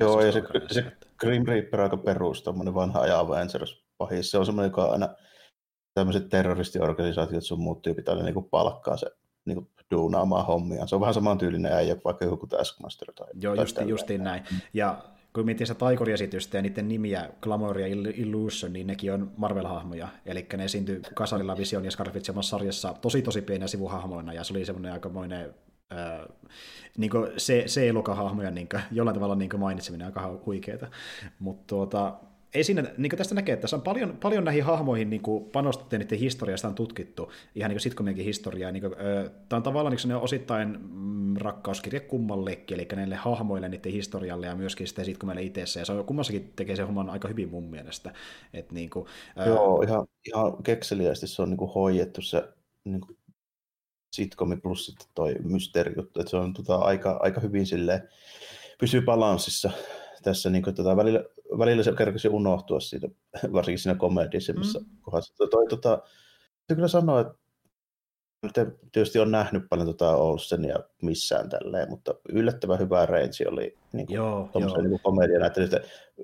Joo, 0.00 0.20
ja 0.20 0.32
se, 0.32 0.42
se 0.70 0.92
Grim 1.20 1.44
Reaper 1.46 1.80
aika 1.80 1.96
perus, 1.96 2.42
tuommoinen 2.42 2.74
vanha 2.74 3.00
ajan 3.00 3.18
Avengers 3.18 3.84
pahis. 3.98 4.30
Se 4.30 4.38
on 4.38 4.46
semmoinen, 4.46 4.70
joka 4.70 4.84
aina 4.84 5.08
tämmöiset 5.94 6.28
terroristiorganisaatiot 6.28 7.44
sun 7.44 7.60
muut 7.60 7.82
tyypit 7.82 8.08
aina 8.08 8.22
niin 8.22 8.48
palkkaa 8.50 8.96
se 8.96 9.06
niin 9.46 9.56
kuin 9.56 9.68
duunaamaan 9.90 10.46
hommia. 10.46 10.86
Se 10.86 10.94
on 10.94 11.00
vähän 11.00 11.14
saman 11.14 11.38
tyylinen 11.38 11.72
äijä 11.72 11.96
vaikka 12.04 12.24
joku 12.24 12.46
Taskmaster. 12.46 13.12
Tai, 13.12 13.26
Joo, 13.40 13.56
tai 13.56 13.64
justi, 13.64 13.88
justiin 13.88 14.24
näin. 14.24 14.42
Ja 14.74 15.04
kun 15.32 15.44
miettii 15.44 15.66
sitä 15.66 15.78
taikuriesitystä 15.78 16.58
ja 16.58 16.62
niiden 16.62 16.88
nimiä, 16.88 17.30
Glamour 17.40 17.78
ja 17.78 17.86
Illusion, 18.14 18.72
niin 18.72 18.86
nekin 18.86 19.12
on 19.12 19.30
Marvel-hahmoja. 19.36 20.08
Eli 20.26 20.46
ne 20.56 20.64
esiintyi 20.64 21.00
Kasarilla 21.14 21.56
Vision 21.56 21.84
ja 21.84 21.90
Scarlet 21.90 22.24
sarjassa 22.40 22.94
tosi 23.00 23.22
tosi 23.22 23.42
pieniä 23.42 23.66
sivuhahmoina, 23.66 24.32
ja 24.32 24.44
se 24.44 24.52
oli 24.52 24.64
semmoinen 24.64 24.92
aikamoinen 24.92 25.54
Öö, 25.92 26.28
niin 26.96 27.10
se, 27.36 27.62
se 27.66 27.88
elokahahmoja 27.88 28.50
niin 28.50 28.68
jollain 28.92 29.14
tavalla 29.14 29.34
niin 29.34 29.50
mainitseminen 29.58 30.06
aika 30.06 30.40
huikeeta. 30.46 30.86
Mutta 31.38 31.64
tuota, 31.66 32.14
ei 32.56 32.64
siinä, 32.64 32.84
niin 32.96 33.16
tästä 33.16 33.34
näkee, 33.34 33.52
että 33.52 33.66
se 33.66 33.76
on 33.76 33.82
paljon, 33.82 34.16
paljon 34.22 34.44
näihin 34.44 34.64
hahmoihin 34.64 35.10
niin 35.10 35.22
panostettu 35.52 35.96
niiden 35.96 36.18
historiasta 36.18 36.68
on 36.68 36.74
tutkittu, 36.74 37.32
ihan 37.54 37.70
niin 37.70 37.80
sitcomienkin 37.80 38.24
historiaa. 38.24 38.72
Niin 38.72 38.80
kuin, 38.80 38.94
tämä 39.48 39.56
on 39.56 39.62
tavallaan 39.62 39.96
niin 40.04 40.16
osittain 40.16 40.78
mm, 40.90 41.36
rakkauskirja 41.36 42.00
kummallekin, 42.00 42.80
eli 42.80 42.88
näille 42.96 43.14
hahmoille, 43.14 43.68
niiden 43.68 43.92
historialle 43.92 44.46
ja 44.46 44.54
myöskin 44.54 44.86
sitten 44.86 45.04
sitcomille 45.04 45.42
itse. 45.42 45.60
Ja 45.60 45.84
se 45.84 45.92
on, 45.92 46.04
kummassakin 46.04 46.52
tekee 46.56 46.76
se 46.76 46.82
homman 46.82 47.10
aika 47.10 47.28
hyvin 47.28 47.48
mun 47.48 47.70
mielestä. 47.70 48.12
Et 48.52 48.72
niin 48.72 48.90
kuin, 48.90 49.06
Joo, 49.46 49.82
ihan, 49.82 50.06
ihan 50.26 50.62
kekseliästi 50.62 51.26
se 51.26 51.42
on 51.42 51.50
niin 51.50 51.58
kuin 51.58 51.72
hoidettu 51.74 52.22
se 52.22 52.48
niin 52.84 53.00
kuin 53.00 53.16
sitcomi 54.12 54.56
plus 54.56 54.86
sitten 54.86 55.06
toi 55.14 55.34
mysteerijuttu, 55.44 56.20
että 56.20 56.30
se 56.30 56.36
on 56.36 56.52
tota, 56.52 56.76
aika, 56.76 57.18
aika 57.22 57.40
hyvin 57.40 57.66
sille 57.66 58.08
pysyy 58.78 59.00
balanssissa 59.00 59.70
tässä 60.22 60.50
niin 60.50 60.62
kuin, 60.62 60.74
tota, 60.74 60.96
välillä, 60.96 61.24
välillä 61.58 61.82
se 61.82 61.92
kerkesi 61.92 62.28
unohtua 62.28 62.80
siitä, 62.80 63.08
varsinkin 63.52 63.78
siinä 63.78 63.98
komedisemmassa 63.98 64.80
mm. 64.80 64.86
kohdassa. 65.02 65.34
Toi, 65.50 65.66
tota, 65.68 66.02
kyllä 66.68 66.88
sanoa, 66.88 67.20
että 67.20 67.34
nyt 68.42 68.52
tietysti 68.92 69.18
on 69.18 69.30
nähnyt 69.30 69.62
paljon 69.70 69.86
tota 69.86 70.16
Olsenia 70.16 70.78
missään 71.02 71.48
tälleen, 71.48 71.90
mutta 71.90 72.14
yllättävän 72.28 72.78
hyvä 72.78 73.06
range 73.06 73.48
oli 73.48 73.78
niin 73.92 74.06
kuin, 74.06 74.14
joo, 74.14 74.50
joo. 74.54 74.82
Niin 74.82 75.00
komedia 75.02 75.38
näyttelystä. 75.38 75.80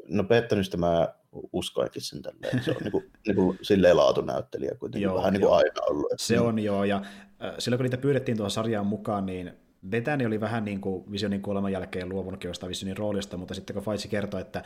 No 0.09 0.25
Pettanystä 0.25 0.77
mä 0.77 1.09
uskoinkin 1.53 2.03
sen 2.03 2.23
tälleen. 2.23 2.65
Se 2.65 2.71
on 2.71 2.77
niin 2.81 2.93
kuin, 2.93 3.11
niin 3.27 3.37
kuin 3.37 3.59
silleen 3.63 3.97
laatunäyttelijä 3.97 4.75
kuitenkin 4.75 5.05
joo, 5.05 5.17
vähän 5.17 5.33
niin 5.33 5.41
kuin 5.41 5.53
aina 5.53 5.81
ollut. 5.91 6.13
Se 6.17 6.41
on 6.41 6.59
joo, 6.59 6.85
ja 6.85 6.97
äh, 7.45 7.55
silloin 7.59 7.79
kun 7.79 7.85
niitä 7.85 7.97
pyydettiin 7.97 8.37
tuohon 8.37 8.51
sarjaan 8.51 8.87
mukaan, 8.87 9.27
niin 9.27 9.53
Bethany 9.89 10.27
oli 10.27 10.41
vähän 10.41 10.65
niin 10.65 10.81
kuin 10.81 11.13
Visionin 11.13 11.43
kuoleman 11.43 11.73
jälkeen 11.73 12.09
luovunut 12.09 12.45
jostain 12.45 12.69
Visionin 12.69 12.97
roolista, 12.97 13.37
mutta 13.37 13.55
sitten 13.55 13.75
kun 13.75 13.83
Faitsi 13.83 14.09
kertoi, 14.09 14.41
että 14.41 14.63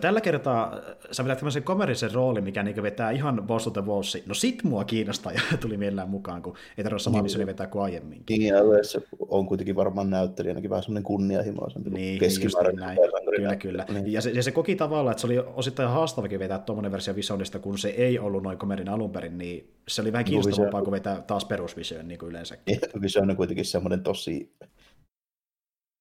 tällä 0.00 0.20
kertaa 0.20 0.80
sä 1.10 1.24
vetät 1.24 1.38
tämmöisen 1.38 1.62
komerisen 1.62 2.12
roolin, 2.12 2.44
mikä 2.44 2.62
niin 2.62 2.82
vetää 2.82 3.10
ihan 3.10 3.42
Boss 3.46 3.66
of 3.66 3.72
the 3.72 3.84
Walls, 3.84 4.18
no 4.26 4.34
sit 4.34 4.64
mua 4.64 4.84
kiinnostaa 4.84 5.32
ja 5.32 5.40
tuli 5.60 5.76
mielellään 5.76 6.08
mukaan, 6.08 6.42
kun 6.42 6.56
ei 6.78 6.84
tarvitse 6.84 7.04
samaa 7.04 7.22
niin, 7.22 7.46
vetää 7.46 7.66
kuin 7.66 7.82
aiemminkin. 7.82 8.38
Niin, 8.38 8.48
ja 8.48 8.62
se 8.82 9.02
on 9.28 9.46
kuitenkin 9.46 9.76
varmaan 9.76 10.10
näyttelijänäkin 10.10 10.70
vähän 10.70 10.82
semmoinen 10.82 11.04
kunnianhimoisempi 11.04 11.90
niin, 11.90 12.18
keskimäärin. 12.18 12.76
Näin. 12.76 12.98
Kyllä, 13.36 13.56
kyllä. 13.56 13.86
Niin. 13.92 14.12
Ja, 14.12 14.20
se, 14.20 14.30
ja 14.30 14.42
se 14.42 14.50
koki 14.50 14.76
tavallaan, 14.76 15.12
että 15.12 15.20
se 15.20 15.26
oli 15.26 15.38
osittain 15.38 15.88
haastavakin 15.88 16.38
vetää 16.38 16.58
tuommoinen 16.58 16.92
versio 16.92 17.16
Visionista, 17.16 17.58
kun 17.58 17.78
se 17.78 17.88
ei 17.88 18.18
ollut 18.18 18.42
noin 18.42 18.58
komerin 18.58 18.88
alun 18.88 19.10
perin, 19.10 19.38
niin 19.38 19.70
se 19.88 20.02
oli 20.02 20.12
vähän 20.12 20.24
kiinnostavampaa 20.24 20.82
kuin 20.82 20.92
vetää 20.92 21.20
taas 21.20 21.44
perusvision 21.44 22.08
niin 22.08 22.18
kuin 22.18 22.30
yleensäkin. 22.30 22.78
Vision 23.02 23.30
on 23.30 23.36
kuitenkin 23.36 23.64
semmoinen 23.64 24.02
tosi 24.02 24.55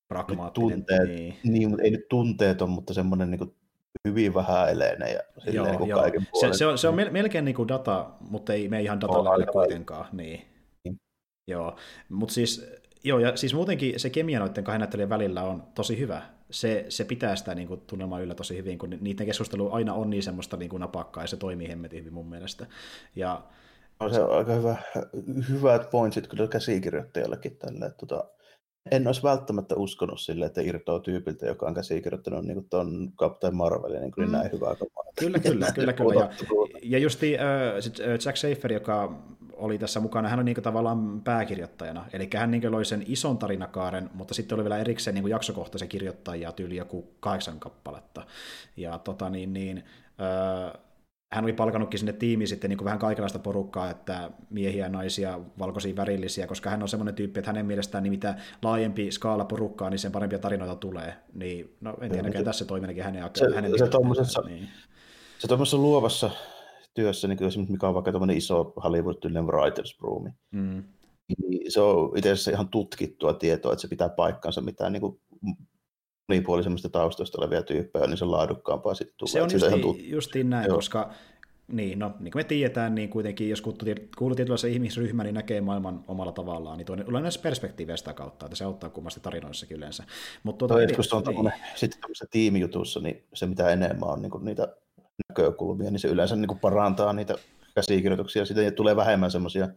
pragmaattinen. 0.07 0.69
Tunteet, 0.69 1.09
niin. 1.09 1.37
niin, 1.43 1.69
mutta 1.69 1.83
ei 1.83 1.91
nyt 1.91 2.07
tunteeton, 2.09 2.69
mutta 2.69 2.93
semmoinen 2.93 3.31
niin 3.31 3.55
hyvin 4.05 4.33
vähäeleinen 4.33 5.13
ja 5.13 5.51
joo, 5.51 5.65
niin 5.65 5.89
joo. 5.89 5.99
kaiken 5.99 6.27
se, 6.39 6.53
se, 6.53 6.65
on, 6.65 6.77
se 6.77 6.87
on 6.87 6.95
melkein 6.95 7.45
niin 7.45 7.55
kuin 7.55 7.67
data, 7.67 8.09
mutta 8.19 8.53
ei 8.53 8.69
me 8.69 8.81
ihan 8.81 9.01
datalle 9.01 9.45
kuitenkaan. 9.45 10.05
Niin. 10.11 10.41
niin. 10.83 10.99
Joo, 11.47 11.75
mutta 12.09 12.33
siis, 12.33 12.71
joo, 13.03 13.19
ja 13.19 13.37
siis 13.37 13.53
muutenkin 13.53 13.99
se 13.99 14.09
kemia 14.09 14.39
noiden 14.39 14.63
kahden 14.63 14.79
näyttelijän 14.79 15.09
välillä 15.09 15.43
on 15.43 15.63
tosi 15.75 15.99
hyvä. 15.99 16.21
Se, 16.51 16.85
se 16.89 17.05
pitää 17.05 17.35
sitä 17.35 17.55
niin 17.55 17.67
kuin, 17.67 17.81
tunnelmaa 17.87 18.19
yllä 18.19 18.35
tosi 18.35 18.57
hyvin, 18.57 18.77
kun 18.77 18.97
niiden 19.01 19.25
keskustelu 19.25 19.71
aina 19.71 19.93
on 19.93 20.09
niin 20.09 20.23
semmoista 20.23 20.57
niin 20.57 20.69
kuin 20.69 20.79
napakkaa, 20.79 21.23
ja 21.23 21.27
se 21.27 21.37
toimii 21.37 21.69
hemmetin 21.69 21.99
hyvin 21.99 22.13
mun 22.13 22.29
mielestä. 22.29 22.65
Ja, 23.15 23.41
on 23.99 24.13
se 24.13 24.21
aika 24.21 24.53
hyvä, 24.53 24.77
hyvät 25.49 25.89
pointsit 25.89 26.27
kyllä 26.27 26.47
käsikirjoittajallekin 26.47 27.57
tälle, 27.57 27.85
että 27.85 28.05
tota, 28.05 28.23
en 28.91 29.07
olisi 29.07 29.23
välttämättä 29.23 29.75
uskonut 29.75 30.19
sille, 30.19 30.45
että 30.45 30.61
irtoaa 30.61 30.99
tyypiltä, 30.99 31.45
joka 31.45 31.65
on 31.65 31.73
käsikirjoittanut 31.73 32.45
niin 32.45 32.69
tuon 32.69 33.11
Captain 33.17 33.55
Marvelin 33.55 34.01
niin, 34.01 34.13
mm. 34.17 34.31
näin 34.31 34.51
hyvää 34.51 34.75
kamaa. 34.75 35.03
Kyllä, 35.19 35.39
kyllä, 35.39 35.71
kyllä, 35.71 35.93
kyllä. 36.03 36.13
Ja, 36.13 36.29
ja 36.83 36.99
justi 36.99 37.37
äh, 37.39 37.45
sit 37.79 37.99
Jack 38.25 38.37
Schaefer, 38.37 38.73
joka 38.73 39.15
oli 39.53 39.77
tässä 39.77 39.99
mukana, 39.99 40.29
hän 40.29 40.39
on 40.39 40.45
niin 40.45 40.61
tavallaan 40.61 41.21
pääkirjoittajana, 41.21 42.05
eli 42.13 42.29
hän 42.35 42.51
niin 42.51 42.71
loi 42.71 42.85
sen 42.85 43.03
ison 43.07 43.37
tarinakaaren, 43.37 44.09
mutta 44.13 44.33
sitten 44.33 44.55
oli 44.55 44.63
vielä 44.63 44.77
erikseen 44.77 45.13
niin 45.13 45.27
jaksokohtaisen 45.27 45.89
kirjoittajia, 45.89 46.51
tyyli 46.51 46.75
joku 46.75 47.15
kahdeksan 47.19 47.59
kappaletta. 47.59 48.25
Ja 48.77 48.99
tota 48.99 49.29
niin, 49.29 49.53
niin 49.53 49.83
äh, 50.21 50.81
hän 51.31 51.43
oli 51.43 51.53
palkannutkin 51.53 51.99
sinne 51.99 52.13
tiimiin 52.13 52.47
sitten 52.47 52.69
niin 52.69 52.77
kuin 52.77 52.85
vähän 52.85 52.99
kaikenlaista 52.99 53.39
porukkaa, 53.39 53.89
että 53.89 54.31
miehiä, 54.49 54.89
naisia, 54.89 55.39
valkoisia, 55.59 55.95
värillisiä, 55.95 56.47
koska 56.47 56.69
hän 56.69 56.81
on 56.81 56.89
semmoinen 56.89 57.15
tyyppi, 57.15 57.39
että 57.39 57.49
hänen 57.49 57.65
mielestään 57.65 58.03
niin 58.03 58.11
mitä 58.11 58.35
laajempi 58.61 59.11
skaala 59.11 59.45
porukkaa, 59.45 59.89
niin 59.89 59.99
sen 59.99 60.11
parempia 60.11 60.39
tarinoita 60.39 60.75
tulee. 60.75 61.13
Niin, 61.33 61.75
no 61.81 61.97
en 62.01 62.11
tiedä, 62.11 62.31
se, 62.31 62.43
tässä 62.43 62.65
toimii 62.65 62.99
hänen, 62.99 63.29
se, 63.35 63.55
hänen 63.55 63.79
se, 63.79 63.87
tuommoisessa, 63.87 64.41
niin. 64.41 64.69
se 65.39 65.47
tuommoisessa 65.47 65.77
luovassa 65.77 66.31
työssä, 66.93 67.27
niin 67.27 67.37
kuin 67.37 67.51
mikä 67.69 67.87
on 67.87 67.93
vaikka 67.93 68.11
tämmöinen 68.11 68.37
iso 68.37 68.73
Hollywood-tyylinen 68.83 69.47
writers 69.47 70.01
roomi, 70.01 70.29
mm. 70.51 70.83
niin 71.47 71.71
se 71.71 71.81
on 71.81 72.17
itse 72.17 72.31
asiassa 72.31 72.51
ihan 72.51 72.69
tutkittua 72.69 73.33
tietoa, 73.33 73.73
että 73.73 73.81
se 73.81 73.87
pitää 73.87 74.09
paikkansa 74.09 74.61
mitään 74.61 74.93
niin 74.93 75.01
kuin 75.01 75.19
monipuolisemmista 76.27 76.89
taustoista 76.89 77.41
olevia 77.41 77.63
tyyppejä, 77.63 78.07
niin 78.07 78.17
se 78.17 78.25
on 78.25 78.31
laadukkaampaa 78.31 78.93
sitten 78.93 79.17
tulee. 79.17 79.31
Se 79.31 79.41
on 79.41 79.49
justiin, 79.53 79.81
tunt... 79.81 79.99
justiin 80.01 80.49
näin, 80.49 80.67
Joo. 80.67 80.75
koska 80.75 81.13
niin, 81.67 81.99
no, 81.99 82.13
niin 82.19 82.31
kuin 82.31 82.39
me 82.39 82.43
tiedetään, 82.43 82.95
niin 82.95 83.09
kuitenkin 83.09 83.49
jos 83.49 83.61
kuuluu 84.17 84.35
tietynlaisen 84.35 84.71
ihmisryhmä, 84.71 85.23
niin 85.23 85.35
näkee 85.35 85.61
maailman 85.61 86.03
omalla 86.07 86.31
tavallaan, 86.31 86.77
niin 86.77 86.85
tulee 86.85 87.21
näissä 87.21 87.41
perspektiivejä 87.41 87.97
sitä 87.97 88.13
kautta, 88.13 88.45
että 88.45 88.55
se 88.55 88.65
auttaa 88.65 88.89
kummasti 88.89 89.19
tarinoissakin 89.19 89.77
yleensä. 89.77 90.03
Mutta 90.43 90.59
tuota, 90.59 90.73
Toi, 90.73 90.95
kun 90.95 91.03
se 91.03 91.15
on 91.15 91.23
niin. 91.23 91.53
sitten 91.75 92.01
tämmöisessä 92.01 92.25
tiimijutussa, 92.31 92.99
niin 92.99 93.23
se 93.33 93.45
mitä 93.45 93.69
enemmän 93.69 94.09
on 94.09 94.21
niin 94.21 94.29
kuin 94.29 94.45
niitä 94.45 94.75
näkökulmia, 95.29 95.91
niin 95.91 95.99
se 95.99 96.07
yleensä 96.07 96.35
niin 96.35 96.47
kuin 96.47 96.59
parantaa 96.59 97.13
niitä 97.13 97.35
käsikirjoituksia, 97.75 98.45
sitten 98.45 98.73
tulee 98.73 98.95
vähemmän 98.95 99.31
semmoisia 99.31 99.67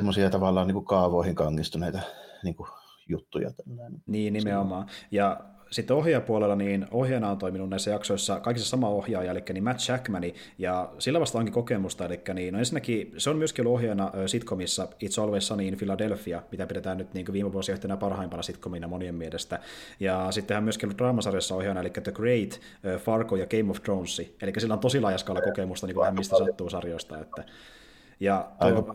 semmoisia 0.00 0.30
tavallaan 0.30 0.66
niin 0.66 0.74
kuin 0.74 0.84
kaavoihin 0.84 1.34
kangistuneita 1.34 1.98
niin 2.44 2.54
kuin 2.54 2.68
juttuja. 3.08 3.50
Tällainen. 3.50 4.02
Niin, 4.06 4.32
nimenomaan. 4.32 4.86
Ja 5.10 5.40
sitten 5.70 5.96
ohjaajapuolella, 5.96 6.56
niin 6.56 6.86
ohjaajana 6.90 7.30
on 7.30 7.38
toiminut 7.38 7.70
näissä 7.70 7.90
jaksoissa 7.90 8.40
kaikissa 8.40 8.68
sama 8.68 8.88
ohjaaja, 8.88 9.30
eli 9.30 9.42
niin 9.52 9.64
Matt 9.64 9.80
Shackmani, 9.80 10.34
ja 10.58 10.92
sillä 10.98 11.20
vasta 11.20 11.38
onkin 11.38 11.54
kokemusta, 11.54 12.04
eli 12.04 12.20
niin, 12.34 12.52
no 12.52 12.58
ensinnäkin 12.58 13.14
se 13.18 13.30
on 13.30 13.36
myöskin 13.36 13.66
ollut 13.66 13.76
ohjaajana 13.76 14.12
sitcomissa 14.26 14.88
It's 15.04 15.22
Always 15.22 15.46
Sunny 15.46 15.68
in 15.68 15.76
Philadelphia, 15.76 16.42
mitä 16.50 16.66
pidetään 16.66 16.98
nyt 16.98 17.14
niin 17.14 17.32
viime 17.32 17.52
vuosina 17.52 17.74
yhtenä 17.74 17.96
parhaimpana 17.96 18.42
sitcomina 18.42 18.88
monien 18.88 19.14
mielestä, 19.14 19.58
ja 20.00 20.32
sitten 20.32 20.54
hän 20.54 20.64
myöskin 20.64 20.86
ollut 20.86 20.98
draamasarjassa 20.98 21.54
ohjaajana, 21.54 21.80
eli 21.80 21.90
The 21.90 22.12
Great, 22.12 22.60
Fargo 22.98 23.36
ja 23.36 23.46
Game 23.46 23.70
of 23.70 23.82
Thrones, 23.82 24.22
eli 24.42 24.52
sillä 24.58 24.74
on 24.74 24.80
tosi 24.80 25.00
laajassa 25.00 25.34
kokemusta 25.44 25.86
niin 25.86 25.94
kuin 25.94 26.02
vähän 26.02 26.14
mistä 26.14 26.38
sattuu 26.38 26.70
sarjoista, 26.70 27.18
että 27.18 27.44
ja 28.20 28.50
Aika 28.58 28.94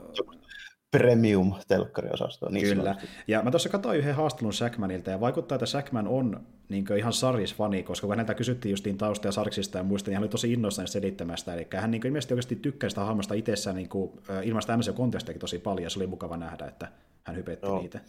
premium-telkkariosastoa. 0.92 2.50
Niin 2.50 2.66
Kyllä. 2.68 2.84
Sanotusti. 2.84 3.10
Ja 3.28 3.42
mä 3.44 3.52
tuossa 3.52 3.70
katsoin 3.70 4.00
yhden 4.00 4.16
haastelun 4.16 4.54
Sackmanilta, 4.54 5.12
ja 5.12 5.20
vaikuttaa, 5.20 5.56
että 5.56 5.66
Sackman 5.66 6.08
on 6.08 6.48
niin 6.70 6.86
ihan 6.98 7.14
sarjisfani, 7.14 7.84
koska 7.84 8.08
kun 8.08 8.16
häneltä 8.16 8.34
kysyttiin 8.34 8.72
justiin 8.72 8.98
tausta 8.98 9.28
ja 9.28 9.32
sarksista 9.32 9.78
ja 9.78 9.84
muista, 9.84 10.10
niin 10.10 10.16
hän 10.16 10.24
oli 10.24 10.30
tosi 10.30 10.54
innoissaan 10.54 10.88
selittämästä. 10.88 11.54
Eli 11.54 11.68
hän 11.76 11.92
niin 11.92 12.08
ilmeisesti 12.08 12.34
oikeasti 12.34 12.56
tykkää 12.56 12.90
sitä 12.90 13.02
hahmosta 13.02 13.34
itsessään 13.34 13.76
niin 13.76 13.90
kuin, 13.90 14.12
ilman 14.44 14.62
sitä 14.62 14.78
MCU-kontekstiakin 14.78 15.40
tosi 15.40 15.60
paljon, 15.60 15.84
ja 15.84 15.90
se 15.90 16.00
oli 16.00 16.08
mukava 16.08 16.38
nähdä, 16.38 16.66
että 16.66 16.92
hän 17.24 17.36
hypetti 17.36 17.68
Joo. 17.68 17.82
niitä. 17.82 18.00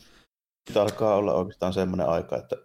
Nyt 0.69 0.77
alkaa 0.77 1.15
olla 1.15 1.35
oikeastaan 1.35 1.73
semmoinen 1.73 2.07
aika, 2.07 2.37
että 2.37 2.57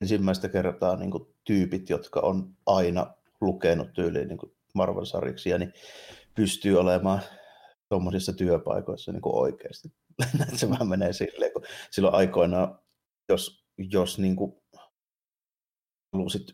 ensimmäistä 0.00 0.48
kertaa 0.48 0.96
niin 0.96 1.10
kuin 1.10 1.26
tyypit, 1.44 1.90
jotka 1.90 2.20
on 2.20 2.56
aina 2.66 3.14
lukenut 3.40 3.92
tyyliin 3.92 4.28
niin 4.28 4.38
Marvel-sarjiksia, 4.74 5.58
niin 5.58 5.72
pystyy 6.34 6.80
olemaan 6.80 7.20
tuommoisissa 7.88 8.32
työpaikoissa 8.32 9.12
niin 9.12 9.22
kuin 9.22 9.34
oikeasti. 9.34 9.88
se 10.58 10.70
vähän 10.70 10.88
menee 10.88 11.12
silleen, 11.12 11.52
kun 11.52 11.62
silloin 11.90 12.14
aikoinaan, 12.14 12.78
jos, 13.28 13.64
jos 13.78 14.18
niin 14.18 14.36
kuin 14.36 14.62
halusit 16.12 16.46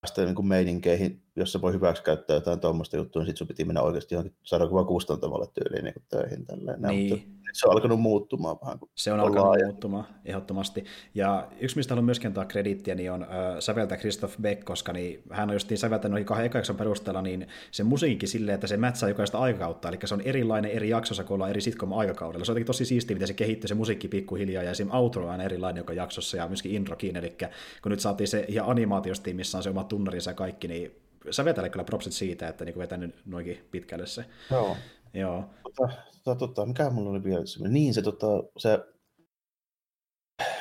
päästä 0.00 0.24
niin 0.24 0.34
kuin 0.34 0.46
meininkeihin, 0.46 1.21
jossa 1.36 1.60
voi 1.60 1.72
hyväksi 1.72 2.02
käyttää 2.02 2.36
jotain 2.36 2.60
tuommoista 2.60 2.96
juttua, 2.96 3.22
niin 3.22 3.26
sitten 3.26 3.38
sun 3.38 3.48
piti 3.48 3.64
mennä 3.64 3.82
oikeasti 3.82 4.14
johonkin 4.14 4.36
saada 4.42 4.66
kustantavalle 4.86 5.46
tyyliin 5.54 5.84
niin 5.84 6.04
töihin. 6.08 6.46
Tälleen. 6.46 6.82
Niin. 6.82 7.10
Mutta 7.10 7.32
se 7.52 7.68
on 7.68 7.72
alkanut 7.72 8.00
muuttumaan 8.00 8.56
vähän. 8.62 8.78
Kun 8.78 8.88
se 8.94 9.12
on 9.12 9.20
alkanut 9.20 9.46
laaja. 9.46 9.66
muuttumaan, 9.66 10.06
ehdottomasti. 10.24 10.84
Ja 11.14 11.48
yksi, 11.60 11.76
mistä 11.76 11.94
haluan 11.94 12.04
myöskin 12.04 12.28
antaa 12.28 12.44
krediittiä, 12.44 12.94
niin 12.94 13.12
on 13.12 13.22
äh, 13.22 13.28
säveltä 13.58 13.96
Christoph 13.96 14.40
Beck, 14.40 14.64
koska 14.64 14.92
niin, 14.92 15.22
hän 15.30 15.48
on 15.48 15.54
justiin 15.54 15.78
säveltänyt 15.78 16.10
noihin 16.10 16.26
kahden 16.26 16.46
ekajakson 16.46 16.76
perusteella 16.76 17.22
niin 17.22 17.46
se 17.70 17.84
musiikki 17.84 18.26
silleen, 18.26 18.54
että 18.54 18.66
se 18.66 18.76
mätsää 18.76 19.08
jokaista 19.08 19.38
aikakautta, 19.38 19.88
eli 19.88 19.98
se 20.04 20.14
on 20.14 20.20
erilainen 20.20 20.70
eri 20.70 20.88
jaksossa, 20.88 21.24
kun 21.24 21.34
ollaan 21.34 21.50
eri 21.50 21.60
sitcom-aikakaudella. 21.60 22.44
Se 22.44 22.52
on 22.52 22.54
jotenkin 22.54 22.66
tosi 22.66 22.84
siistiä, 22.84 23.14
miten 23.14 23.28
se 23.28 23.34
kehittyy 23.34 23.68
se 23.68 23.74
musiikki 23.74 24.08
pikkuhiljaa, 24.08 24.62
ja 24.62 24.70
esim. 24.70 24.90
outro 24.90 25.28
on 25.28 25.40
erilainen 25.40 25.80
joka 25.80 25.92
jaksossa, 25.92 26.36
ja 26.36 26.48
myöskin 26.48 26.72
introkin, 26.72 27.16
eli 27.16 27.36
kun 27.82 27.90
nyt 27.90 28.00
saatiin 28.00 28.28
se 28.28 28.44
ihan 28.48 28.70
animaatiosti, 28.70 29.34
missä 29.34 29.58
on 29.58 29.62
se 29.62 29.70
oma 29.70 29.84
tunnarinsa 29.84 30.30
ja 30.30 30.34
kaikki, 30.34 30.68
niin 30.68 31.01
sävetälle 31.30 31.70
kyllä 31.70 31.84
propsit 31.84 32.12
siitä, 32.12 32.48
että 32.48 32.64
niin 32.64 32.78
vetänyt 32.78 33.14
noinkin 33.26 33.68
pitkälle 33.70 34.06
se. 34.06 34.24
Joo. 34.50 34.76
Joo. 35.14 35.44
Tota, 35.62 35.92
tota, 36.24 36.38
tota, 36.38 36.66
mikä 36.66 36.90
mulla 36.90 37.10
oli 37.10 37.24
vielä? 37.24 37.44
Niin 37.68 37.94
se, 37.94 38.02
tota, 38.02 38.26
se 38.58 38.78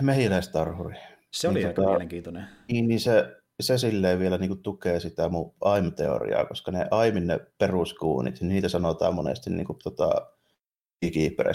mehiläistarhuri. 0.01 0.95
Se 1.33 1.47
oli 1.47 1.59
niin, 1.59 1.67
aika 1.67 1.75
tota, 1.75 1.89
mielenkiintoinen. 1.89 2.47
Niin, 2.71 2.87
niin 2.87 2.99
se, 2.99 3.35
se 3.61 3.77
silleen 3.77 4.19
vielä 4.19 4.37
niin 4.37 4.49
kuin 4.49 4.63
tukee 4.63 4.99
sitä 4.99 5.29
mun 5.29 5.53
AIM-teoriaa, 5.61 6.45
koska 6.45 6.71
ne 6.71 6.87
AIMin 6.91 7.27
ne 7.27 7.39
peruskuunit, 7.57 8.41
niin 8.41 8.49
niitä 8.49 8.69
sanotaan 8.69 9.15
monesti 9.15 9.49
niin 9.49 9.65
kuin, 9.65 9.79
tota, 9.83 10.09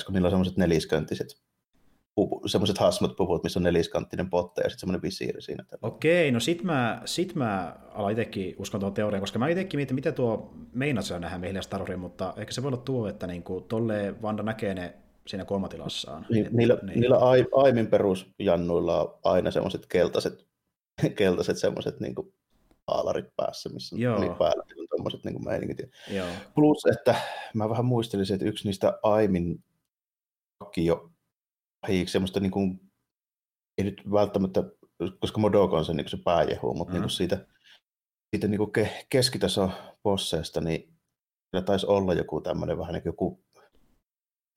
kun 0.06 0.12
niillä 0.14 0.26
on 0.26 0.30
semmoiset 0.30 0.56
nelisköntiset 0.56 1.28
semmoiset 2.46 2.78
hasmat 2.78 3.16
puvut, 3.16 3.42
missä 3.42 3.58
on 3.58 3.62
neliskanttinen 3.62 4.30
potte 4.30 4.60
ja 4.60 4.70
sitten 4.70 4.80
semmoinen 4.80 5.02
visiiri 5.02 5.42
siinä. 5.42 5.64
Okei, 5.82 6.32
no 6.32 6.40
sit 6.40 6.62
mä, 6.62 7.02
sit 7.04 7.34
mä 7.34 7.76
aloin 7.94 8.12
itsekin 8.12 8.54
uskon 8.58 8.80
tuon 8.80 8.94
teorian, 8.94 9.20
koska 9.20 9.38
mä 9.38 9.48
itsekin 9.48 9.78
mietin, 9.78 9.94
miten 9.94 10.14
tuo 10.14 10.54
meinasi 10.72 11.18
nähdä 11.18 11.38
meille 11.38 11.62
Star 11.62 11.96
mutta 11.96 12.34
ehkä 12.36 12.52
se 12.52 12.62
voi 12.62 12.68
olla 12.68 12.76
tuo, 12.76 13.08
että 13.08 13.26
niinku 13.26 13.60
tolle 13.60 14.22
Vanda 14.22 14.42
näkee 14.42 14.74
ne 14.74 14.94
siinä 15.26 15.44
kolmatilassaan. 15.44 16.26
Niin, 16.30 16.46
että, 16.46 16.56
niillä, 16.56 16.78
niin. 16.82 17.00
niillä 17.00 17.18
aimin 17.54 17.86
perusjannuilla 17.86 19.02
on 19.02 19.18
aina 19.24 19.50
semmoiset 19.50 19.86
keltaiset, 19.86 20.46
keltaiset 21.18 21.58
semmoiset 21.58 22.00
niinku 22.00 22.32
aalarit 22.86 23.36
päässä, 23.36 23.68
missä 23.68 23.96
Joo. 23.98 24.20
niin 24.20 24.34
päällä 24.34 24.62
on 24.62 24.86
tuommoiset 24.88 25.24
niin 25.24 25.44
meiningit. 25.44 25.78
Joo. 26.10 26.26
Plus, 26.54 26.86
että 26.92 27.14
mä 27.54 27.68
vähän 27.68 27.84
muistelisin, 27.84 28.34
että 28.34 28.46
yksi 28.46 28.68
niistä 28.68 28.98
aimin 29.02 29.64
vakio 30.60 31.10
pahiksi 31.86 32.12
semmoista 32.12 32.40
niin 32.40 32.50
kuin, 32.50 32.80
ei 33.78 33.84
nyt 33.84 34.02
välttämättä, 34.12 34.62
koska 35.20 35.40
Modoko 35.40 35.76
on 35.76 35.84
se, 35.84 35.94
niin 35.94 36.08
se 36.08 36.18
pääjehu, 36.24 36.74
mutta 36.74 36.92
mm. 36.92 36.94
niin 36.94 37.02
kuin 37.02 37.10
siitä, 37.10 37.46
siitä 38.34 38.48
niin 38.48 38.58
kuin 38.58 38.72
ke, 38.72 39.06
keskitaso 39.10 39.70
bosseista, 40.02 40.60
niin 40.60 40.80
siinä 41.50 41.64
taisi 41.64 41.86
olla 41.86 42.14
joku 42.14 42.40
tämmöinen 42.40 42.78
vähän 42.78 42.92
niin 42.92 43.02
kuin 43.02 43.10
joku 43.10 43.44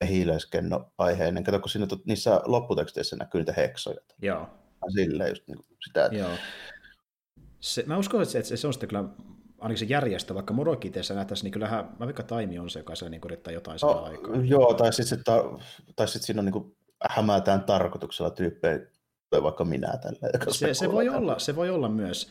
hiileiskenno 0.08 0.92
aiheinen. 0.98 1.44
Kato, 1.44 1.60
kun 1.60 1.68
siinä, 1.68 1.86
niissä 2.04 2.40
lopputeksteissä 2.44 3.16
näkyy 3.16 3.40
niitä 3.40 3.52
heksoja. 3.52 4.00
Joo. 4.22 4.48
Silleen 4.94 5.28
just 5.28 5.48
niin 5.48 5.56
kuin 5.56 5.76
sitä. 5.86 6.04
Että... 6.04 6.18
Joo. 6.18 6.30
Se, 7.60 7.84
mä 7.86 7.98
uskon, 7.98 8.22
että 8.22 8.42
se, 8.42 8.56
se 8.56 8.66
on 8.66 8.72
sitten 8.72 8.88
kyllä 8.88 9.04
ainakin 9.60 9.78
se 9.78 9.84
järjestö, 9.84 10.34
vaikka 10.34 10.54
Morokiteessä 10.54 11.14
nähtäisiin, 11.14 11.44
niin 11.44 11.52
kyllähän 11.52 11.84
mä 11.84 12.06
vaikka 12.06 12.22
Taimi 12.22 12.58
on 12.58 12.70
se, 12.70 12.78
joka 12.78 12.94
siellä 12.94 13.10
niin 13.10 13.20
yrittää 13.24 13.52
jotain 13.52 13.74
no, 13.74 13.78
saada 13.78 14.00
aikaa. 14.00 14.36
Joo, 14.36 14.74
tai 14.74 14.92
sitten 14.92 15.24
ta, 15.24 15.44
tai 15.96 16.08
sit 16.08 16.22
siinä 16.22 16.40
on 16.40 16.44
niin 16.44 16.52
kuin 16.52 16.76
hämätään 17.08 17.64
tarkoituksella 17.64 18.30
tyyppejä, 18.30 18.78
vaikka 19.42 19.64
minä 19.64 19.98
tällä. 20.02 20.52
Se, 20.52 20.74
se, 20.74 20.92
voi 20.92 21.08
olla, 21.08 21.38
se 21.38 21.56
voi 21.56 21.70
olla 21.70 21.88
myös. 21.88 22.30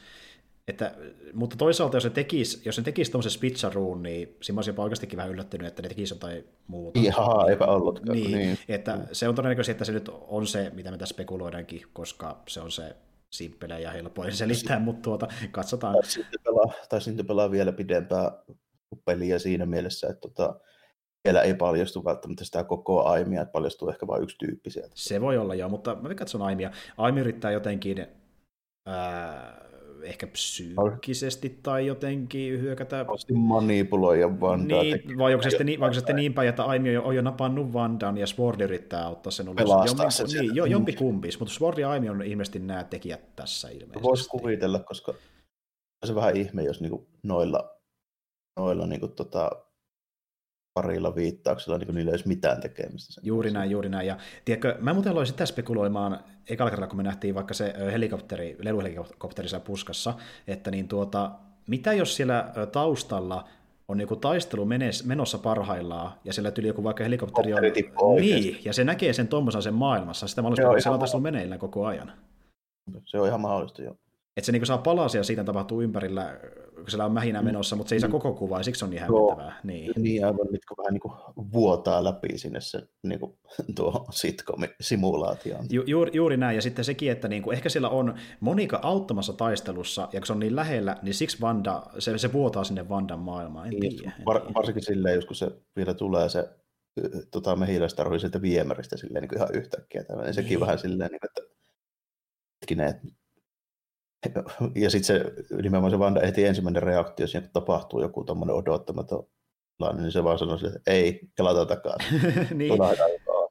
Että, 0.67 0.95
mutta 1.33 1.55
toisaalta, 1.55 1.97
jos 1.97 2.03
se 2.03 2.09
tekisi, 2.09 2.61
jos 2.65 2.75
se 2.75 2.81
tekisi 2.81 3.11
tuommoisen 3.11 3.31
spitsaruun, 3.31 4.03
niin 4.03 4.37
siinä 4.41 4.57
olisi 4.57 4.69
jopa 4.69 4.83
oikeastikin 4.83 5.17
vähän 5.17 5.31
yllättynyt, 5.31 5.67
että 5.67 5.81
ne 5.81 5.87
tekisi 5.87 6.13
jotain 6.13 6.47
muuta. 6.67 6.99
Ihan, 6.99 7.49
eipä 7.49 7.65
ollutkaan. 7.65 8.17
Niin, 8.17 8.31
niin. 8.31 8.57
Että 8.67 8.95
mm. 8.95 9.01
se 9.11 9.27
on 9.27 9.35
todennäköisesti, 9.35 9.71
että 9.71 9.85
se 9.85 9.91
nyt 9.91 10.09
on 10.27 10.47
se, 10.47 10.71
mitä 10.73 10.91
me 10.91 10.97
tässä 10.97 11.13
spekuloidaankin, 11.13 11.81
koska 11.93 12.43
se 12.47 12.61
on 12.61 12.71
se 12.71 12.95
simppele 13.29 13.81
ja 13.81 13.91
helpoin 13.91 14.35
selittää, 14.35 14.79
mutta 14.79 15.01
tuota, 15.01 15.27
katsotaan. 15.51 15.93
Tai 15.93 16.05
sitten 16.05 16.39
pelaa, 16.43 16.73
tai 16.89 17.01
sitten 17.01 17.25
pelaa 17.25 17.51
vielä 17.51 17.71
pidempää 17.71 18.31
peliä 19.05 19.39
siinä 19.39 19.65
mielessä, 19.65 20.07
että 20.07 20.21
tota, 20.21 20.59
vielä 21.25 21.41
ei 21.41 21.53
paljastu 21.53 22.05
välttämättä 22.05 22.45
sitä 22.45 22.63
koko 22.63 23.03
aimia, 23.05 23.41
että 23.41 23.51
paljastuu 23.51 23.89
ehkä 23.89 24.07
vain 24.07 24.23
yksi 24.23 24.37
tyyppi 24.37 24.69
sieltä. 24.69 24.91
Se 24.95 25.21
voi 25.21 25.37
olla 25.37 25.55
joo, 25.55 25.69
mutta 25.69 25.95
mä 25.95 26.15
katson 26.15 26.41
aimia. 26.41 26.71
Aimi 26.97 27.19
yrittää 27.19 27.51
jotenkin 27.51 28.07
ää, 28.85 29.69
ehkä 30.03 30.27
psyykkisesti 30.27 31.59
tai 31.63 31.87
jotenkin 31.87 32.61
hyökätä. 32.61 33.07
Vasti 33.07 33.33
manipuloida 33.33 34.39
Vandaa. 34.39 34.83
Niin, 34.83 35.17
vai 35.17 35.33
onko 35.33 35.43
se 35.43 35.49
sitten, 35.49 35.65
niin, 35.65 35.79
niin 36.15 36.33
päin, 36.33 36.49
että 36.49 36.63
Aimi 36.63 36.97
on 36.97 37.15
jo 37.15 37.21
napannut 37.21 37.73
Vandan 37.73 38.17
ja 38.17 38.27
Sword 38.27 38.61
yrittää 38.61 39.05
auttaa 39.05 39.31
sen 39.31 39.49
ulos. 39.49 39.57
Pelastaa 39.57 40.05
Jompi, 40.05 40.39
niin, 40.39 40.55
jo, 40.55 40.65
jompi 40.65 40.93
kumpis, 40.93 41.39
mutta 41.39 41.53
Sword 41.53 41.77
ja 41.77 41.89
Aimi 41.89 42.09
on 42.09 42.21
ilmeisesti 42.21 42.59
nämä 42.59 42.83
tekijät 42.83 43.35
tässä 43.35 43.69
ilmeisesti. 43.69 44.03
Voisi 44.03 44.29
kuvitella, 44.29 44.79
koska 44.79 45.13
se 46.05 46.15
vähän 46.15 46.37
ihme, 46.37 46.63
jos 46.63 46.81
niinku 46.81 47.07
noilla, 47.23 47.75
noilla 48.59 48.87
niinku 48.87 49.07
tota, 49.07 49.49
parilla 50.81 51.15
viittauksella, 51.15 51.77
niin 51.77 51.85
kuin 51.85 51.95
niillä 51.95 52.09
ei 52.09 52.13
olisi 52.13 52.27
mitään 52.27 52.61
tekemistä. 52.61 53.13
Sen 53.13 53.25
juuri 53.25 53.51
näin, 53.51 53.71
juuri 53.71 53.89
näin. 53.89 54.07
Ja 54.07 54.17
tiedätkö, 54.45 54.75
mä 54.79 54.93
muuten 54.93 55.11
aloin 55.11 55.27
sitä 55.27 55.45
spekuloimaan 55.45 56.19
ekalla 56.49 56.69
kerralla, 56.69 56.87
kun 56.87 56.97
me 56.97 57.03
nähtiin 57.03 57.35
vaikka 57.35 57.53
se 57.53 57.73
helikopteri, 57.91 58.57
leluhelikopteri 58.59 59.49
siellä 59.49 59.65
puskassa, 59.65 60.13
että 60.47 60.71
niin 60.71 60.87
tuota, 60.87 61.31
mitä 61.67 61.93
jos 61.93 62.15
siellä 62.15 62.51
taustalla 62.71 63.47
on 63.87 64.01
joku 64.01 64.15
taistelu 64.15 64.65
menes, 64.65 65.05
menossa 65.05 65.37
parhaillaan, 65.37 66.11
ja 66.23 66.33
siellä 66.33 66.51
tuli 66.51 66.67
joku 66.67 66.83
vaikka 66.83 67.03
helikopteri 67.03 67.53
on... 67.95 68.15
Niin, 68.21 68.59
ja 68.65 68.73
se 68.73 68.83
näkee 68.83 69.13
sen 69.13 69.27
tuommoisen 69.27 69.61
sen 69.61 69.73
maailmassa, 69.73 70.27
sitä 70.27 70.41
mä 70.41 70.47
olisin, 70.47 70.65
että 70.65 70.81
siellä 70.81 70.93
on 70.93 70.99
taistelu 70.99 71.21
meneillään 71.21 71.59
koko 71.59 71.85
ajan. 71.85 72.11
Se 73.05 73.19
on 73.19 73.27
ihan 73.27 73.41
mahdollista, 73.41 73.81
joo. 73.81 73.95
Että 74.39 74.45
se 74.45 74.51
niin 74.51 74.65
saa 74.65 74.77
palasia 74.77 75.23
siitä 75.23 75.43
tapahtuu 75.43 75.81
ympärillä, 75.81 76.39
kun 76.75 76.89
siellä 76.89 77.05
on 77.05 77.11
mähinä 77.11 77.41
menossa, 77.41 77.75
mutta 77.75 77.89
se 77.89 77.95
ei 77.95 77.99
saa 77.99 78.07
mm. 78.07 78.11
koko 78.11 78.33
kuvaa, 78.33 78.59
ja 78.59 78.63
siksi 78.63 78.85
on 78.85 78.91
niin 78.91 79.01
hämmentävää. 79.01 79.59
Niin, 79.63 79.91
niin 79.97 80.25
aivan 80.25 80.51
mitkä 80.51 80.75
vähän 80.77 80.93
niin 80.93 81.01
kuin 81.01 81.13
vuotaa 81.53 82.03
läpi 82.03 82.37
sinne 82.37 82.61
se 82.61 82.87
niin 83.03 83.19
kuin, 83.19 83.37
tuo 83.75 84.05
sitcom-simulaatio. 84.11 85.57
Ju, 85.69 85.83
juuri, 85.87 86.11
juuri 86.13 86.37
näin, 86.37 86.55
ja 86.55 86.61
sitten 86.61 86.85
sekin, 86.85 87.11
että 87.11 87.27
niin 87.27 87.43
kuin, 87.43 87.55
ehkä 87.55 87.69
siellä 87.69 87.89
on 87.89 88.13
Monika 88.39 88.79
auttamassa 88.83 89.33
taistelussa, 89.33 90.09
ja 90.13 90.19
kun 90.19 90.27
se 90.27 90.33
on 90.33 90.39
niin 90.39 90.55
lähellä, 90.55 90.97
niin 91.01 91.13
siksi 91.13 91.41
Vanda, 91.41 91.83
se, 91.99 92.17
se 92.17 92.33
vuotaa 92.33 92.63
sinne 92.63 92.89
Vandan 92.89 93.19
maailmaan, 93.19 93.67
en 93.67 93.73
niin, 93.79 93.97
tiedä. 93.97 94.13
Var, 94.25 94.41
varsinkin 94.55 94.83
silleen, 94.83 95.15
jos 95.15 95.25
kun 95.25 95.35
se 95.35 95.51
vielä 95.75 95.93
tulee 95.93 96.29
se 96.29 96.49
tota, 97.31 97.55
mehiläistarhui 97.55 98.19
sieltä 98.19 98.41
viemäristä 98.41 98.97
silleen 98.97 99.21
niin 99.21 99.29
kuin 99.29 99.37
ihan 99.37 99.55
yhtäkkiä. 99.55 100.03
Tällainen. 100.03 100.33
Sekin 100.33 100.49
niin. 100.49 100.59
vähän 100.59 100.79
silleen, 100.79 101.11
niin 101.11 101.19
kuin, 101.19 101.29
että 101.29 101.55
hetkinen, 102.61 102.87
että 102.87 103.07
ja 104.75 104.89
sitten 104.89 105.03
se 105.03 105.33
nimenomaan 105.61 105.91
se 105.91 105.99
Vanda 105.99 106.21
ehti 106.21 106.45
ensimmäinen 106.45 106.83
reaktio, 106.83 107.27
siinä 107.27 107.47
tapahtuu 107.53 108.01
joku 108.01 108.23
tuommoinen 108.23 108.55
odottamaton 108.55 109.27
niin 109.97 110.11
se 110.11 110.23
vaan 110.23 110.39
sanoi, 110.39 110.57
että 110.65 110.91
ei, 110.91 111.19
kelata 111.35 111.65
takaisin. 111.65 112.21
niin, 112.57 112.73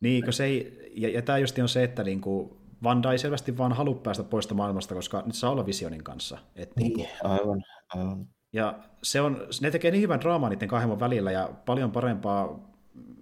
niin 0.01 0.25
kun 0.25 0.33
se 0.33 0.45
ei, 0.45 0.91
ja, 0.97 1.09
ja 1.09 1.23
tämä 1.23 1.39
just 1.39 1.59
on 1.59 1.69
se, 1.69 1.85
että 1.85 2.05
niinku, 2.05 2.59
Vanda 2.83 3.13
ei 3.13 3.19
selvästi 3.19 3.59
vaan 3.59 3.73
halua 3.73 3.95
päästä 3.95 4.25
pois 4.25 4.55
maailmasta, 4.55 4.95
koska 4.95 5.23
nyt 5.27 5.35
saa 5.35 5.51
olla 5.51 5.67
Visionin 5.67 6.05
kanssa. 6.05 6.39
Et 6.57 6.77
niin, 6.77 6.93
niinku, 6.93 7.13
aivan, 7.25 7.63
aivan. 7.95 8.27
Ja 8.53 8.79
se 9.03 9.21
on, 9.21 9.47
ne 9.61 9.71
tekee 9.71 9.91
niin 9.91 10.03
hyvän 10.03 10.21
draamaa 10.21 10.51
niiden 10.51 10.69
kahden 10.69 11.01
välillä 11.01 11.33
ja 11.33 11.51
paljon 11.67 11.93
parempaa 11.93 12.68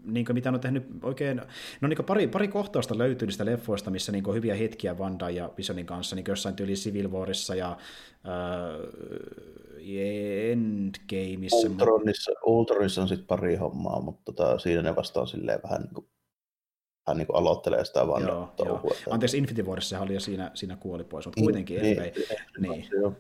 niin 0.07 0.27
mitä 0.33 0.51
on 0.51 0.61
tehnyt 0.61 0.85
oikein, 1.03 1.43
no 1.81 1.89
niin 1.89 2.05
pari, 2.07 2.29
pari 2.29 2.49
kohtausta 2.49 2.99
löytyy 2.99 3.27
niistä 3.27 3.45
leffoista, 3.45 3.91
missä 3.91 4.13
niin 4.13 4.35
hyviä 4.35 4.55
hetkiä 4.55 4.99
Vanda 4.99 5.31
ja 5.31 5.51
Visionin 5.57 5.87
kanssa, 5.87 6.17
niin 6.17 6.25
jossain 6.29 6.57
tyyli 6.57 6.73
Civil 6.73 7.11
Warissa 7.11 7.55
ja 7.55 7.71
äh, 7.71 7.77
Endgameissa. 10.51 11.69
Ultronissa, 11.69 12.33
Ultronissa 12.47 13.03
on 13.03 13.09
sitten 13.09 13.27
pari 13.27 13.57
hommaa, 13.57 14.01
mutta 14.01 14.23
tota, 14.25 14.59
siinä 14.59 14.83
ne 14.83 14.97
vastaa 14.97 15.27
silleen 15.27 15.61
vähän 15.63 15.83
niin 15.83 15.95
kuin 15.95 16.07
hän 17.07 17.17
niin 17.17 17.27
aloittelee 17.33 17.85
sitä 17.85 18.07
vaan 18.07 18.23
joo, 18.23 18.53
joo. 18.65 18.91
Anteeksi, 19.11 19.39
Infinity 19.39 19.63
Warissa 19.63 20.01
oli 20.01 20.15
jo 20.15 20.21
siinä, 20.21 20.51
siinä 20.55 20.77
kuoli 20.77 21.05
pois, 21.05 21.27
mutta 21.27 21.41
kuitenkin 21.41 21.83
niin, 21.83 21.99
anyway. 21.99 22.13
Niin, 22.59 22.71
niin. 22.71 22.89
niin. 23.03 23.17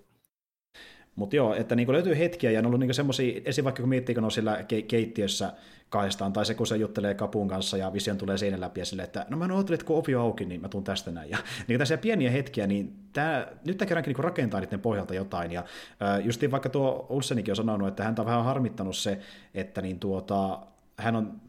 Mutta 1.16 1.36
joo, 1.36 1.54
että 1.54 1.76
niinku 1.76 1.92
löytyy 1.92 2.18
hetkiä, 2.18 2.50
ja 2.50 2.58
on 2.58 2.66
ollut 2.66 2.80
niinku 2.80 2.94
semmoisia, 2.94 3.40
esim. 3.44 3.64
vaikka 3.64 3.82
kun 3.82 3.88
miettii, 3.88 4.14
kun 4.14 4.24
on 4.24 4.30
siellä 4.30 4.60
ke- 4.60 4.84
keittiössä 4.88 5.52
kahdestaan, 5.88 6.32
tai 6.32 6.46
se 6.46 6.54
kun 6.54 6.66
se 6.66 6.76
juttelee 6.76 7.14
kapun 7.14 7.48
kanssa 7.48 7.76
ja 7.76 7.92
Vision 7.92 8.18
tulee 8.18 8.38
seinän 8.38 8.60
läpi 8.60 8.80
ja 8.80 8.86
silleen, 8.86 9.04
että 9.04 9.26
no 9.28 9.36
mä 9.36 9.54
oottelin, 9.54 9.74
että 9.74 9.86
kun 9.86 9.96
ovi 9.96 10.14
on 10.14 10.22
auki, 10.22 10.44
niin 10.44 10.60
mä 10.60 10.68
tuun 10.68 10.84
tästä 10.84 11.10
näin. 11.10 11.30
Ja 11.30 11.38
niin 11.68 11.78
tässä 11.78 11.98
pieniä 11.98 12.30
hetkiä, 12.30 12.66
niin 12.66 12.96
tää, 13.12 13.46
nyt 13.64 13.78
tämä 13.78 13.88
kerrankin 13.88 14.14
niin 14.14 14.24
rakentaa 14.24 14.60
niiden 14.60 14.80
pohjalta 14.80 15.14
jotain. 15.14 15.52
Ja 15.52 15.64
äh, 16.02 16.26
justiin 16.26 16.50
vaikka 16.50 16.68
tuo 16.68 17.06
Ulsenikin 17.08 17.52
on 17.52 17.56
sanonut, 17.56 17.88
että 17.88 18.04
häntä 18.04 18.22
on 18.22 18.26
vähän 18.26 18.44
harmittanut 18.44 18.96
se, 18.96 19.18
että 19.54 19.82
niin 19.82 19.98
tuota, 19.98 20.58
hän 20.96 21.16
on 21.16 21.40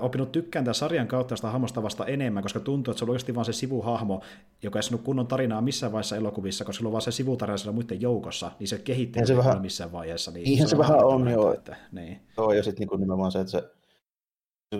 oppinut 0.00 0.32
tykkään 0.32 0.64
tämän 0.64 0.74
sarjan 0.74 1.08
kautta 1.08 1.36
sitä 1.36 1.50
hahmosta 1.50 1.82
vasta 1.82 2.06
enemmän, 2.06 2.42
koska 2.42 2.60
tuntuu, 2.60 2.92
että 2.92 2.98
se 2.98 3.04
on 3.04 3.10
oikeasti 3.10 3.34
vain 3.34 3.44
se 3.44 3.52
sivuhahmo, 3.52 4.22
joka 4.62 4.78
ei 4.78 4.82
sanonut 4.82 5.04
kunnon 5.04 5.26
tarinaa 5.26 5.60
missään 5.60 5.92
vaiheessa 5.92 6.16
elokuvissa, 6.16 6.64
koska 6.64 6.80
se 6.80 6.86
on 6.86 6.92
vain 6.92 7.02
se 7.02 7.12
sivutarina 7.12 7.56
siellä 7.56 7.74
muiden 7.74 8.00
joukossa, 8.00 8.52
niin 8.58 8.68
se 8.68 8.78
kehittyy 8.78 9.26
se 9.26 9.36
vähän, 9.36 9.62
missään 9.62 9.92
vaiheessa. 9.92 10.30
Niin 10.30 10.58
se, 10.58 10.68
se 10.68 10.78
vähän 10.78 11.04
on, 11.04 11.30
joo. 11.30 11.54
Että, 11.54 11.76
niin. 11.92 12.20
joo. 12.36 12.52
ja 12.52 12.62
sitten 12.62 12.88
niin 12.88 13.00
nimenomaan 13.00 13.32
se, 13.32 13.40
että 13.40 13.50
se, 13.50 13.62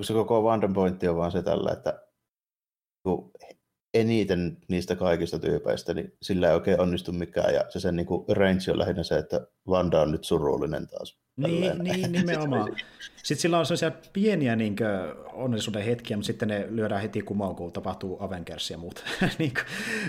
se 0.02 0.12
koko 0.12 0.42
Vandenpointti 0.42 1.08
on 1.08 1.16
vaan 1.16 1.32
se 1.32 1.42
tällä, 1.42 1.70
että 1.72 2.02
eniten 3.94 4.58
niistä 4.68 4.96
kaikista 4.96 5.38
tyypeistä, 5.38 5.94
niin 5.94 6.16
sillä 6.22 6.48
ei 6.48 6.54
oikein 6.54 6.80
onnistu 6.80 7.12
mikään, 7.12 7.54
ja 7.54 7.64
se 7.68 7.80
sen 7.80 7.96
niin 7.96 8.06
kuin 8.06 8.24
range 8.36 8.70
on 8.70 8.78
lähinnä 8.78 9.02
se, 9.02 9.18
että 9.18 9.46
Vanda 9.68 10.00
on 10.00 10.12
nyt 10.12 10.24
surullinen 10.24 10.86
taas. 10.86 11.19
Niin, 11.48 11.78
niin 11.78 12.12
nimenomaan. 12.12 12.76
Sitten 13.16 13.36
sillä 13.36 13.58
on 13.58 13.66
sellaisia 13.66 13.92
pieniä 14.12 14.56
niin 14.56 14.76
kuin, 14.76 14.88
onnellisuuden 15.32 15.82
hetkiä, 15.82 16.16
mutta 16.16 16.26
sitten 16.26 16.48
ne 16.48 16.66
lyödään 16.70 17.02
heti 17.02 17.22
kumoon, 17.22 17.56
kun 17.56 17.72
tapahtuu 17.72 18.16
Avengers 18.20 18.70
ja 18.70 18.78
muut. 18.78 19.04
niin, 19.38 19.52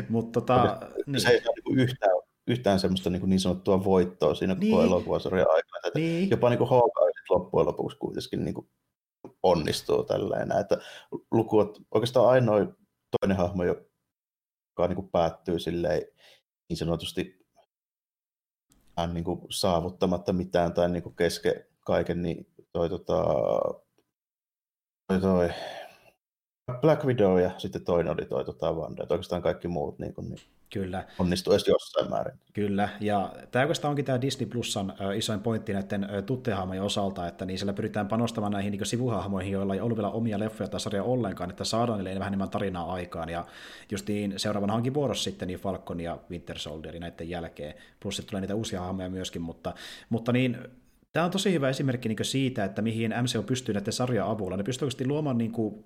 mutta 0.10 0.42
tota, 0.42 0.80
niin. 1.06 1.22
Se 1.22 1.30
ei 1.30 1.42
ole 1.48 1.56
niin 1.66 1.80
yhtään, 1.80 2.12
yhtään 2.48 2.80
semmoista 2.80 3.10
niin, 3.10 3.30
niin 3.30 3.40
sanottua 3.40 3.84
voittoa 3.84 4.36
siinä 4.36 4.54
niin. 4.54 4.72
koko 4.72 4.84
elokuvasarjan 4.84 5.48
aikana. 5.50 5.88
Että 5.88 6.00
niin. 6.00 6.30
Jopa 6.30 6.50
niin 6.50 6.60
Hawkeye 6.60 7.12
loppujen 7.30 7.68
lopuksi 7.68 7.98
kuitenkin 7.98 8.46
niin 8.46 8.54
kuin 8.54 8.70
onnistuu 9.44 10.04
tällainen. 10.04 10.60
Että 10.60 10.78
luku 11.32 11.60
on 11.60 11.74
oikeastaan 11.92 12.30
ainoa 12.30 12.68
toinen 13.22 13.38
hahmo, 13.38 13.64
joka 13.64 14.88
niin 14.88 14.96
kuin 14.96 15.10
päättyy 15.10 15.60
silleen, 15.60 16.02
niin 16.70 16.78
sanotusti 16.78 17.41
niin 19.14 19.24
kuin 19.24 19.42
saavuttamatta 19.50 20.34
mitään 20.34 20.74
tai 20.74 20.90
niin 20.90 21.04
kuin 21.04 21.16
kesken 21.16 21.66
kaiken, 21.80 22.22
niin 22.22 22.48
toi, 22.72 22.90
tota, 22.90 23.24
toi, 25.08 25.22
toi 25.22 25.50
Black 26.82 27.06
Widow 27.06 27.40
ja 27.40 27.52
sitten 27.58 27.86
toinen 27.86 28.14
oli 28.14 28.26
toi 28.26 28.46
tota 28.46 28.72
Wanda. 28.72 29.06
Oikeastaan 29.10 29.42
kaikki 29.42 29.68
muut 29.68 30.00
niin, 30.00 30.14
kuin, 30.14 30.30
niin 30.30 30.40
Kyllä. 30.74 31.06
onnistuu 31.20 31.54
edes 31.54 31.68
jossain 31.68 32.10
määrin. 32.10 32.34
Kyllä, 32.54 32.90
ja 33.00 33.34
tämä 33.52 33.64
oikeastaan 33.64 33.90
onkin 33.90 34.06
tämä 34.06 34.22
Disney 34.22 34.50
Plusan 34.50 34.94
isoin 35.16 35.40
pointti 35.40 35.74
näiden 35.74 36.08
tuttehahmojen 36.26 36.84
osalta, 36.84 37.28
että 37.28 37.46
niin 37.46 37.58
siellä 37.58 37.74
pyritään 37.74 38.08
panostamaan 38.08 38.52
näihin 38.52 38.72
niin 38.72 38.86
sivuhahmoihin, 38.86 39.52
joilla 39.52 39.74
ei 39.74 39.82
ollut 39.82 39.98
vielä 39.98 40.10
omia 40.10 40.40
leffoja 40.40 40.68
tai 40.68 40.80
sarja 40.80 41.04
ollenkaan, 41.04 41.50
että 41.50 41.64
saadaan 41.64 42.00
niille 42.00 42.20
vähän 42.20 42.30
enemmän 42.30 42.50
tarinaa 42.50 42.94
aikaan, 42.94 43.30
ja 43.30 43.46
justiin 43.92 44.34
seuraavana 44.38 44.74
onkin 44.74 44.94
vuorossa 44.94 45.24
sitten 45.24 45.48
niin 45.48 45.60
Falcon 45.60 46.00
ja 46.00 46.18
Winter 46.30 46.60
Soldier 46.60 47.00
näiden 47.00 47.30
jälkeen, 47.30 47.74
plus 48.00 48.16
sitten 48.16 48.30
tulee 48.30 48.42
niitä 48.42 48.56
uusia 48.56 48.82
hahmoja 48.82 49.10
myöskin, 49.10 49.42
mutta, 49.42 49.74
mutta 50.10 50.32
niin 50.32 50.58
Tämä 51.14 51.26
on 51.26 51.32
tosi 51.32 51.54
hyvä 51.54 51.70
esimerkki 51.70 52.10
niin 52.10 52.18
siitä, 52.22 52.64
että 52.64 52.82
mihin 52.82 53.14
MCU 53.22 53.44
pystyy 53.44 53.74
näiden 53.74 53.94
sarjan 53.94 54.28
avulla. 54.28 54.58
Ne 54.58 54.64
pystyy 54.64 55.08
luomaan 55.08 55.38
niin 55.38 55.52
kuin 55.52 55.86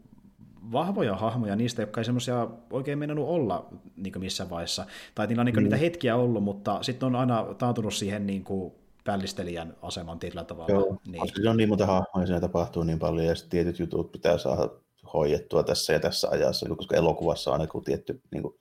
vahvoja 0.72 1.16
hahmoja 1.16 1.56
niistä, 1.56 1.82
jotka 1.82 2.02
ei 2.02 2.06
semmoisia 2.06 2.48
oikein 2.72 3.00
mennyt 3.00 3.18
olla 3.20 3.70
niin 3.96 4.20
missään 4.20 4.50
vaiheessa. 4.50 4.86
Tai 5.16 5.28
niillä 5.28 5.42
on 5.42 5.46
niin 5.46 5.56
mm. 5.56 5.64
niitä 5.64 5.78
hetkiä 5.78 6.16
ollut, 6.16 6.44
mutta 6.44 6.84
sitten 6.84 7.08
on 7.08 7.16
aina 7.16 7.46
taantunut 7.58 7.94
siihen 7.94 8.28
niin 8.28 8.44
kuin 8.44 8.74
pällistelijän 9.04 9.76
aseman 9.82 10.20
tietyllä 10.20 10.44
tavalla. 10.44 10.74
Joo, 10.74 10.98
niin. 11.08 11.24
se 11.44 11.50
on 11.50 11.58
niin 11.58 11.70
monta 11.70 11.86
hahmoja, 11.86 12.28
siinä 12.28 12.42
tapahtuu 12.42 12.84
niin 12.84 13.00
paljon, 13.00 13.28
ja 13.28 13.36
sitten 13.36 13.50
tietyt 13.50 13.80
jutut 13.80 14.12
pitää 14.12 14.38
saada 14.38 14.70
hoidettua 15.14 15.64
tässä 15.64 15.94
ja 15.94 16.00
tässä 16.00 16.30
ajassa, 16.30 16.70
koska 16.70 16.96
elokuvassa 16.96 17.52
on 17.52 17.62
joku 17.62 17.82
tietty 17.82 18.22
niin 18.32 18.42
kuin, 18.42 18.56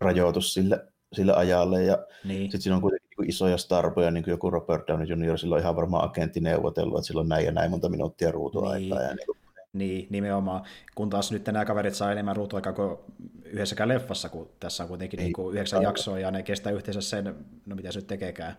rajoitus 0.00 0.54
sille, 0.54 0.86
sille 1.12 1.32
ajalle, 1.32 1.82
ja 1.82 1.98
niin. 2.24 2.42
sitten 2.42 2.60
siinä 2.60 2.76
on 2.76 2.82
kuitenkin 2.82 3.08
niin 3.18 3.28
isoja 3.28 3.56
starpoja, 3.58 4.10
niin 4.10 4.24
kuin 4.24 4.32
joku 4.32 4.50
Robert 4.50 4.88
Downey 4.88 5.06
Jr., 5.06 5.38
sillä 5.38 5.54
on 5.54 5.60
ihan 5.60 5.76
varmaan 5.76 6.04
agentti 6.04 6.40
neuvotellut, 6.40 6.98
että 6.98 7.06
sillä 7.06 7.20
on 7.20 7.28
näin 7.28 7.44
ja 7.44 7.52
näin 7.52 7.70
monta 7.70 7.88
minuuttia 7.88 8.30
ruutuaikaa, 8.32 8.98
niin. 8.98 9.08
ja 9.08 9.14
niin 9.14 9.26
kuin, 9.26 9.38
niin, 9.74 10.06
nimenomaan. 10.10 10.64
Kun 10.94 11.10
taas 11.10 11.32
nyt 11.32 11.46
nämä 11.46 11.64
kaverit 11.64 11.94
saa 11.94 12.12
enemmän 12.12 12.36
ruutuaikaa 12.36 12.72
kuin 12.72 12.96
yhdessäkään 13.44 13.88
leffassa, 13.88 14.28
kun 14.28 14.50
tässä 14.60 14.82
on 14.82 14.88
kuitenkin 14.88 15.18
niin 15.18 15.32
kuin 15.32 15.54
yhdeksän 15.54 15.82
jaksoa 15.82 16.18
ja 16.18 16.30
ne 16.30 16.42
kestää 16.42 16.72
yhteensä 16.72 17.00
sen, 17.00 17.34
no 17.66 17.76
mitä 17.76 17.92
se 17.92 17.98
nyt 17.98 18.06
tekeekään. 18.06 18.56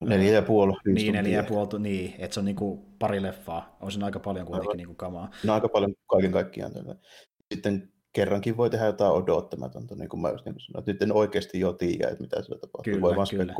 Neljä 0.00 0.32
ja 0.32 0.42
puoli. 0.42 0.72
Niin, 0.94 1.12
neljä 1.12 1.36
ja 1.36 1.44
puoli, 1.44 1.78
niin, 1.78 2.14
että 2.18 2.34
se 2.34 2.40
on 2.40 2.46
niin 2.46 2.56
kuin 2.56 2.80
pari 2.98 3.22
leffaa. 3.22 3.76
On 3.80 3.92
siinä 3.92 4.06
aika 4.06 4.20
paljon 4.20 4.46
kuitenkin 4.46 4.76
niin 4.76 4.86
kuin 4.86 4.96
kamaa. 4.96 5.30
No 5.44 5.54
aika 5.54 5.68
paljon 5.68 5.94
kaiken 6.06 6.32
kaikkiaan. 6.32 6.72
Sitten 7.54 7.92
kerrankin 8.12 8.56
voi 8.56 8.70
tehdä 8.70 8.86
jotain 8.86 9.12
odottamatonta, 9.12 9.94
niin 9.94 10.08
kuin 10.08 10.20
mä 10.20 10.30
just 10.30 10.44
niin 10.44 10.54
sanoin, 10.58 10.84
nyt 10.86 11.02
en 11.02 11.12
oikeasti 11.12 11.60
jo 11.60 11.72
tiedä, 11.72 12.08
että 12.08 12.22
mitä 12.22 12.42
siellä 12.42 12.60
tapahtuu. 12.60 12.92
Kyllä, 12.92 13.00
voi 13.00 13.16
vaan 13.16 13.26
kyllä 13.30 13.54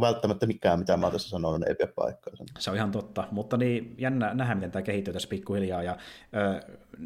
välttämättä 0.00 0.46
mikään, 0.46 0.78
mitä 0.78 0.96
mä 0.96 1.10
tässä 1.10 1.28
sanonut, 1.28 1.68
ei 1.68 1.74
pidä 1.74 1.92
paikkaa. 1.94 2.34
Se 2.58 2.70
on 2.70 2.76
ihan 2.76 2.90
totta, 2.90 3.28
mutta 3.30 3.56
niin 3.56 3.94
jännä 3.98 4.34
nähdä, 4.34 4.54
miten 4.54 4.70
tämä 4.70 4.82
kehittyy 4.82 5.12
tässä 5.12 5.28
pikkuhiljaa. 5.28 5.82
Ja 5.82 5.96
äh, 6.36 6.60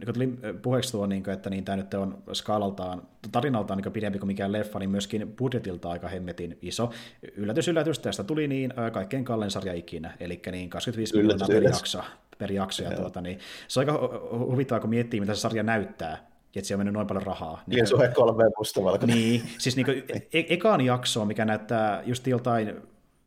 kun 0.05 0.15
tuli 0.15 0.39
puheeksi 0.63 0.93
tuo, 0.93 1.07
niin 1.07 1.23
kuin, 1.23 1.35
että 1.35 1.51
niin 1.51 1.65
tämä 1.65 1.77
nyt 1.77 1.95
on 1.95 2.23
skaalaltaan, 2.33 3.03
tarinaltaan 3.33 3.81
niin 3.81 3.93
pidempi 3.93 4.19
kuin 4.19 4.27
mikään 4.27 4.53
leffa, 4.53 4.79
niin 4.79 4.91
myöskin 4.91 5.37
budjetilta 5.37 5.91
aika 5.91 6.09
hemmetin 6.09 6.59
iso. 6.63 6.91
Yllätys, 7.37 7.69
yllätys, 7.69 7.99
tästä 7.99 8.25
tuli 8.25 8.49
niin 8.49 8.75
äh, 8.79 8.93
kaikkein 8.93 9.25
kallein 9.25 9.51
sarja 9.51 9.75
ikinä, 9.75 10.17
eli 10.21 10.43
niin 10.53 10.71
25 10.71 11.17
miljoonaa 11.17 11.49
per 11.49 11.63
jakso. 11.63 12.01
Per 12.39 12.53
jakso 12.53 12.83
ja 12.83 12.91
tuota, 12.91 13.21
niin, 13.21 13.39
se 13.69 13.81
on 13.81 13.89
aika 13.89 14.11
huvittavaa, 14.39 14.81
kun 14.81 14.91
miettii, 14.91 15.21
mitä 15.21 15.35
se 15.35 15.41
sarja 15.41 15.63
näyttää, 15.63 16.28
että 16.57 16.67
siellä 16.67 16.81
on 16.81 16.85
mennyt 16.85 16.95
noin 16.95 17.07
paljon 17.07 17.27
rahaa. 17.27 17.63
Niin, 17.67 17.87
suhe 17.87 18.09
kolme 18.09 18.45
mustavalkoinen. 18.59 19.17
Niin, 19.17 19.43
siis 19.59 19.77
niin 19.77 19.87
kuin, 19.87 20.05
e- 20.33 20.47
ekaan 20.49 20.81
jaksoa, 20.81 21.25
mikä 21.25 21.45
näyttää 21.45 22.03
just 22.07 22.27
joltain 22.27 22.77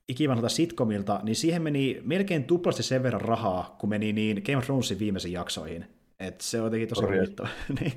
ikivanhalta 0.08 0.50
sitcomilta, 0.50 1.20
niin 1.24 1.36
siihen 1.36 1.62
meni 1.62 2.02
melkein 2.06 2.44
tuplasti 2.44 2.84
sen 2.84 3.04
verran 3.04 3.22
rahaa, 3.22 3.76
kun 3.80 3.90
meni 3.90 4.14
niin 4.14 4.42
Game 4.46 4.58
of 4.58 4.66
Thronesin 4.66 5.00
viimeisiin 5.00 5.34
jaksoihin. 5.34 5.86
Et 6.20 6.42
se 6.42 6.60
on 6.60 6.64
jotenkin 6.66 6.90
tosi 6.90 7.06
huvittava. 7.06 7.48
Niin. 7.80 7.94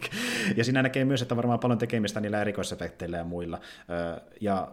ja 0.57 0.65
siinä 0.65 0.83
näkee 0.83 1.05
myös, 1.05 1.23
että 1.23 1.37
varmaan 1.37 1.59
paljon 1.59 1.79
tekemistä 1.79 2.21
niillä 2.21 2.41
erikoisefekteillä 2.41 3.17
ja 3.17 3.25
muilla. 3.25 3.61
Ja 4.41 4.73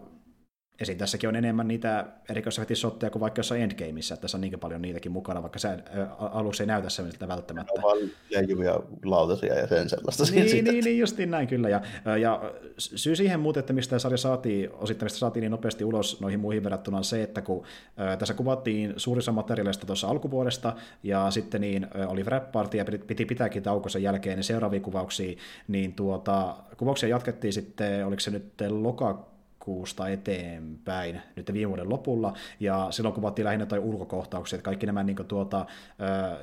Esim. 0.82 0.98
tässäkin 0.98 1.30
on 1.30 1.36
enemmän 1.36 1.68
niitä 1.68 2.06
erikoisefektisotteja 2.30 3.10
kuin 3.10 3.20
vaikka 3.20 3.40
jossain 3.40 3.62
Endgameissa, 3.62 4.14
että 4.14 4.22
tässä 4.22 4.38
on 4.38 4.42
niinkin 4.42 4.60
paljon 4.60 4.82
niitäkin 4.82 5.12
mukana, 5.12 5.42
vaikka 5.42 5.60
se 5.60 5.70
aluksi 6.20 6.64
ei 6.64 6.68
näytä 6.68 6.90
semmoiselta 6.90 7.28
välttämättä. 7.28 7.74
On 7.76 7.82
vaan 7.82 7.98
lautasia 9.06 9.56
ja 9.56 9.68
sen 9.68 9.90
sellaista. 9.90 10.24
Niin, 10.32 10.66
niin, 10.66 10.84
niin, 10.84 11.00
justiin 11.00 11.32
näin 11.32 11.48
kyllä. 11.48 11.70
Ja, 11.70 11.82
ja 12.22 12.52
syy 12.78 13.16
siihen 13.16 13.40
muuten, 13.40 13.60
että 13.60 13.74
mistä 13.74 14.00
sarja 14.00 14.18
saatiin, 14.18 14.70
osittain 14.74 15.06
mistä 15.06 15.20
saatiin 15.20 15.42
niin 15.42 15.52
nopeasti 15.52 15.84
ulos 15.84 16.22
noihin 16.22 16.40
muihin 16.40 16.64
verrattuna 16.64 16.98
on 16.98 17.04
se, 17.04 17.24
että 17.24 17.42
kun 17.42 17.64
tässä 18.20 18.34
kuvattiin 18.34 18.94
suurissa 18.98 19.32
materiaaleista 19.32 19.86
tuossa 19.86 20.08
alkuvuodesta, 20.08 20.76
ja 21.04 21.32
sitten 21.32 21.62
niin 21.62 21.88
oli 22.08 22.24
rap 22.24 22.52
party 22.52 22.78
ja 22.78 22.86
piti 23.08 23.26
pitääkin 23.26 23.64
tauko 23.64 23.90
sen 23.90 24.04
jälkeen 24.04 24.36
niin 24.36 24.44
seuraavia 24.44 24.80
kuvauksia, 24.80 25.38
niin 25.68 25.94
tuota, 25.94 26.56
kuvauksia 26.78 27.10
jatkettiin 27.10 27.54
sitten, 27.54 28.06
oliko 28.08 28.20
se 28.20 28.32
nyt 28.32 28.54
lokakuun, 28.70 29.31
kuusta 29.64 30.10
eteenpäin 30.10 31.22
nyt 31.36 31.54
viime 31.54 31.70
vuoden 31.70 31.90
lopulla, 31.90 32.34
ja 32.60 32.88
silloin 32.90 33.16
kuvattiin 33.16 33.46
lähinnä 33.46 33.66
toi 33.66 33.80
ulkokohtauksia, 33.80 34.58
että 34.58 34.66
kaikki 34.66 34.86
nämä 34.86 35.04
niin 35.04 35.16
kuin, 35.16 35.28
tuota, 35.28 35.66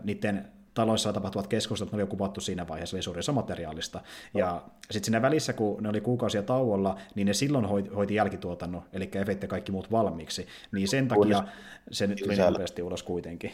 niiden 0.04 0.52
taloissa 0.74 1.12
tapahtuvat 1.12 1.46
keskustelut, 1.46 1.92
ne 1.92 1.96
oli 1.96 2.02
jo 2.02 2.06
kuvattu 2.06 2.40
siinä 2.40 2.68
vaiheessa, 2.68 2.96
eli 2.96 3.02
suurin 3.02 3.22
materiaalista. 3.32 4.00
Ja 4.34 4.62
sitten 4.90 5.04
siinä 5.04 5.22
välissä, 5.22 5.52
kun 5.52 5.82
ne 5.82 5.88
oli 5.88 6.00
kuukausia 6.00 6.42
tauolla, 6.42 6.98
niin 7.14 7.26
ne 7.26 7.32
silloin 7.32 7.64
hoiti, 7.64 7.90
hoiti 7.90 8.14
jälkituotannon, 8.14 8.82
eli 8.92 9.10
efekti 9.14 9.46
kaikki 9.46 9.72
muut 9.72 9.90
valmiiksi. 9.90 10.46
Niin 10.72 10.88
sen 10.88 11.08
takia 11.08 11.44
se 11.90 12.06
nyt 12.06 12.18
tuli 12.18 12.36
nopeasti 12.36 12.82
ulos 12.82 13.02
kuitenkin. 13.02 13.52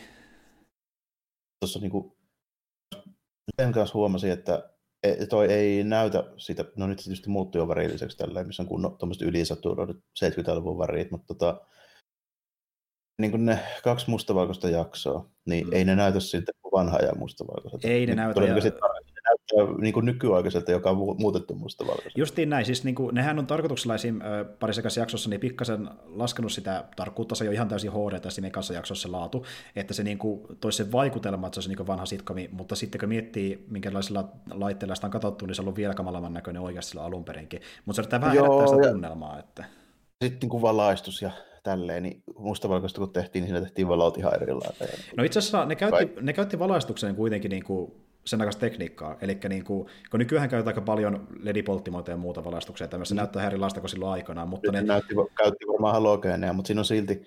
tuossa 1.61 1.81
niinku, 1.81 2.17
sen 3.63 3.73
kanssa 3.73 3.95
huomasin, 3.95 4.31
että 4.31 4.74
e, 5.05 5.27
toi 5.27 5.53
ei 5.53 5.85
näytä 5.85 6.25
sitä, 6.37 6.65
no 6.77 6.87
nyt 6.87 6.99
se 6.99 7.05
tietysti 7.05 7.31
muuttui 7.31 7.61
jo 7.61 7.69
värilliseksi 7.69 8.17
tällä, 8.17 8.45
missä 8.45 8.63
on 8.63 8.69
kunnon 8.69 8.99
tuommoiset 8.99 9.29
ylisaturoidut 9.29 9.97
70-luvun 10.25 10.79
värit, 10.79 11.11
mutta 11.11 11.27
tota, 11.27 11.61
niin 13.21 13.31
kuin 13.31 13.45
ne 13.45 13.59
kaksi 13.85 14.11
mustavalkoista 14.11 14.69
jaksoa, 14.69 15.31
niin 15.47 15.67
mm. 15.67 15.73
ei 15.73 15.85
ne 15.85 15.97
näytä 15.97 16.21
siltä 16.21 16.53
vanha 16.73 16.99
ja 16.99 17.13
mustavalkoiselta. 17.15 17.89
Ei 17.89 18.01
ne 18.01 18.07
niin 18.07 18.17
näytä. 18.17 18.41
Ja... 18.41 18.55
Niin 19.81 19.95
kuin 19.95 20.07
nykyaikaiselta, 20.07 20.73
joka 20.73 20.91
on 20.91 20.97
muutettu 20.97 21.55
mustavalkoiselta. 21.55 22.19
Justiin 22.21 22.51
näin, 22.51 22.67
siis 22.67 22.85
niin 22.85 22.95
kuin, 22.95 23.15
nehän 23.15 23.39
on 23.39 23.47
tarkoituksella 23.47 23.95
esim. 23.95 24.21
parissakas 24.59 24.97
jaksossa 24.97 25.31
niin 25.31 25.41
pikkasen 25.41 25.89
laskenut 26.07 26.53
sitä 26.53 26.85
tarkkuutta, 26.97 27.35
se 27.35 27.45
ole 27.45 27.55
ihan 27.55 27.69
täysin 27.69 27.93
HD 27.93 28.21
tässä 28.21 28.47
ekassa 28.47 28.75
jaksossa 28.75 29.13
laatu, 29.13 29.45
että 29.77 29.95
se 29.95 30.05
niin 30.05 30.19
kuin, 30.19 30.41
toisi 30.61 30.77
sen 30.77 30.93
vaikutelma, 30.93 31.47
että 31.47 31.55
se 31.55 31.59
olisi 31.59 31.69
niin 31.69 31.77
kuin 31.77 31.87
vanha 31.87 32.07
sitkomi, 32.07 32.49
mutta 32.53 32.77
sitten 32.77 32.99
kun 32.99 33.09
miettii, 33.09 33.67
minkälaisilla 33.71 34.29
laitteilla 34.51 34.95
sitä 34.95 35.07
on 35.07 35.11
katsottu, 35.11 35.47
niin 35.47 35.55
se 35.55 35.63
on 35.63 35.65
ollut 35.65 35.77
vielä 35.77 35.95
kamalavan 35.95 36.33
näköinen 36.33 36.63
oikeasti 36.63 36.91
sillä 36.91 37.05
alun 37.05 37.25
perinkin, 37.25 37.61
mutta 37.85 38.03
se 38.03 38.11
vähän 38.11 38.37
Joo, 38.37 38.45
herättää 38.45 38.77
sitä 38.77 38.93
tunnelmaa. 38.93 39.39
Että... 39.39 39.65
Sitten 40.25 40.39
niin 40.41 40.51
kuin 40.51 40.63
valaistus 40.63 41.23
ja 41.23 41.31
tälleen, 41.63 42.03
niin 42.03 42.23
mustavalkoista 42.39 42.99
kun 42.99 43.13
tehtiin, 43.13 43.43
niin 43.43 43.49
siinä 43.49 43.61
tehtiin 43.61 43.89
valot 43.89 44.19
ihan 44.19 44.43
erilailla. 44.43 44.87
No 45.17 45.25
itse 45.25 45.39
asiassa 45.39 45.65
ne 45.65 45.77
käytti, 45.77 46.11
ne 46.21 46.33
käytti 46.33 46.59
valaistukseen 46.59 47.17
kuitenkin 47.17 47.51
niin 47.51 47.65
kuin 47.65 47.93
sen 48.25 48.41
aikaista 48.41 48.61
tekniikkaa, 48.61 49.17
eli 49.21 49.39
niin 49.49 49.65
kuin, 49.65 49.89
kun 50.11 50.21
nykyään 50.21 50.49
käytetään 50.49 50.73
aika 50.73 50.81
paljon 50.81 51.29
ledipolttimoita 51.41 52.11
ja 52.11 52.17
muuta 52.17 52.45
valaistuksia, 52.45 52.89
tämmöistä 52.89 53.15
mm. 53.15 53.17
näyttää 53.17 53.47
erilaista 53.47 53.81
kuin 53.81 53.91
silloin 53.91 54.13
aikanaan. 54.13 54.49
Mutta 54.49 54.73
ne... 54.73 54.83
näytti, 54.83 55.15
käytti 55.39 55.67
varmaan 55.69 55.95
halogeeneja, 55.95 56.53
mutta 56.53 56.67
siinä 56.67 56.81
on 56.81 56.85
silti, 56.85 57.23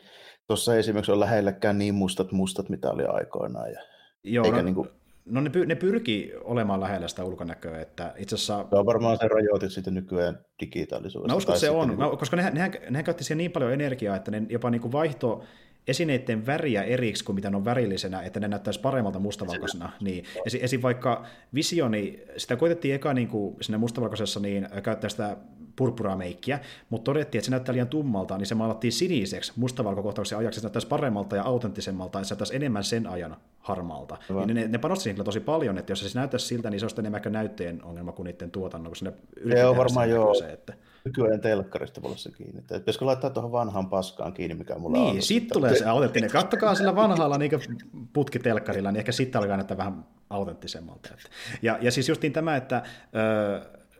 tuossa 0.47 0.75
esimerkiksi 0.75 1.11
on 1.11 1.19
lähelläkään 1.19 1.77
niin 1.77 1.95
mustat 1.95 2.31
mustat, 2.31 2.69
mitä 2.69 2.91
oli 2.91 3.05
aikoinaan. 3.05 3.71
Ja... 3.71 3.79
Joo, 4.23 4.45
Eikä 4.45 4.57
no, 4.57 4.63
niin 4.63 4.75
kuin... 4.75 4.89
No 5.25 5.41
ne, 5.41 5.49
py, 5.49 5.65
ne 5.65 5.75
pyrkii 5.75 6.33
olemaan 6.43 6.79
lähellä 6.79 7.07
sitä 7.07 7.23
ulkonäköä, 7.23 7.81
että 7.81 8.13
itse 8.17 8.35
asiassa... 8.35 8.65
Se 8.69 8.75
on 8.75 8.85
varmaan 8.85 9.17
se 9.17 9.27
rajoitus 9.27 9.73
sitten 9.73 9.93
nykyään 9.93 10.39
digitaalisuudesta. 10.61 11.33
No 11.33 11.37
uskon, 11.37 11.59
se 11.59 11.69
on, 11.69 11.87
niin 11.87 11.97
kuin... 11.97 12.17
koska 12.17 12.35
nehän, 12.35 12.53
nehän, 12.53 12.71
nehän 12.89 13.05
käytti 13.05 13.23
siihen 13.23 13.37
niin 13.37 13.51
paljon 13.51 13.73
energiaa, 13.73 14.15
että 14.15 14.31
ne 14.31 14.41
jopa 14.49 14.69
niin 14.69 14.81
kuin 14.81 14.91
vaihto 14.91 15.43
esineiden 15.87 16.45
väriä 16.45 16.83
eriksi 16.83 17.23
kuin 17.23 17.35
mitä 17.35 17.49
ne 17.49 17.57
on 17.57 17.65
värillisenä, 17.65 18.21
että 18.21 18.39
ne 18.39 18.47
näyttäisi 18.47 18.79
paremmalta 18.79 19.19
mustavalkoisena. 19.19 19.91
Niin. 20.01 20.25
Esi- 20.45 20.63
esim. 20.63 20.81
vaikka 20.81 21.25
visioni, 21.53 22.23
sitä 22.37 22.55
koitettiin 22.55 22.95
eka 22.95 23.13
niin 23.13 23.27
kuin 23.27 23.55
sinne 23.61 23.77
mustavalkoisessa 23.77 24.39
niin 24.39 24.67
käyttää 24.83 25.09
sitä 25.09 25.37
purppurameikkiä, 25.75 26.59
mutta 26.89 27.05
todettiin, 27.05 27.39
että 27.39 27.45
se 27.45 27.51
näyttää 27.51 27.73
liian 27.73 27.87
tummalta, 27.87 28.37
niin 28.37 28.45
se 28.45 28.55
maalattiin 28.55 28.93
siniseksi 28.93 29.53
mustavalkokohtauksen 29.55 30.37
ajaksi, 30.37 30.59
se 30.59 30.65
näyttäisi 30.65 30.87
paremmalta 30.87 31.35
ja 31.35 31.43
autenttisemmalta, 31.43 32.19
että 32.19 32.27
se 32.27 32.33
näyttäisi 32.33 32.55
enemmän 32.55 32.83
sen 32.83 33.07
ajan 33.07 33.37
harmaalta. 33.59 34.17
Niin 34.45 34.55
ne, 34.55 34.67
ne 34.67 34.77
panosti 34.77 35.09
kyllä 35.09 35.23
tosi 35.23 35.39
paljon, 35.39 35.77
että 35.77 35.91
jos 35.91 35.99
se 35.99 36.03
siis 36.03 36.15
näyttäisi 36.15 36.45
siltä, 36.45 36.69
niin 36.69 36.79
se 36.79 36.85
olisi 36.85 36.99
enemmän 36.99 37.21
näytteen 37.29 37.83
ongelma 37.83 38.11
kuin 38.11 38.25
niiden 38.25 38.51
tuotannon, 38.51 38.93
kun 38.99 39.07
ne 39.07 39.13
yritetään 39.35 39.77
varmaan 39.77 40.09
joo. 40.09 40.33
Se, 40.33 40.51
että... 40.51 40.73
Nykyään 41.07 41.41
telkkarista 41.41 42.01
voi 42.01 42.09
olla 42.09 42.17
se 42.17 42.31
kiinni. 42.31 42.59
Että 42.59 42.79
pitäisikö 42.79 43.05
laittaa 43.05 43.29
tuohon 43.29 43.51
vanhaan 43.51 43.89
paskaan 43.89 44.33
kiinni, 44.33 44.55
mikä 44.55 44.75
mulla 44.75 44.97
niin, 44.97 45.07
on. 45.07 45.13
Niin, 45.13 45.23
sitten 45.23 45.53
tulee 45.53 45.75
se 45.75 45.85
autenttinen. 45.85 46.29
Kattokaa 46.29 46.75
sillä 46.75 46.95
vanhalla 46.95 47.37
niin 47.37 47.51
putkitelkkarilla, 48.13 48.91
niin 48.91 48.99
ehkä 48.99 49.11
sitten 49.11 49.41
alkaa 49.41 49.57
näyttää 49.57 49.77
vähän 49.77 50.05
autenttisemmalta. 50.29 51.09
Ja, 51.61 51.77
ja 51.81 51.91
siis 51.91 52.09
justiin 52.09 52.33
tämä, 52.33 52.55
että 52.55 52.83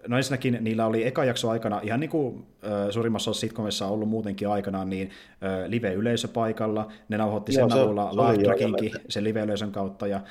no 0.08 0.18
ensinnäkin 0.18 0.58
niillä 0.62 0.86
oli 0.86 1.08
eka 1.08 1.26
jakso 1.26 1.49
aikana, 1.49 1.82
ihan 1.84 1.99
niin 1.99 2.10
kuin 2.10 2.45
äh, 2.66 2.72
suurimmassa 2.89 3.32
osassa 3.32 3.41
sitcomissa 3.41 3.86
on 3.86 3.91
ollut 3.91 4.10
muutenkin 4.10 4.49
aikanaan, 4.49 4.89
niin 4.89 5.10
äh, 5.10 5.70
live-yleisö 5.70 6.28
paikalla, 6.28 6.88
ne 7.10 7.18
nauhoitti 7.18 7.51
sen 7.51 7.74
avulla 7.74 8.12
live 8.16 8.91
sen 9.10 9.24
live-yleisön 9.24 9.72
kautta, 9.72 10.08
ja 10.08 10.22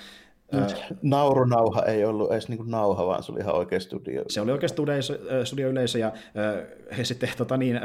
Naurunauha 1.02 1.82
ei 1.82 2.04
ollut 2.04 2.32
edes 2.32 2.48
niin 2.48 2.70
nauha, 2.70 3.06
vaan 3.06 3.22
se 3.22 3.32
oli 3.32 3.40
ihan 3.40 3.54
oikea 3.54 3.80
studio. 3.80 4.22
Se 4.28 4.40
oli 4.40 4.52
oikein 4.52 4.70
studio, 4.70 4.94
studioyleisö, 5.44 5.98
ja 5.98 6.12
he 6.96 7.04
sitten 7.04 7.28
tota 7.36 7.56
niin, 7.56 7.80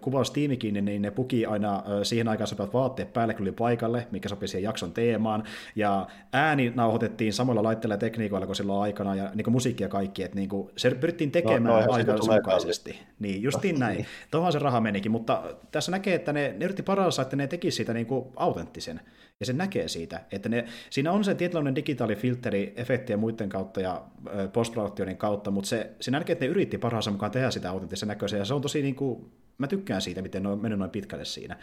kuvaustiimikin, 0.00 0.84
niin 0.84 1.02
ne 1.02 1.10
puki 1.10 1.46
aina 1.46 1.82
siihen 2.02 2.28
aikaan 2.28 2.48
sopivat 2.48 2.74
vaatteet 2.74 3.12
päälle, 3.12 3.34
kun 3.34 3.42
oli 3.42 3.52
paikalle, 3.52 4.06
mikä 4.10 4.28
sopi 4.28 4.48
siihen 4.48 4.62
jakson 4.62 4.92
teemaan, 4.92 5.44
ja 5.76 6.06
ääni 6.32 6.72
nauhoitettiin 6.74 7.32
samoilla 7.32 7.62
laitteilla 7.62 7.94
ja 7.94 7.98
tekniikoilla 7.98 8.46
kuin 8.46 8.56
silloin 8.56 8.82
aikana, 8.82 9.14
ja 9.14 9.30
niin 9.34 9.52
musiikki 9.52 9.82
ja 9.82 9.88
kaikki, 9.88 10.22
että 10.22 10.36
niin 10.36 10.48
kuin, 10.48 10.70
se 10.76 10.90
pyrittiin 10.90 11.30
tekemään 11.30 11.64
no, 11.64 11.86
no, 11.86 11.92
aikansa 11.92 12.32
mukaisesti. 12.32 12.98
Niin, 13.18 13.42
justiin 13.42 13.78
näin. 13.80 13.96
niin. 13.96 14.06
Tuohon 14.30 14.52
se 14.52 14.58
raha 14.58 14.80
menikin, 14.80 15.12
mutta 15.12 15.42
tässä 15.70 15.92
näkee, 15.92 16.14
että 16.14 16.32
ne, 16.32 16.54
ne 16.58 16.64
yritti 16.64 16.82
paransa, 16.82 17.22
että 17.22 17.36
ne 17.36 17.46
teki 17.46 17.70
siitä 17.70 17.94
niin 17.94 18.06
kuin 18.06 18.26
autenttisen. 18.36 19.00
Ja 19.40 19.46
se 19.46 19.52
näkee 19.52 19.88
siitä, 19.88 20.24
että 20.30 20.48
ne, 20.48 20.64
siinä 20.90 21.12
on 21.12 21.24
se 21.24 21.34
tietynlainen 21.34 21.74
digitaalifilteri 21.74 22.72
efektien 22.76 23.18
muiden 23.18 23.48
kautta 23.48 23.80
ja 23.80 24.06
postproduktionin 24.52 25.16
kautta, 25.16 25.50
mutta 25.50 25.68
se, 25.68 25.96
se 26.00 26.10
näkee, 26.10 26.32
että 26.32 26.44
ne 26.44 26.50
yritti 26.50 26.78
parhaansa 26.78 27.10
mukaan 27.10 27.32
tehdä 27.32 27.50
sitä 27.50 27.70
autenttisen 27.70 28.08
näköisen, 28.08 28.38
ja 28.38 28.44
se 28.44 28.54
on 28.54 28.62
tosi 28.62 28.82
niin 28.82 28.94
kuin, 28.94 29.32
mä 29.58 29.66
tykkään 29.66 30.02
siitä, 30.02 30.22
miten 30.22 30.42
ne 30.42 30.48
on 30.48 30.62
mennyt 30.62 30.78
noin 30.78 30.90
pitkälle 30.90 31.24
siinä. 31.24 31.58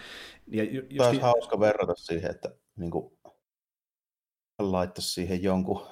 Ja 0.47 0.63
ju, 0.63 0.81
just... 0.89 1.07
Olisi 1.07 1.21
hauska 1.21 1.59
verrata 1.59 1.93
siihen, 1.95 2.31
että 2.31 2.49
niin 2.75 2.91
kuin, 2.91 3.17
laittaisi 4.59 5.13
siihen 5.13 5.43
jonkun 5.43 5.87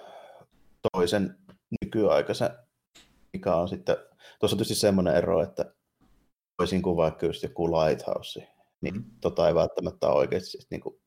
toisen 0.92 1.38
nykyaikaisen, 1.82 2.50
mikä 3.34 3.56
on 3.56 3.68
sitten, 3.68 3.96
tuossa 4.40 4.56
on 4.56 4.58
tietysti 4.58 4.76
semmoinen 4.76 5.16
ero, 5.16 5.44
että 5.44 5.74
voisin 6.60 6.82
kuin 6.82 6.98
vaikka 6.98 7.26
just 7.26 7.44
joku 7.44 7.72
Lighthouse, 7.72 8.48
niin 8.82 8.96
mm. 8.96 9.04
tota 9.22 9.48
ei 9.48 9.56
välttämättä 9.56 10.08
ole 10.08 10.18
oikeasti 10.18 10.58
niin 10.70 10.82
kuin 10.82 11.01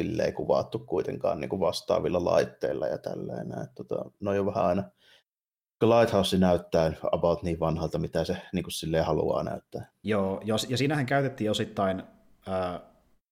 silleen 0.00 0.34
kuvattu 0.34 0.78
kuitenkaan 0.78 1.40
niin 1.40 1.48
kuin 1.48 1.60
vastaavilla 1.60 2.24
laitteilla 2.24 2.86
ja 2.86 2.98
tälleen. 2.98 3.52
Että, 3.52 3.74
tota, 3.74 4.10
no 4.20 4.34
jo 4.34 4.46
vähän 4.46 4.64
aina 4.64 4.84
Lighthouse 5.82 6.38
näyttää 6.38 6.92
about 7.12 7.42
niin 7.42 7.60
vanhalta, 7.60 7.98
mitä 7.98 8.24
se 8.24 8.36
niin 8.52 8.62
kuin 8.62 8.72
silleen 8.72 9.04
haluaa 9.04 9.42
näyttää. 9.42 9.90
Joo, 10.02 10.40
ja 10.44 10.58
siinähän 10.58 11.06
käytettiin 11.06 11.50
osittain 11.50 12.02
äh, 12.48 12.80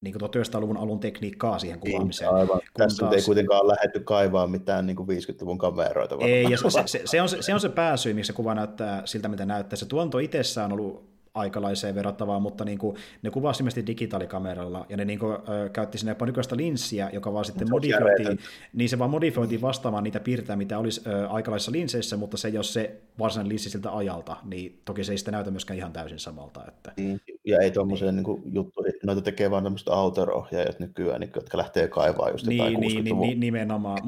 niin 0.00 0.14
1900-luvun 0.14 0.76
alun 0.76 1.00
tekniikkaa 1.00 1.58
siihen 1.58 1.80
niin, 1.80 1.92
kuvaamiseen. 1.92 2.30
Aivan. 2.30 2.60
Tässä 2.78 3.00
taas... 3.00 3.14
ei 3.14 3.22
kuitenkaan 3.22 3.68
lähdetty 3.68 4.00
kaivaa 4.00 4.46
mitään 4.46 4.86
niin 4.86 4.96
kuin 4.96 5.08
50-luvun 5.08 5.58
kameroita. 5.58 6.16
Ei, 6.20 6.46
ja 6.50 6.58
se, 6.58 6.70
se, 6.86 7.02
se, 7.04 7.22
on 7.22 7.28
se, 7.28 7.42
se 7.42 7.54
on 7.54 7.60
se 7.60 7.68
pääsyy, 7.68 8.14
miksi 8.14 8.26
se 8.26 8.32
kuva 8.32 8.54
näyttää 8.54 9.02
siltä, 9.04 9.28
mitä 9.28 9.46
näyttää. 9.46 9.76
Se 9.76 9.86
tuonto 9.86 10.18
itsessään 10.18 10.72
on 10.72 10.80
ollut 10.80 11.11
aikalaiseen 11.34 11.94
verrattavaa, 11.94 12.40
mutta 12.40 12.64
niin 12.64 12.78
kuin, 12.78 12.96
ne 13.22 13.30
kuvasi 13.30 13.62
ilmeisesti 13.62 13.86
digitaalikameralla, 13.86 14.86
ja 14.88 14.96
ne 14.96 15.04
niin 15.04 15.18
kuin, 15.18 15.32
ö, 15.32 15.68
käytti 15.68 15.98
sinne 15.98 16.10
jopa 16.10 16.26
nykyistä 16.26 16.56
linssiä, 16.56 17.10
joka 17.12 17.32
vaan 17.32 17.44
sitten 17.44 17.70
modifioitiin, 17.70 18.38
niin 18.72 18.88
se 18.88 18.98
vaan 18.98 19.10
modifioitiin 19.10 19.60
vastaamaan 19.60 20.04
niitä 20.04 20.20
piirteitä, 20.20 20.56
mitä 20.56 20.78
olisi 20.78 21.02
ö, 21.06 21.28
aikalaisissa 21.28 21.72
linseissä, 21.72 22.16
mutta 22.16 22.36
se 22.36 22.48
jos 22.48 22.72
se 22.72 23.00
varsinainen 23.18 23.48
linssi 23.48 23.70
siltä 23.70 23.96
ajalta, 23.96 24.36
niin 24.44 24.80
toki 24.84 25.04
se 25.04 25.12
ei 25.12 25.18
sitä 25.18 25.30
näytä 25.30 25.50
myöskään 25.50 25.78
ihan 25.78 25.92
täysin 25.92 26.18
samalta. 26.18 26.64
Että... 26.68 26.92
Niin, 26.96 27.20
ja 27.44 27.58
ei 27.58 27.70
tuommoisia 27.70 28.12
niin. 28.12 28.24
niin 28.26 28.54
juttuja, 28.54 28.92
noita 29.04 29.22
tekee 29.22 29.50
vaan 29.50 29.62
tämmöistä 29.62 29.92
autor-ohjaajat 29.92 30.80
nykyään, 30.80 31.20
niin, 31.20 31.30
jotka 31.34 31.58
lähtee 31.58 31.88
kaivaa 31.88 32.30
just 32.30 32.46
jotain 32.46 32.80
niin, 32.80 33.04
niin, 33.04 33.20
niin, 33.20 33.40
nimenomaan. 33.40 33.98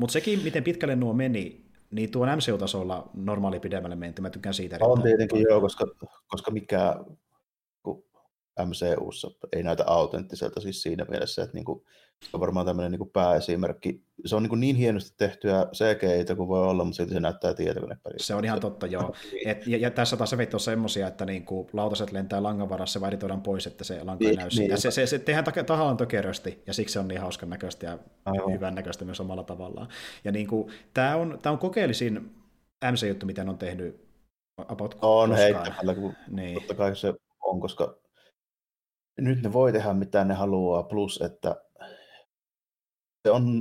Mutta 0.00 0.12
sekin, 0.12 0.40
miten 0.44 0.64
pitkälle 0.64 0.96
nuo 0.96 1.12
meni, 1.12 1.69
niin 1.90 2.10
tuon 2.10 2.28
MCU-tasolla 2.28 3.10
normaali 3.14 3.60
pidemmälle 3.60 3.96
menty, 3.96 4.22
mä 4.22 4.30
tykkään 4.30 4.54
siitä. 4.54 4.78
On 4.80 5.02
tietenkin 5.02 5.42
joo, 5.42 5.60
koska, 5.60 5.86
koska 6.28 6.50
mikä 6.50 6.96
MCUssa 8.66 9.30
ei 9.52 9.62
näytä 9.62 9.84
autenttiselta 9.86 10.60
siis 10.60 10.82
siinä 10.82 11.06
mielessä, 11.08 11.42
että 11.42 11.54
niin 11.54 11.64
kuin, 11.64 11.84
se 11.84 12.09
on 12.32 12.40
varmaan 12.40 12.66
tämmöinen 12.66 12.92
niin 12.92 13.10
pääesimerkki. 13.10 14.02
Se 14.24 14.36
on 14.36 14.42
niin, 14.42 14.60
niin 14.60 14.76
hienosti 14.76 15.14
tehtyä 15.16 15.66
CGI 15.72 16.36
kuin 16.36 16.48
voi 16.48 16.68
olla, 16.68 16.84
mutta 16.84 16.96
silti 16.96 17.14
se 17.14 17.20
näyttää 17.20 17.54
tietokonepelissä. 17.54 18.26
Se 18.26 18.34
on 18.34 18.44
ihan 18.44 18.60
totta, 18.60 18.86
joo. 18.86 19.14
Et, 19.46 19.66
ja, 19.66 19.78
ja, 19.78 19.90
tässä 19.90 20.16
taas 20.16 20.32
efekti 20.32 20.56
on 20.56 20.60
semmoisia, 20.60 21.06
että 21.06 21.26
niin 21.26 21.44
kuin 21.44 21.68
lautaset 21.72 22.12
lentää 22.12 22.42
langan 22.42 22.68
varassa, 22.68 23.00
vai 23.00 23.08
editoidaan 23.08 23.42
pois, 23.42 23.66
että 23.66 23.84
se 23.84 24.04
lanka 24.04 24.24
niin, 24.24 24.38
näy 24.38 24.48
niin, 24.48 24.78
se, 24.78 24.90
se, 24.90 25.06
se, 25.06 25.18
tehdään 25.18 25.66
tahallaan 25.66 25.96
tökerösti, 25.96 26.62
ja 26.66 26.74
siksi 26.74 26.92
se 26.92 26.98
on 26.98 27.08
niin 27.08 27.20
hauskan 27.20 27.50
näköistä 27.50 27.86
ja 27.86 27.98
Aivan. 28.24 28.52
hyvän 28.52 28.74
näköistä 28.74 29.04
myös 29.04 29.20
omalla 29.20 29.42
tavallaan. 29.42 29.88
Ja 30.24 30.32
niin 30.32 30.46
kuin, 30.46 30.72
tämä 30.94 31.16
on, 31.16 31.38
tämä 31.42 31.52
on 31.52 31.58
kokeellisin 31.58 32.30
MC-juttu, 32.92 33.26
mitä 33.26 33.42
on 33.48 33.58
tehnyt 33.58 34.10
about 34.68 34.98
On 35.02 35.34
heittämällä, 35.34 35.94
kun 35.94 36.14
niin. 36.30 36.54
totta 36.54 36.74
kai 36.74 36.96
se 36.96 37.14
on, 37.42 37.60
koska 37.60 37.96
nyt 39.20 39.42
ne 39.42 39.52
voi 39.52 39.72
tehdä 39.72 39.94
mitä 39.94 40.24
ne 40.24 40.34
haluaa, 40.34 40.82
plus 40.82 41.20
että 41.20 41.56
se 43.26 43.30
on 43.30 43.60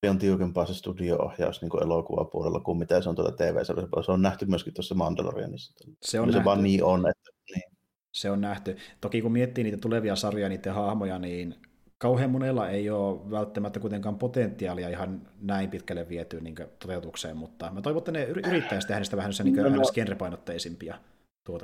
paljon 0.00 0.18
tiukempaa 0.18 0.66
se 0.66 0.74
studio-ohjaus 0.74 1.62
niin 1.62 1.82
elokuvapuolella 1.82 2.60
kuin 2.60 2.78
mitä 2.78 3.00
se 3.00 3.08
on 3.08 3.14
tuolla 3.14 3.32
tv 3.32 3.56
-sarjassa. 3.56 4.04
Se 4.04 4.12
on 4.12 4.22
nähty 4.22 4.46
myöskin 4.46 4.74
tuossa 4.74 4.94
Mandalorianissa. 4.94 5.74
Se, 6.02 6.20
on 6.20 6.32
se 6.32 6.44
vaan 6.44 6.62
niin 6.62 6.84
on. 6.84 7.00
Että, 7.08 7.30
niin. 7.54 7.72
Se 8.12 8.30
on 8.30 8.40
nähty. 8.40 8.76
Toki 9.00 9.22
kun 9.22 9.32
miettii 9.32 9.64
niitä 9.64 9.78
tulevia 9.78 10.16
sarjoja, 10.16 10.48
niiden 10.48 10.74
hahmoja, 10.74 11.18
niin 11.18 11.54
kauhean 11.98 12.30
monella 12.30 12.68
ei 12.68 12.90
ole 12.90 13.30
välttämättä 13.30 13.80
kuitenkaan 13.80 14.18
potentiaalia 14.18 14.88
ihan 14.88 15.28
näin 15.40 15.70
pitkälle 15.70 16.08
vietyä 16.08 16.40
niin 16.40 16.54
toteutukseen, 16.78 17.36
mutta 17.36 17.70
mä 17.70 17.80
toivon, 17.80 17.98
että 17.98 18.12
ne 18.12 18.24
yrittäisi 18.24 18.88
tehdä 18.88 19.04
sitä 19.04 19.16
vähän 19.16 19.32
niin 19.44 19.56
no, 19.56 19.68
no. 19.68 19.82
genrepainotteisimpia 19.94 20.98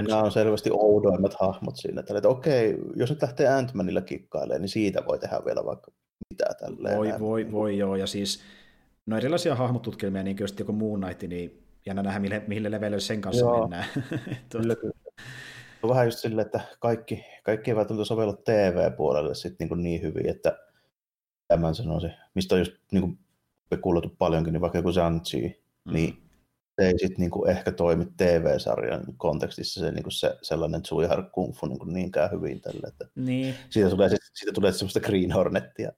Nämä 0.08 0.22
on 0.22 0.32
selvästi 0.32 0.70
oudoimmat 0.72 1.34
hahmot 1.40 1.76
siinä, 1.76 2.00
että, 2.00 2.16
että 2.16 2.28
okei, 2.28 2.78
jos 2.96 3.10
nyt 3.10 3.22
lähtee 3.22 3.46
Ant-Manilla 3.48 4.02
kikkailemaan, 4.02 4.60
niin 4.60 4.68
siitä 4.68 5.02
voi 5.06 5.18
tehdä 5.18 5.40
vielä 5.44 5.64
vaikka 5.64 5.90
mitä 6.30 6.44
tälleen. 6.60 6.98
Voi, 6.98 7.08
näin. 7.08 7.20
voi, 7.20 7.52
voi 7.52 7.78
joo, 7.78 7.96
ja 7.96 8.06
siis 8.06 8.42
no 9.06 9.16
erilaisia 9.16 9.54
hahmotutkelmia, 9.54 10.22
niin 10.22 10.36
kuin 10.36 10.44
just 10.44 10.58
joku 10.58 10.72
Moon 10.72 11.00
Knight, 11.00 11.22
niin 11.22 11.62
jännä 11.86 12.02
nähdä, 12.02 12.18
mille, 12.18 12.42
mille 12.46 12.70
leveille 12.70 13.00
sen 13.00 13.20
kanssa 13.20 13.44
Joo. 13.44 13.60
mennään. 13.60 13.84
Tuota, 14.50 14.58
Kyllä, 14.62 14.76
kyllä. 14.76 14.94
On 15.82 15.90
vähän 15.90 16.06
just 16.06 16.18
silleen, 16.18 16.46
että 16.46 16.60
kaikki, 16.80 17.24
kaikki 17.44 17.70
ei 17.70 17.76
välttämättä 17.76 18.04
sovellu 18.04 18.32
TV-puolelle 18.32 19.34
sit 19.34 19.54
niin, 19.58 19.82
niin 19.82 20.02
hyvin, 20.02 20.28
että 20.28 20.58
tämän 21.48 21.74
sanoisin, 21.74 22.12
mistä 22.34 22.54
on 22.54 22.58
just 22.58 22.72
niin 22.92 23.00
kuin 23.02 23.18
spekuloitu 23.66 24.14
paljonkin, 24.18 24.52
niin 24.52 24.60
vaikka 24.60 24.78
joku 24.78 24.90
Shang-Chi, 24.90 25.66
Mm. 25.84 25.92
niin 25.92 26.22
se 26.76 26.86
ei 26.86 26.98
sitten 26.98 27.16
niin 27.18 27.30
kuin 27.30 27.50
ehkä 27.50 27.72
toimi 27.72 28.06
TV-sarjan 28.16 29.02
kontekstissa 29.16 29.80
se, 29.80 29.90
niin 29.90 30.02
kuin 30.02 30.12
se 30.12 30.36
sellainen 30.42 30.82
Tsuihar 30.82 31.22
Kung 31.32 31.54
Fu 31.54 31.66
niin 31.66 31.78
kuin 31.78 31.92
niinkään 31.92 32.30
hyvin 32.30 32.60
tälle, 32.60 32.88
että 32.88 33.06
Niin, 33.14 33.54
siitä 33.70 33.90
tulee, 33.90 34.08
siitä 34.34 34.52
tulee 34.52 34.72
semmoista 34.72 35.00
Green 35.00 35.32
Hornettia. 35.32 35.92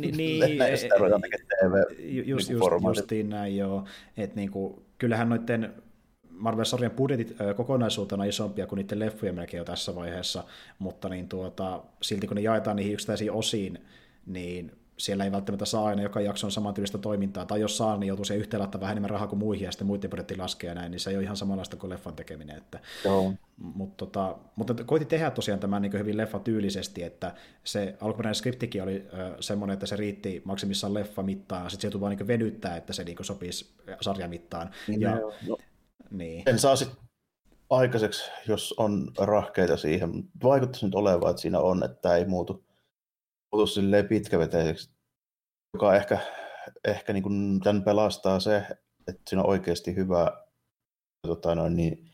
ni, 0.00 0.10
niin 0.16 0.78
sitä 0.78 0.94
ruvetaan 0.98 1.22
tekemään 1.22 1.46
TV. 1.60 1.96
ju- 1.98 2.22
just, 2.24 2.48
niinku 2.48 2.70
just, 2.84 2.98
justiin 2.98 3.28
näin 3.28 3.56
joo, 3.56 3.84
että 4.16 4.36
niinku, 4.36 4.82
kyllähän 4.98 5.28
noiden 5.28 5.74
Marvel-sarjan 6.30 6.90
budjetit 6.90 7.40
ö, 7.40 7.54
kokonaisuutena 7.54 8.24
isompia 8.24 8.66
kuin 8.66 8.76
niiden 8.76 8.98
leffojen 8.98 9.34
melkein 9.34 9.58
jo 9.58 9.64
tässä 9.64 9.94
vaiheessa, 9.94 10.44
mutta 10.78 11.08
niin 11.08 11.28
tuota, 11.28 11.82
silti 12.02 12.26
kun 12.26 12.34
ne 12.34 12.40
jaetaan 12.40 12.76
niihin 12.76 12.92
yksittäisiin 12.92 13.32
osiin, 13.32 13.78
niin 14.26 14.72
siellä 14.96 15.24
ei 15.24 15.32
välttämättä 15.32 15.64
saa 15.64 15.84
aina 15.84 16.02
joka 16.02 16.20
jakson 16.20 16.52
samantyylistä 16.52 16.98
toimintaa, 16.98 17.46
tai 17.46 17.60
jos 17.60 17.76
saa, 17.76 17.96
niin 17.96 18.08
joutuu 18.08 18.24
siihen 18.24 18.40
yhteen 18.40 18.60
laittamaan 18.60 18.80
vähän 18.80 18.92
enemmän 18.92 19.10
rahaa 19.10 19.28
kuin 19.28 19.38
muihin, 19.38 19.64
ja 19.64 19.72
sitten 19.72 19.86
muiden 19.86 20.10
budjetti 20.10 20.36
laskee 20.36 20.68
ja 20.68 20.74
näin, 20.74 20.90
niin 20.90 21.00
se 21.00 21.10
ei 21.10 21.16
ole 21.16 21.24
ihan 21.24 21.36
samanlaista 21.36 21.76
kuin 21.76 21.90
leffan 21.90 22.16
tekeminen. 22.16 22.56
Että, 22.56 22.80
Joo. 23.04 23.32
mutta, 23.56 24.06
tota, 24.06 24.38
mutta 24.56 24.74
koitin 24.84 25.08
tehdä 25.08 25.30
tosiaan 25.30 25.60
tämän 25.60 25.82
niin 25.82 25.92
hyvin 25.92 26.16
leffatyylisesti, 26.16 27.02
että 27.02 27.34
se 27.64 27.96
alkuperäinen 28.00 28.34
skriptikin 28.34 28.82
oli 28.82 29.06
semmoinen, 29.40 29.74
että 29.74 29.86
se 29.86 29.96
riitti 29.96 30.42
maksimissaan 30.44 30.94
leffa 30.94 31.22
mittaan, 31.22 31.70
sitten 31.70 31.80
se 31.80 31.86
joutui 31.86 32.00
vaan 32.00 32.16
niin 32.16 32.26
venyttää, 32.26 32.76
että 32.76 32.92
se 32.92 33.04
niin 33.04 33.16
sopisi 33.20 33.74
sarjamittaan. 34.00 34.70
Niin, 34.88 35.00
ja. 35.00 35.20
No, 35.48 35.58
niin. 36.10 36.42
sen 36.44 36.58
saa 36.58 36.76
sitten 36.76 36.98
aikaiseksi, 37.70 38.30
jos 38.48 38.74
on 38.76 39.12
rahkeita 39.18 39.76
siihen. 39.76 40.24
Vaikuttaisi 40.42 40.86
nyt 40.86 40.94
olevan, 40.94 41.30
että 41.30 41.42
siinä 41.42 41.58
on, 41.60 41.84
että 41.84 41.98
tämä 42.02 42.16
ei 42.16 42.24
muutu, 42.24 42.64
muutu 43.52 43.66
silleen 43.66 44.08
pitkäveteiseksi, 44.08 44.90
joka 45.74 45.96
ehkä, 45.96 46.18
ehkä 46.84 47.12
niin 47.12 47.22
kuin 47.22 47.60
tämän 47.60 47.82
pelastaa 47.82 48.40
se, 48.40 48.66
että 49.08 49.22
siinä 49.28 49.42
on 49.42 49.48
oikeasti 49.48 49.96
hyvä 49.96 50.44
tota 51.26 51.54
noin, 51.54 51.76
niin, 51.76 52.10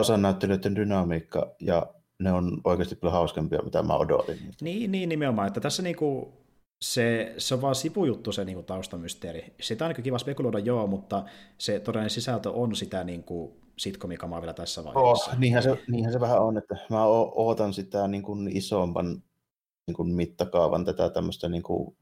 osan 0.00 0.22
näyttelijöiden 0.22 0.76
dynamiikka 0.76 1.54
ja 1.60 1.94
ne 2.22 2.32
on 2.32 2.60
oikeasti 2.64 2.96
paljon 2.96 3.12
hauskempia, 3.12 3.62
mitä 3.62 3.82
mä 3.82 3.96
odotin. 3.96 4.38
Niin, 4.60 4.92
niin 4.92 5.08
nimenomaan, 5.08 5.48
että 5.48 5.60
tässä 5.60 5.82
niinku 5.82 6.32
se, 6.84 7.34
se 7.38 7.54
on 7.54 7.62
vaan 7.62 7.74
sivujuttu 7.74 8.32
se 8.32 8.44
niinku 8.44 8.62
taustamysteeri. 8.62 9.54
Sitä 9.60 9.84
on 9.84 9.88
niinku 9.88 10.02
kiva 10.02 10.18
spekuloida 10.18 10.58
joo, 10.58 10.86
mutta 10.86 11.24
se 11.58 11.80
todellinen 11.80 12.10
sisältö 12.10 12.50
on 12.50 12.76
sitä 12.76 13.04
niinku 13.04 13.56
sitcom-kamaa 13.76 14.40
vielä 14.40 14.54
tässä 14.54 14.84
vaiheessa. 14.84 15.30
Oh, 15.30 15.38
niinhän, 15.38 15.62
se, 15.62 15.78
niinhän 15.88 16.12
se 16.12 16.20
vähän 16.20 16.42
on, 16.42 16.58
että 16.58 16.76
mä 16.90 17.04
ootan 17.06 17.72
sitä 17.72 18.08
niin 18.08 18.22
kuin 18.22 18.56
isomman 18.56 19.22
niin 19.86 19.94
kuin 19.94 20.14
mittakaavan 20.14 20.84
tätä 20.84 21.10
tämmöistä 21.10 21.48
niin 21.48 21.62
kuin 21.62 21.96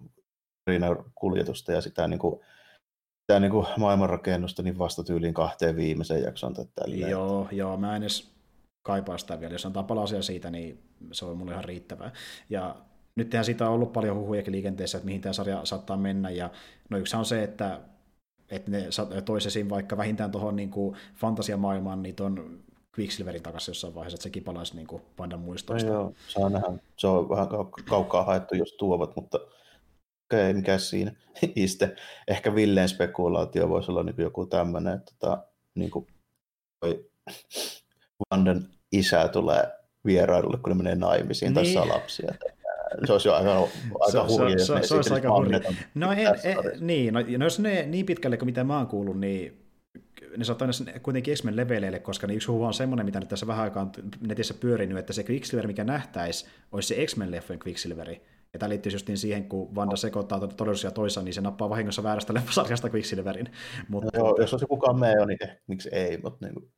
kuljetusta 1.15 1.73
ja 1.73 1.81
sitä, 1.81 2.09
niin 2.09 2.19
kuin, 2.19 2.41
sitä 3.21 3.41
niin 3.41 3.51
kuin 3.51 3.67
maailmanrakennusta 3.77 4.63
niin 4.63 4.79
vasta 4.79 5.05
tyyliin 5.05 5.35
kahteen 5.35 5.77
viimeiseen 5.77 6.23
jaksoon 6.23 6.55
tälleen. 6.55 7.11
Joo, 7.11 7.49
joo, 7.53 7.77
mä 7.77 7.97
en 7.97 8.03
edes 8.03 8.35
kaipaa 8.83 9.19
sitä 9.19 9.41
vielä. 9.41 9.55
Jos 9.55 9.67
antaa 9.67 9.83
palasia 9.83 10.23
siitä, 10.23 10.51
niin 10.51 10.83
se 11.13 11.25
on 11.25 11.37
mulle 11.37 11.53
ihan 11.53 11.65
riittävää. 11.65 12.13
Ja 12.51 12.77
nythän 13.17 13.45
siitä 13.45 13.69
on 13.69 13.75
ollut 13.75 13.93
paljon 13.93 14.17
huhujakin 14.17 14.53
liikenteessä, 14.53 14.99
että 14.99 15.07
mihin 15.07 15.21
tämä 15.21 15.33
sarja 15.33 15.65
saattaa 15.65 15.97
mennä. 15.97 16.31
Ja 16.31 16.51
no 16.91 16.99
yksi 16.99 17.17
on 17.17 17.25
se, 17.25 17.43
että, 17.43 17.81
että 18.51 18.71
ne 18.71 18.87
sa- 18.91 19.07
toisi 19.25 19.49
esiin 19.49 19.71
vaikka 19.71 19.97
vähintään 19.97 20.31
tuohon 20.31 20.57
niin 20.57 20.71
fantasiamaailmaan, 21.15 22.03
niin 22.03 22.15
ton 22.15 22.64
Quicksilverin 22.99 23.43
takaisin 23.43 23.71
jossain 23.73 23.95
vaiheessa, 23.95 24.15
että 24.17 24.23
sekin 24.23 24.45
palaisi 24.45 24.77
niin 24.77 24.87
Pandan 25.17 25.41
No 25.41 25.45
muistoista. 25.47 25.89
joo, 25.89 26.13
saa 26.29 26.49
nähdä. 26.49 26.67
Se 26.99 27.07
on 27.07 27.29
vähän 27.29 27.49
kau- 27.49 27.83
kaukaa 27.89 28.25
haettu, 28.25 28.55
jos 28.55 28.73
tuovat, 28.73 29.17
mutta 29.17 29.39
okei, 29.39 30.51
okay, 30.51 30.53
mikä 30.53 30.79
siinä. 30.79 31.13
Iste. 31.57 31.97
Ehkä 32.29 32.55
Villeen 32.55 32.89
spekulaatio 32.89 33.69
voisi 33.69 33.91
olla 33.91 34.03
niin 34.03 34.15
kuin 34.15 34.23
joku 34.25 34.47
tämmöinen, 34.47 34.95
että 34.95 35.13
tota, 35.19 35.43
niin 35.75 35.91
kuin 35.91 36.07
toi 36.81 37.05
Vandan 38.31 38.67
isä 38.93 39.29
tulee 39.29 39.73
vierailulle, 40.05 40.59
kun 40.59 40.71
ne 40.71 40.75
menee 40.77 40.95
naimisiin 40.95 41.55
tai 41.55 41.63
Niin. 41.63 41.75
saa 41.75 41.89
lapsia. 41.89 42.35
Se 43.07 43.13
olisi 43.13 43.29
jo 43.29 43.35
aika, 43.35 43.55
aika 43.55 44.29
Se- 44.29 44.35
se- 44.37 44.43
jos 44.53 44.67
se- 44.67 44.75
ne 44.75 44.83
se 44.87 44.95
olisi 44.95 45.15
aika 45.15 45.29
hurja. 45.37 45.53
Vanneton 45.53 45.75
No, 45.95 46.13
en, 46.13 46.19
en, 46.27 46.57
niin, 46.81 47.15
no, 47.15 47.21
no 47.39 47.45
jos 47.47 47.59
ne 47.59 47.83
niin 47.87 48.07
pitkälle 48.07 48.37
kuin 48.37 48.47
mitä 48.47 48.65
mä 48.65 48.77
oon 48.79 48.87
kuullut, 48.87 49.21
niin 49.21 49.64
ne 50.37 50.45
saattaa 50.45 50.69
mennä 50.69 51.01
kuitenkin 51.01 51.35
X-Men 51.35 51.57
leveleille, 51.57 51.99
koska 51.99 52.27
niin 52.27 52.37
yksi 52.37 52.49
huhu 52.49 52.65
on 52.65 52.75
semmoinen, 52.75 53.07
mitä 53.07 53.21
nyt 53.21 53.29
tässä 53.29 53.47
vähän 53.47 53.65
aikaa 53.65 53.83
on 53.83 53.93
netissä 54.21 54.55
pyörinyt, 54.55 54.99
että 54.99 55.13
se 55.13 55.25
Quicksilver, 55.29 55.67
mikä 55.67 55.85
nähtäisi, 55.85 56.47
olisi 56.73 56.95
se 56.95 57.07
X-Men-leffojen 57.07 57.61
Quicksilveri. 57.67 58.23
Ja 58.53 58.59
tämä 58.59 58.71
liittyy 58.71 58.93
just 58.93 59.09
niin 59.09 59.19
siihen, 59.19 59.49
kun 59.49 59.75
Vanda 59.75 59.97
sekoittaa 59.97 60.39
tuota 60.39 60.57
todellisuus 60.57 60.85
ja 60.85 60.91
toisa, 60.91 61.23
niin 61.23 61.35
se 61.35 61.41
nappaa 61.41 61.71
vahingossa 61.71 62.03
väärästä 62.03 62.35
leffasarjasta 62.35 62.91
Quicksilverin. 62.91 63.51
Mutta, 63.89 64.19
No 64.19 64.25
Joo, 64.25 64.37
jos 64.41 64.53
olisi 64.53 64.65
joku 64.65 64.79
cameo, 64.79 65.25
niin 65.25 65.39
eh, 65.43 65.61
miksi 65.67 65.89
ei, 65.93 66.19
mutta 66.19 66.47
niin 66.47 66.55
kuin, 66.55 66.73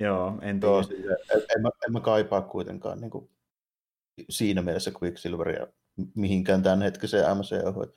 joo, 0.00 0.38
en 0.42 0.60
tiedä. 0.60 0.72
joo, 0.72 0.82
siis, 0.82 1.00
en, 1.00 1.42
en, 1.56 1.62
mä, 1.62 1.70
en 1.86 1.92
mä 1.92 2.00
kaipaa 2.00 2.42
kuitenkaan 2.42 3.00
niin 3.00 3.10
kuin, 3.10 3.30
siinä 4.30 4.62
mielessä 4.62 4.92
Quicksilveria 5.02 5.66
mihinkään 6.14 6.62
tämän 6.62 6.82
hetkiseen 6.82 7.36
MCU. 7.36 7.94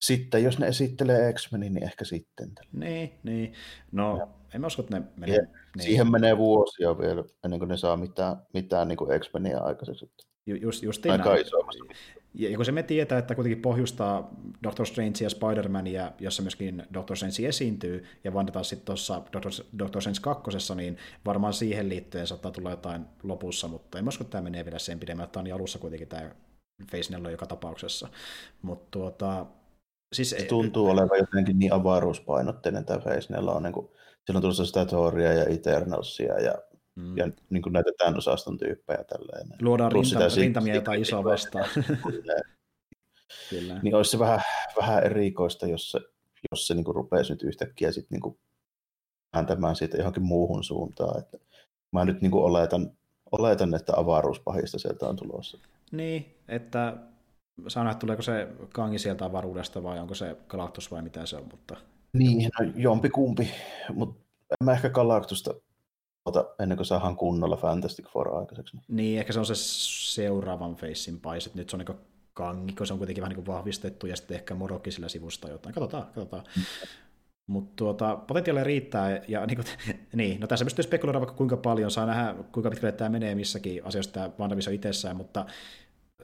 Sitten, 0.00 0.44
jos 0.44 0.58
ne 0.58 0.66
esittelee 0.66 1.32
X-Menin, 1.32 1.74
niin 1.74 1.84
ehkä 1.84 2.04
sitten. 2.04 2.52
Niin, 2.72 3.12
niin. 3.22 3.52
No, 3.92 4.16
Joo. 4.16 4.28
en 4.54 4.60
mä 4.60 4.66
usko, 4.66 4.82
että 4.82 4.98
ne 5.00 5.06
menee. 5.16 5.34
Siihen, 5.34 5.50
niin. 5.76 5.84
siihen 5.84 6.10
menee 6.10 6.38
vuosia 6.38 6.98
vielä, 6.98 7.24
ennen 7.44 7.58
kuin 7.58 7.68
ne 7.68 7.76
saa 7.76 7.96
mitään, 7.96 8.36
mitään 8.54 8.88
niin 8.88 8.96
kuin 8.96 9.20
X-Menia 9.20 9.58
aikaiseksi. 9.58 10.06
Ju- 10.46 10.56
Just, 10.56 10.82
justiin 10.82 11.12
Aika 11.12 11.34
isommassa. 11.34 11.84
Ja 12.34 12.50
ja 12.50 12.56
kun 12.56 12.64
se 12.64 12.72
me 12.72 12.82
tietää, 12.82 13.18
että 13.18 13.34
kuitenkin 13.34 13.62
pohjustaa 13.62 14.30
Doctor 14.62 14.86
Strange 14.86 15.18
ja 15.20 15.28
Spider-Mania, 15.28 16.12
jossa 16.20 16.42
myöskin 16.42 16.82
Doctor 16.94 17.16
Strange 17.16 17.48
esiintyy, 17.48 18.06
ja 18.24 18.30
Wanda 18.30 18.52
taas 18.52 18.68
sitten 18.68 18.86
tuossa 18.86 19.22
Doctor, 19.32 19.52
Doctor 19.78 20.02
Strange 20.02 20.20
2, 20.22 20.74
niin 20.74 20.98
varmaan 21.26 21.52
siihen 21.52 21.88
liittyen 21.88 22.26
saattaa 22.26 22.50
tulla 22.50 22.70
jotain 22.70 23.04
lopussa, 23.22 23.68
mutta 23.68 23.98
en 23.98 24.08
usko, 24.08 24.24
että 24.24 24.32
tämä 24.32 24.42
menee 24.42 24.64
vielä 24.64 24.78
sen 24.78 25.00
pidemmän, 25.00 25.28
tämä 25.28 25.40
on 25.40 25.44
niin 25.44 25.54
alussa 25.54 25.78
kuitenkin 25.78 26.08
tämä 26.08 26.30
Phase 26.90 27.12
4 27.12 27.30
joka 27.30 27.46
tapauksessa. 27.46 28.08
Mutta 28.62 28.86
tuota, 28.90 29.46
siis 30.14 30.30
Se 30.30 30.44
tuntuu 30.44 30.88
olevan 30.88 31.18
jotenkin 31.18 31.58
niin 31.58 31.72
avaruuspainotteinen 31.72 32.84
tämä 32.84 33.00
Phase 33.00 33.32
4 33.32 33.50
on. 33.50 33.62
Niin 33.62 33.72
kuin, 33.72 33.88
siellä 34.24 34.38
on 34.38 34.42
tulossa 34.42 34.66
sitä 34.66 34.84
Thoria 34.86 35.32
ja 35.32 35.44
Eternalsia 35.44 36.40
ja, 36.40 36.54
mm, 36.94 37.16
ja 37.16 37.28
niin 37.50 37.62
kuin 37.62 37.72
näitä 37.72 37.90
tämän 37.98 38.18
osaston 38.18 38.58
tyyppejä. 38.58 39.04
Tälleen. 39.04 39.48
luodaan 39.62 39.90
plus 39.92 40.12
rinta, 40.12 40.30
sitä 40.30 40.40
rintamia 40.40 40.74
jotain 40.74 41.02
isoa 41.02 41.24
vastaan. 41.32 41.68
Kyllä. 43.50 43.80
Niin 43.82 43.94
olisi 43.94 44.10
se 44.10 44.18
vähän, 44.18 44.40
vähän 44.80 45.04
erikoista, 45.04 45.66
jos 45.66 45.92
se, 45.92 46.00
jos 46.50 46.66
se 46.66 46.74
niin 46.74 46.84
kuin 46.84 46.94
rupeaisi 46.94 47.32
nyt 47.32 47.42
yhtäkkiä 47.42 47.92
sit 47.92 48.06
niin 48.10 48.20
kuin 48.20 48.38
ääntämään 49.32 49.76
siitä 49.76 49.96
johonkin 49.96 50.22
muuhun 50.22 50.64
suuntaan. 50.64 51.18
Että 51.18 51.38
mä 51.92 52.04
nyt 52.04 52.20
niin 52.20 52.30
kuin 52.30 52.44
oletan, 52.44 52.90
oletan, 53.32 53.74
että 53.74 53.92
avaruuspahista 53.96 54.78
sieltä 54.78 55.08
on 55.08 55.16
tulossa. 55.16 55.58
Niin, 55.92 56.34
että 56.48 56.96
saa 57.68 57.84
nähdä, 57.84 57.98
tuleeko 57.98 58.22
se 58.22 58.48
kangi 58.72 58.98
sieltä 58.98 59.24
avaruudesta 59.24 59.82
vai 59.82 59.98
onko 59.98 60.14
se 60.14 60.36
Galactus 60.48 60.90
vai 60.90 61.02
mitä 61.02 61.26
se 61.26 61.36
on, 61.36 61.48
mutta 61.50 61.76
Niin, 62.12 62.50
no 62.60 62.72
jompi 62.76 63.10
kumpi, 63.10 63.50
mutta 63.94 64.24
en 64.50 64.64
mä 64.64 64.72
ehkä 64.72 64.90
Galactusta 64.90 65.54
ota 66.24 66.44
ennen 66.58 66.76
kuin 66.76 66.86
saadaan 66.86 67.16
kunnolla 67.16 67.56
Fantastic 67.56 68.08
Four 68.08 68.38
aikaiseksi. 68.38 68.76
Niin, 68.88 69.18
ehkä 69.18 69.32
se 69.32 69.38
on 69.38 69.46
se 69.46 69.54
seuraavan 69.54 70.74
facein 70.74 71.20
pais, 71.20 71.46
että 71.46 71.58
nyt 71.58 71.70
se 71.70 71.76
on 71.76 71.84
niin 71.86 71.98
kangi, 72.32 72.72
kun 72.72 72.86
se 72.86 72.92
on 72.92 72.98
kuitenkin 72.98 73.22
vähän 73.22 73.36
niin 73.36 73.46
vahvistettu, 73.46 74.06
ja 74.06 74.16
sitten 74.16 74.34
ehkä 74.34 74.54
Morokki 74.54 74.90
sillä 74.90 75.08
sivusta 75.08 75.48
jotain. 75.48 75.74
Katsotaan, 75.74 76.06
katsotaan. 76.06 76.44
Mutta 77.46 77.72
tuota, 77.76 78.16
potentiaalia 78.16 78.64
riittää, 78.64 79.20
ja 79.28 79.46
niin, 79.46 79.56
kuin, 79.56 79.66
niin, 80.12 80.40
no 80.40 80.46
tässä 80.46 80.64
pystyy 80.64 80.82
spekuloida 80.82 81.20
vaikka 81.20 81.36
kuinka 81.36 81.56
paljon, 81.56 81.90
saa 81.90 82.06
nähdä 82.06 82.34
kuinka 82.52 82.70
pitkälle 82.70 82.92
tämä 82.92 83.10
menee 83.10 83.34
missäkin 83.34 83.84
asioissa 83.84 84.12
tämä 84.12 84.30
WandaVision 84.38 84.74
itsessään, 84.74 85.16
mutta 85.16 85.46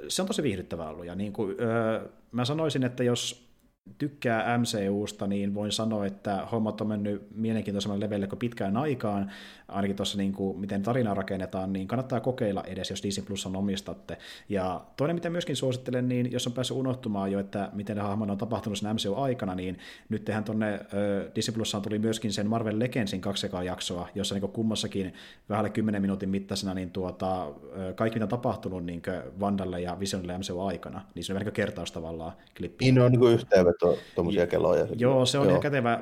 se 0.08 0.22
on 0.22 0.28
tosi 0.28 0.42
viihdyttävää 0.42 0.88
ollut, 0.88 1.06
ja 1.06 1.14
niin 1.14 1.32
kuin, 1.32 1.56
öö, 1.60 2.08
mä 2.32 2.44
sanoisin, 2.44 2.84
että 2.84 3.04
jos 3.04 3.49
tykkää 3.98 4.58
MCUsta, 4.58 5.26
niin 5.26 5.54
voin 5.54 5.72
sanoa, 5.72 6.06
että 6.06 6.46
hommat 6.52 6.80
on 6.80 6.86
mennyt 6.86 7.22
mielenkiintoisemmalle 7.34 8.04
levelle 8.04 8.26
kuin 8.26 8.38
pitkään 8.38 8.76
aikaan, 8.76 9.30
ainakin 9.68 9.96
tuossa 9.96 10.18
niin 10.18 10.32
kuin, 10.32 10.58
miten 10.58 10.82
tarinaa 10.82 11.14
rakennetaan, 11.14 11.72
niin 11.72 11.88
kannattaa 11.88 12.20
kokeilla 12.20 12.64
edes, 12.64 12.90
jos 12.90 13.02
Disney 13.02 13.26
Plus 13.26 13.46
on 13.46 13.56
omistatte. 13.56 14.18
Ja 14.48 14.84
toinen, 14.96 15.16
mitä 15.16 15.30
myöskin 15.30 15.56
suosittelen, 15.56 16.08
niin 16.08 16.32
jos 16.32 16.46
on 16.46 16.52
päässyt 16.52 16.76
unohtumaan 16.76 17.32
jo, 17.32 17.38
että 17.38 17.70
miten 17.72 17.96
ne 17.96 18.02
hahmon 18.02 18.30
on 18.30 18.38
tapahtunut 18.38 18.78
sen 18.78 18.94
MCU-aikana, 18.94 19.54
niin 19.54 19.78
nyt 20.08 20.24
tehän 20.24 20.44
tuonne 20.44 20.80
Disney 21.34 21.54
Plusaan 21.54 21.82
tuli 21.82 21.98
myöskin 21.98 22.32
sen 22.32 22.46
Marvel 22.46 22.78
Legendsin 22.78 23.20
kaksi 23.20 23.46
jaksoa, 23.64 24.08
jossa 24.14 24.34
niin 24.34 24.50
kummassakin 24.50 25.14
vähän 25.48 25.72
10 25.72 26.02
minuutin 26.02 26.28
mittaisena 26.28 26.74
niin 26.74 26.90
tuota, 26.90 27.42
äh, 27.42 27.94
kaikki 27.94 28.16
mitä 28.16 28.24
on 28.24 28.28
tapahtunut 28.28 28.84
niin 28.84 29.02
Vandalle 29.40 29.80
ja 29.80 30.00
Visionille 30.00 30.38
MCU-aikana, 30.38 31.04
niin 31.14 31.24
se 31.24 31.32
on 31.32 31.34
vähän 31.34 31.46
niin 31.46 31.54
kertaus 31.54 31.92
tavallaan 31.92 32.32
klippi. 32.56 32.84
Niin 32.84 33.00
on 33.00 33.12
niin 33.12 33.32
yhteenveto 33.32 33.79
tuommoisia 34.14 34.46
keloja. 34.46 34.86
Joo, 34.96 35.26
se 35.26 35.38
on 35.38 35.44
Joo. 35.44 35.50
ihan 35.50 35.62
kätevä. 35.62 36.00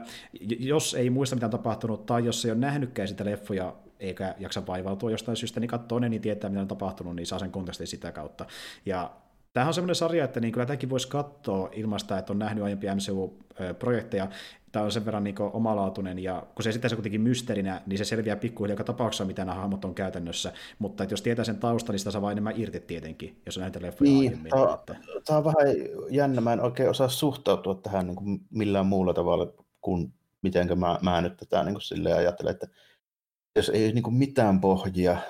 Jos 0.59 0.95
ei 0.95 1.11
muista 1.11 1.37
mitä 1.37 1.47
on 1.47 1.51
tapahtunut, 1.51 2.07
tai 2.07 2.25
jos 2.25 2.45
ei 2.45 2.51
ole 2.51 2.61
nähnytkään 2.61 3.09
sitä 3.09 3.25
leffoja, 3.25 3.75
eikä 4.01 4.35
jaksa 4.39 4.67
vaivautua 4.67 5.11
jostain 5.11 5.37
syystä, 5.37 5.61
niin 5.61 5.69
katsoo 5.69 5.99
ne, 5.99 6.09
niin 6.09 6.23
tietää, 6.23 6.51
mitä 6.51 6.63
on 6.63 6.69
tapahtunut, 6.69 7.17
niin 7.17 7.27
saa 7.27 7.39
sen 7.39 7.51
kontekstin 7.51 7.87
sitä 7.87 8.13
kautta. 8.13 8.47
Ja 8.87 9.11
Tämähän 9.53 9.69
on 9.69 9.75
semmoinen 9.75 9.95
sarja, 9.95 10.25
että 10.25 10.41
niin 10.41 10.53
kyllä 10.53 10.67
tätäkin 10.67 10.91
voisi 10.91 11.09
katsoa 11.09 11.71
ilmasta, 11.73 12.19
että 12.19 12.33
on 12.33 12.39
nähnyt 12.39 12.65
aiempia 12.65 12.95
MCU-projekteja. 12.95 14.29
Tämä 14.73 14.85
on 14.85 14.93
sen 14.93 15.05
verran 15.05 15.25
niin 15.25 15.35
omalaatuinen, 15.53 16.19
ja 16.19 16.47
kun 16.55 16.63
se 16.63 16.73
sitten 16.73 16.91
se 16.91 16.97
kuitenkin 16.97 17.21
mysteerinä, 17.21 17.83
niin 17.87 17.99
se 17.99 18.05
selviää 18.05 18.37
pikkuhiljaa 18.37 18.73
joka 18.73 18.85
tapauksessa, 18.85 19.25
mitä 19.25 19.45
nämä 19.45 19.55
hahmot 19.55 19.85
on 19.85 19.95
käytännössä. 19.95 20.53
Mutta 20.79 21.03
että 21.03 21.13
jos 21.13 21.23
tietää 21.23 21.45
sen 21.45 21.59
taustan, 21.59 21.93
niin 21.93 21.99
sitä 21.99 22.11
saa 22.11 22.23
vain 22.23 22.33
enemmän 22.33 22.61
irti 22.61 22.81
tietenkin, 22.81 23.43
jos 23.47 23.57
on 23.57 23.61
näitä 23.61 23.83
leffoja 23.83 24.11
niin, 24.11 24.29
aiemmin. 24.29 24.51
Tämä, 24.51 24.75
että... 24.75 24.97
tämä 25.25 25.39
on 25.39 25.45
vähän 25.45 25.67
jännä, 26.11 26.41
mä 26.41 26.53
en 26.53 26.61
oikein 26.61 26.91
osaa 26.91 27.09
suhtautua 27.09 27.75
tähän 27.75 28.07
niin 28.07 28.17
kuin 28.17 28.41
millään 28.51 28.87
muulla 28.87 29.15
tavalla 29.15 29.53
kuin 29.81 30.13
miten 30.43 30.79
mä, 30.79 30.99
mä 31.03 31.21
nyt 31.21 31.37
tätä 31.37 31.65
niin 31.65 31.75
kuin 31.75 31.83
silleen 31.83 32.17
ajattelen, 32.17 32.51
että 32.51 32.69
jos 33.57 33.69
ei 33.69 33.93
niin 33.93 34.03
kuin 34.03 34.15
mitään 34.15 34.61
pohjia, 34.61 35.13
niin 35.13 35.23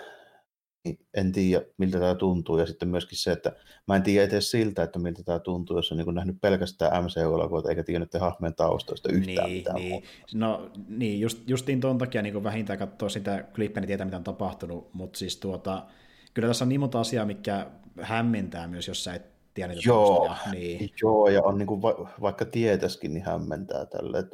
en 1.14 1.32
tiedä, 1.32 1.64
miltä 1.78 1.98
tämä 1.98 2.14
tuntuu. 2.14 2.58
Ja 2.58 2.66
sitten 2.66 2.88
myöskin 2.88 3.18
se, 3.18 3.32
että 3.32 3.52
mä 3.88 3.96
en 3.96 4.02
tiedä 4.02 4.24
edes 4.24 4.50
siltä, 4.50 4.82
että 4.82 4.98
miltä 4.98 5.22
tämä 5.22 5.38
tuntuu, 5.38 5.76
jos 5.76 5.92
on 5.92 5.98
niin 5.98 6.14
nähnyt 6.14 6.40
pelkästään 6.40 7.04
MCU-elokuvat 7.04 7.66
eikä 7.66 7.84
tiedä 7.84 8.04
niiden 8.04 8.20
hahmojen 8.20 8.54
taustoista 8.54 9.12
yhtään 9.12 9.48
niin, 9.48 9.56
mitään. 9.56 9.76
Niin. 9.76 10.02
No 10.34 10.70
niin, 10.88 11.20
just, 11.20 11.48
justiin 11.48 11.80
tuon 11.80 11.98
takia 11.98 12.22
niin 12.22 12.44
vähintään 12.44 12.78
katsoa 12.78 13.08
sitä 13.08 13.44
klippiä, 13.54 13.80
niin 13.80 13.86
tietää, 13.86 14.04
mitä 14.04 14.16
on 14.16 14.24
tapahtunut, 14.24 14.94
mutta 14.94 15.18
siis 15.18 15.36
tuota, 15.36 15.86
kyllä 16.34 16.48
tässä 16.48 16.64
on 16.64 16.68
niin 16.68 16.80
monta 16.80 17.00
asiaa, 17.00 17.26
mikä 17.26 17.66
hämmentää 18.00 18.66
myös, 18.66 18.88
jos 18.88 19.04
sä 19.04 19.14
et 19.14 19.38
tiedä 19.54 19.72
niitä 19.72 19.88
joo, 19.88 20.26
taustoja. 20.26 20.52
Niin. 20.52 20.90
Joo, 21.02 21.28
ja 21.28 21.42
on 21.42 21.58
niin 21.58 21.66
kuin, 21.66 21.82
va- 21.82 22.10
vaikka 22.20 22.44
tietäisikin, 22.44 23.14
niin 23.14 23.24
hämmentää 23.24 23.86
tälle. 23.86 24.24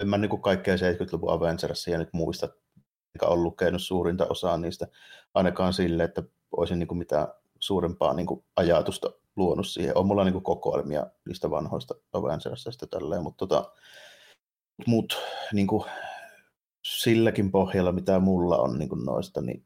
En 0.00 0.08
mä 0.08 0.18
niin 0.18 0.30
kuin 0.30 0.42
kaikkea 0.42 0.76
70-luvun 0.76 1.32
Avengersia 1.32 1.98
nyt 1.98 2.12
muista, 2.12 2.48
ole 3.22 3.42
lukenut 3.42 3.82
suurinta 3.82 4.26
osaa 4.30 4.56
niistä, 4.56 4.86
ainakaan 5.34 5.72
sille, 5.72 6.04
että 6.04 6.22
olisin 6.56 6.78
niin 6.78 6.88
kuin 6.88 6.98
mitään 6.98 7.28
suurempaa 7.58 8.14
niin 8.14 8.26
kuin 8.26 8.44
ajatusta 8.56 9.10
luonut 9.36 9.68
siihen. 9.68 9.98
On 9.98 10.06
mulla 10.06 10.24
niin 10.24 10.32
kuin 10.32 10.44
kokoelmia 10.44 11.06
niistä 11.28 11.50
vanhoista 11.50 11.94
Avengersista 12.12 12.86
tälleen, 12.86 13.22
mutta 13.22 13.46
tota, 13.46 13.72
mut, 14.86 15.18
niin 15.52 15.66
kuin, 15.66 15.84
silläkin 16.84 17.50
pohjalla, 17.50 17.92
mitä 17.92 18.18
mulla 18.18 18.56
on 18.56 18.78
niin 18.78 18.88
kuin 18.88 19.04
noista, 19.04 19.40
niin 19.40 19.64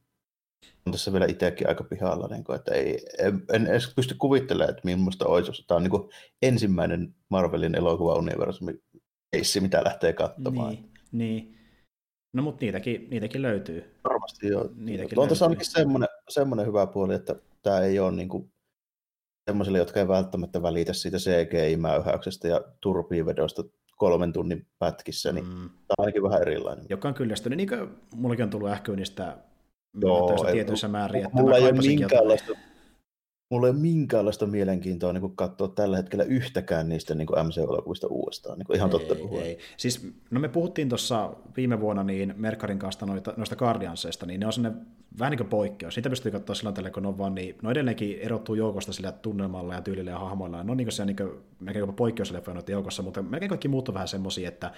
on 0.86 0.92
tässä 0.92 1.12
vielä 1.12 1.26
itsekin 1.26 1.68
aika 1.68 1.84
pihalla, 1.84 2.28
niin 2.28 2.44
kuin, 2.44 2.56
että 2.56 2.74
ei, 2.74 3.06
en, 3.18 3.42
en 3.52 3.66
edes 3.66 3.92
pysty 3.96 4.14
kuvittelemaan, 4.18 4.70
että 4.70 4.82
millaista 4.84 5.26
olisi, 5.26 5.64
tämä 5.66 5.76
on 5.76 5.82
niin 5.82 5.90
kuin 5.90 6.10
ensimmäinen 6.42 7.14
Marvelin 7.28 7.74
elokuva-universumi 7.74 8.82
mitä 9.60 9.84
lähtee 9.84 10.12
katsomaan. 10.12 10.72
Niin, 10.72 10.90
niin. 11.12 11.58
No 12.36 12.42
mutta 12.42 12.64
niitäkin, 12.64 13.06
niitäkin 13.10 13.42
löytyy. 13.42 13.94
Varmasti 14.04 14.48
joo. 14.48 14.70
Niitäkin 14.76 15.18
on 15.18 15.28
tässä 15.28 15.44
ainakin 15.44 15.66
semmoinen, 15.66 16.08
semmoinen 16.28 16.66
hyvä 16.66 16.86
puoli, 16.86 17.14
että 17.14 17.36
tämä 17.62 17.80
ei 17.80 17.98
ole 17.98 18.12
niin 18.12 18.28
kuin 18.28 18.52
semmoisille, 19.50 19.78
jotka 19.78 20.00
ei 20.00 20.08
välttämättä 20.08 20.62
välitä 20.62 20.92
siitä 20.92 21.16
CGI-mäyhäyksestä 21.16 22.48
ja 22.48 22.60
turpiivedosta 22.80 23.64
kolmen 23.96 24.32
tunnin 24.32 24.66
pätkissä, 24.78 25.32
niin 25.32 25.44
mm. 25.44 25.68
tämä 25.68 25.94
on 25.98 26.04
ainakin 26.04 26.22
vähän 26.22 26.42
erilainen. 26.42 26.86
Joka 26.88 27.08
on 27.08 27.14
kyllästynyt, 27.14 27.56
niin 27.56 27.68
kuin 27.68 27.88
mullakin 28.14 28.42
on 28.42 28.50
tullut 28.50 28.70
ähkyynistä 28.70 29.36
Joo, 30.00 30.44
tietyissä 30.52 30.88
määrin. 30.88 31.24
Että 31.24 31.36
mulla 31.36 31.56
ei 31.56 31.64
ole 31.64 31.72
minkäänlaista, 31.72 32.52
mulla 33.50 33.66
ei 33.66 33.70
ole 33.70 33.78
minkäänlaista 33.78 34.46
mielenkiintoa 34.46 35.12
niin 35.12 35.36
katsoa 35.36 35.68
tällä 35.68 35.96
hetkellä 35.96 36.24
yhtäkään 36.24 36.88
niistä 36.88 37.14
niin 37.14 37.28
MC-elokuvista 37.44 38.06
uudestaan, 38.06 38.58
niin 38.58 38.76
ihan 38.76 38.90
totta 38.90 39.14
puhuen. 39.14 39.46
Ei. 39.46 39.58
Siis, 39.76 40.12
no 40.30 40.40
me 40.40 40.48
puhuttiin 40.48 40.88
tuossa 40.88 41.32
viime 41.56 41.80
vuonna 41.80 42.04
niin 42.04 42.34
Merkarin 42.36 42.78
kanssa 42.78 43.06
noita, 43.06 43.34
noista 43.36 43.56
Guardiansista, 43.56 44.26
niin 44.26 44.40
ne 44.40 44.46
on 44.46 44.52
sellainen 44.52 44.86
vähän 45.18 45.30
niin 45.30 45.38
kuin 45.38 45.48
poikkeus. 45.48 45.96
Niitä 45.96 46.10
pystyy 46.10 46.32
katsoa 46.32 46.54
silloin 46.54 46.74
tällä, 46.74 46.90
kun 46.90 47.02
ne 47.02 47.08
on 47.08 47.18
vaan, 47.18 47.34
niin 47.34 47.56
no 47.62 47.70
edelleenkin 47.70 48.18
erottuu 48.18 48.54
joukosta 48.54 48.92
sillä 48.92 49.12
tunnelmalla 49.12 49.74
ja 49.74 49.80
tyylillä 49.80 50.10
ja 50.10 50.18
hahmoilla. 50.18 50.64
Ne 50.64 50.70
on 50.70 50.76
niin 50.76 50.88
kuin, 50.96 51.06
niin 51.06 51.16
kuin 51.16 51.30
melkein 51.60 51.80
jopa 51.80 51.92
poikkeusleffoja 51.92 52.54
noiden 52.54 52.72
joukossa, 52.72 53.02
mutta 53.02 53.22
melkein 53.22 53.48
kaikki 53.48 53.68
muut 53.68 53.88
on 53.88 53.94
vähän 53.94 54.08
semmoisia, 54.08 54.48
että 54.48 54.70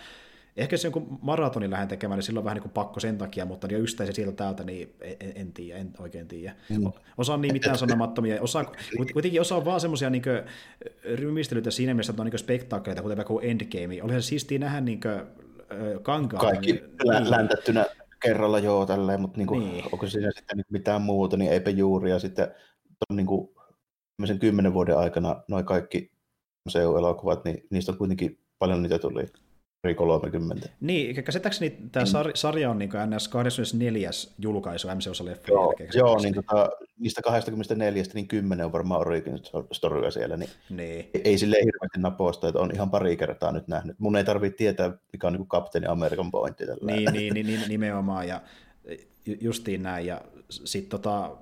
Ehkä 0.57 0.77
se 0.77 0.87
jonkun 0.87 1.19
maratonin 1.23 1.71
lähden 1.71 1.89
tekemään, 1.89 2.19
niin 2.19 2.25
silloin 2.25 2.45
vähän 2.45 2.57
niin 2.57 2.63
kuin 2.63 2.73
pakko 2.73 3.01
sen 3.01 3.19
takia, 3.19 3.45
mutta 3.45 3.67
niin 3.67 3.81
yksittäisiä 3.81 4.15
sieltä 4.15 4.37
täältä, 4.37 4.65
niin 4.65 4.95
en, 5.01 5.33
en 5.35 5.53
tiedä, 5.53 5.79
en 5.79 5.93
oikein 5.99 6.29
tiedä. 6.29 6.55
Mm. 6.69 6.93
Osa 7.19 7.35
on 7.35 7.41
niin 7.41 7.53
mitään 7.53 7.79
sanomattomia, 7.79 8.43
osa, 8.43 8.65
kuitenkin 9.13 9.41
osa 9.41 9.57
on 9.57 9.65
vaan 9.65 9.81
semmoisia 9.81 10.11
niin 10.11 10.23
rymistelyitä 11.15 11.71
siinä 11.71 11.95
mielessä, 11.95 12.13
että 12.13 12.23
on 12.23 12.27
niin 12.27 12.39
spektaakkeleita, 12.39 13.03
kuten 13.03 13.17
vaikka 13.17 13.35
Endgame. 13.43 14.03
Oli 14.03 14.13
se 14.13 14.23
siistiä 14.23 14.59
nähdä 14.59 14.81
niin 14.81 15.01
kuin, 15.01 15.49
kankaan. 16.03 16.41
Kaikki 16.41 16.73
niin. 16.73 17.31
läntettynä 17.31 17.87
kerralla 18.23 18.59
joo 18.59 18.87
tälleen, 18.87 19.21
mutta 19.21 19.39
niin 19.39 19.47
kuin, 19.47 19.61
niin. 19.61 19.85
onko 19.93 20.07
siinä 20.07 20.31
sitten 20.37 20.57
niin 20.57 20.67
mitään 20.71 21.03
muuta, 21.03 21.37
niin 21.37 21.53
eipä 21.53 21.71
juuri. 21.71 22.11
Ja 22.11 22.19
sitten 22.19 22.49
on 23.11 23.17
niin 23.17 23.27
kuin, 23.27 23.49
kymmenen 24.41 24.75
vuoden 24.75 24.99
aikana 24.99 25.43
noin 25.49 25.65
kaikki 25.65 26.13
elokuvat, 26.99 27.45
niin 27.45 27.67
niistä 27.71 27.93
on 27.93 27.99
kuitenkin 27.99 28.39
paljon 28.59 28.83
niitä 28.83 28.99
tuli 28.99 29.27
30. 29.97 30.69
Niin, 30.81 31.25
käsittääkseni 31.25 31.79
tämä 31.93 32.05
sar- 32.05 32.33
sarja 32.35 32.71
on 32.71 32.79
niin 32.79 32.91
NS 33.07 33.29
24. 33.29 34.11
julkaisu 34.39 34.89
mcu 34.89 35.25
leffa 35.25 35.53
Joo, 35.53 35.75
joo 35.95 36.19
niin 36.19 36.35
tota, 36.35 36.71
niistä 36.99 37.23
24, 37.23 38.03
niin 38.15 38.29
10 38.29 38.67
on 38.67 38.73
varmaan 38.73 39.01
origin 39.01 39.39
storyja 39.73 40.11
siellä, 40.11 40.37
niin, 40.37 40.51
niin. 40.71 41.11
ei 41.25 41.39
sille 41.39 41.57
hirveästi 41.57 41.99
napoista, 41.99 42.49
että 42.49 42.61
on 42.61 42.71
ihan 42.75 42.91
pari 42.91 43.17
kertaa 43.17 43.53
nyt 43.53 43.69
nähnyt. 43.69 43.99
Mun 43.99 44.17
ei 44.17 44.25
tarvitse 44.25 44.57
tietää, 44.57 44.93
mikä 45.13 45.27
on 45.27 45.33
niin 45.33 45.47
kapteeni 45.47 45.87
Amerikan 45.87 46.31
pointti. 46.31 46.67
Tällä. 46.67 46.93
Niin, 46.93 47.13
niin, 47.13 47.35
niin, 47.35 47.47
niin, 47.47 47.69
nimenomaan, 47.69 48.29
ja 48.29 48.41
justiin 49.41 49.83
näin, 49.83 50.07
ja 50.07 50.21
sitten 50.49 50.91
tota, 50.91 51.37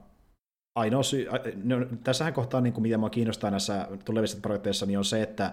ainoa 0.75 1.03
syy, 1.03 1.27
no, 1.65 1.77
tässähän 2.05 2.33
kohtaa, 2.33 2.61
niin 2.61 2.73
kuin 2.73 2.83
mitä 2.83 2.97
minua 2.97 3.11
kiinnostaa 3.11 3.51
näissä 3.51 3.89
tulevissa 4.05 4.39
projekteissa, 4.43 4.87
niin 4.87 4.99
on 4.99 5.05
se, 5.05 5.23
että 5.23 5.53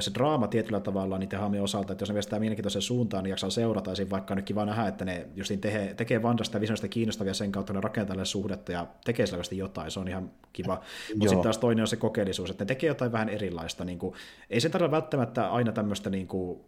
se 0.00 0.10
draama 0.14 0.46
tietyllä 0.46 0.80
tavalla 0.80 1.18
niiden 1.18 1.38
hahmojen 1.38 1.64
osalta, 1.64 1.92
että 1.92 2.02
jos 2.02 2.08
ne 2.08 2.14
viestää 2.14 2.38
mielenkiintoiseen 2.38 2.82
suuntaan, 2.82 3.24
niin 3.24 3.30
jaksaa 3.30 3.50
seurata, 3.50 3.90
ja 3.90 4.10
vaikka 4.10 4.34
nyt 4.34 4.44
kiva 4.44 4.64
nähdä, 4.64 4.88
että 4.88 5.04
ne 5.04 5.28
just 5.34 5.48
tekee, 5.48 5.94
tekee 5.94 6.22
Vandasta 6.22 6.56
ja 6.56 6.60
Visionista 6.60 6.88
kiinnostavia 6.88 7.34
sen 7.34 7.52
kautta, 7.52 7.72
ne 7.72 7.80
rakentaa 7.80 8.24
suhdetta 8.24 8.72
ja 8.72 8.86
tekee 9.04 9.26
selvästi 9.26 9.58
jotain, 9.58 9.90
se 9.90 10.00
on 10.00 10.08
ihan 10.08 10.30
kiva. 10.52 10.80
Mutta 11.14 11.28
sitten 11.28 11.42
taas 11.42 11.58
toinen 11.58 11.82
on 11.82 11.88
se 11.88 11.96
kokeellisuus, 11.96 12.50
että 12.50 12.64
ne 12.64 12.68
tekee 12.68 12.88
jotain 12.88 13.12
vähän 13.12 13.28
erilaista. 13.28 13.84
Niin 13.84 13.98
kuin, 13.98 14.14
ei 14.50 14.60
se 14.60 14.68
tarvitse 14.68 14.90
välttämättä 14.90 15.50
aina 15.50 15.72
tämmöistä 15.72 16.10
niin 16.10 16.26
kuin, 16.26 16.64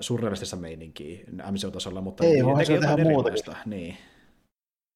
surrealistista 0.00 0.56
meininkiä 0.56 1.18
MCU-tasolla, 1.50 2.00
mutta 2.00 2.24
ei, 2.24 2.42
ne 2.42 2.54
tekee 2.58 2.76
jotain 2.76 3.00
erilaista. 3.00 3.50
Muutakin. 3.50 3.70
Niin. 3.70 3.96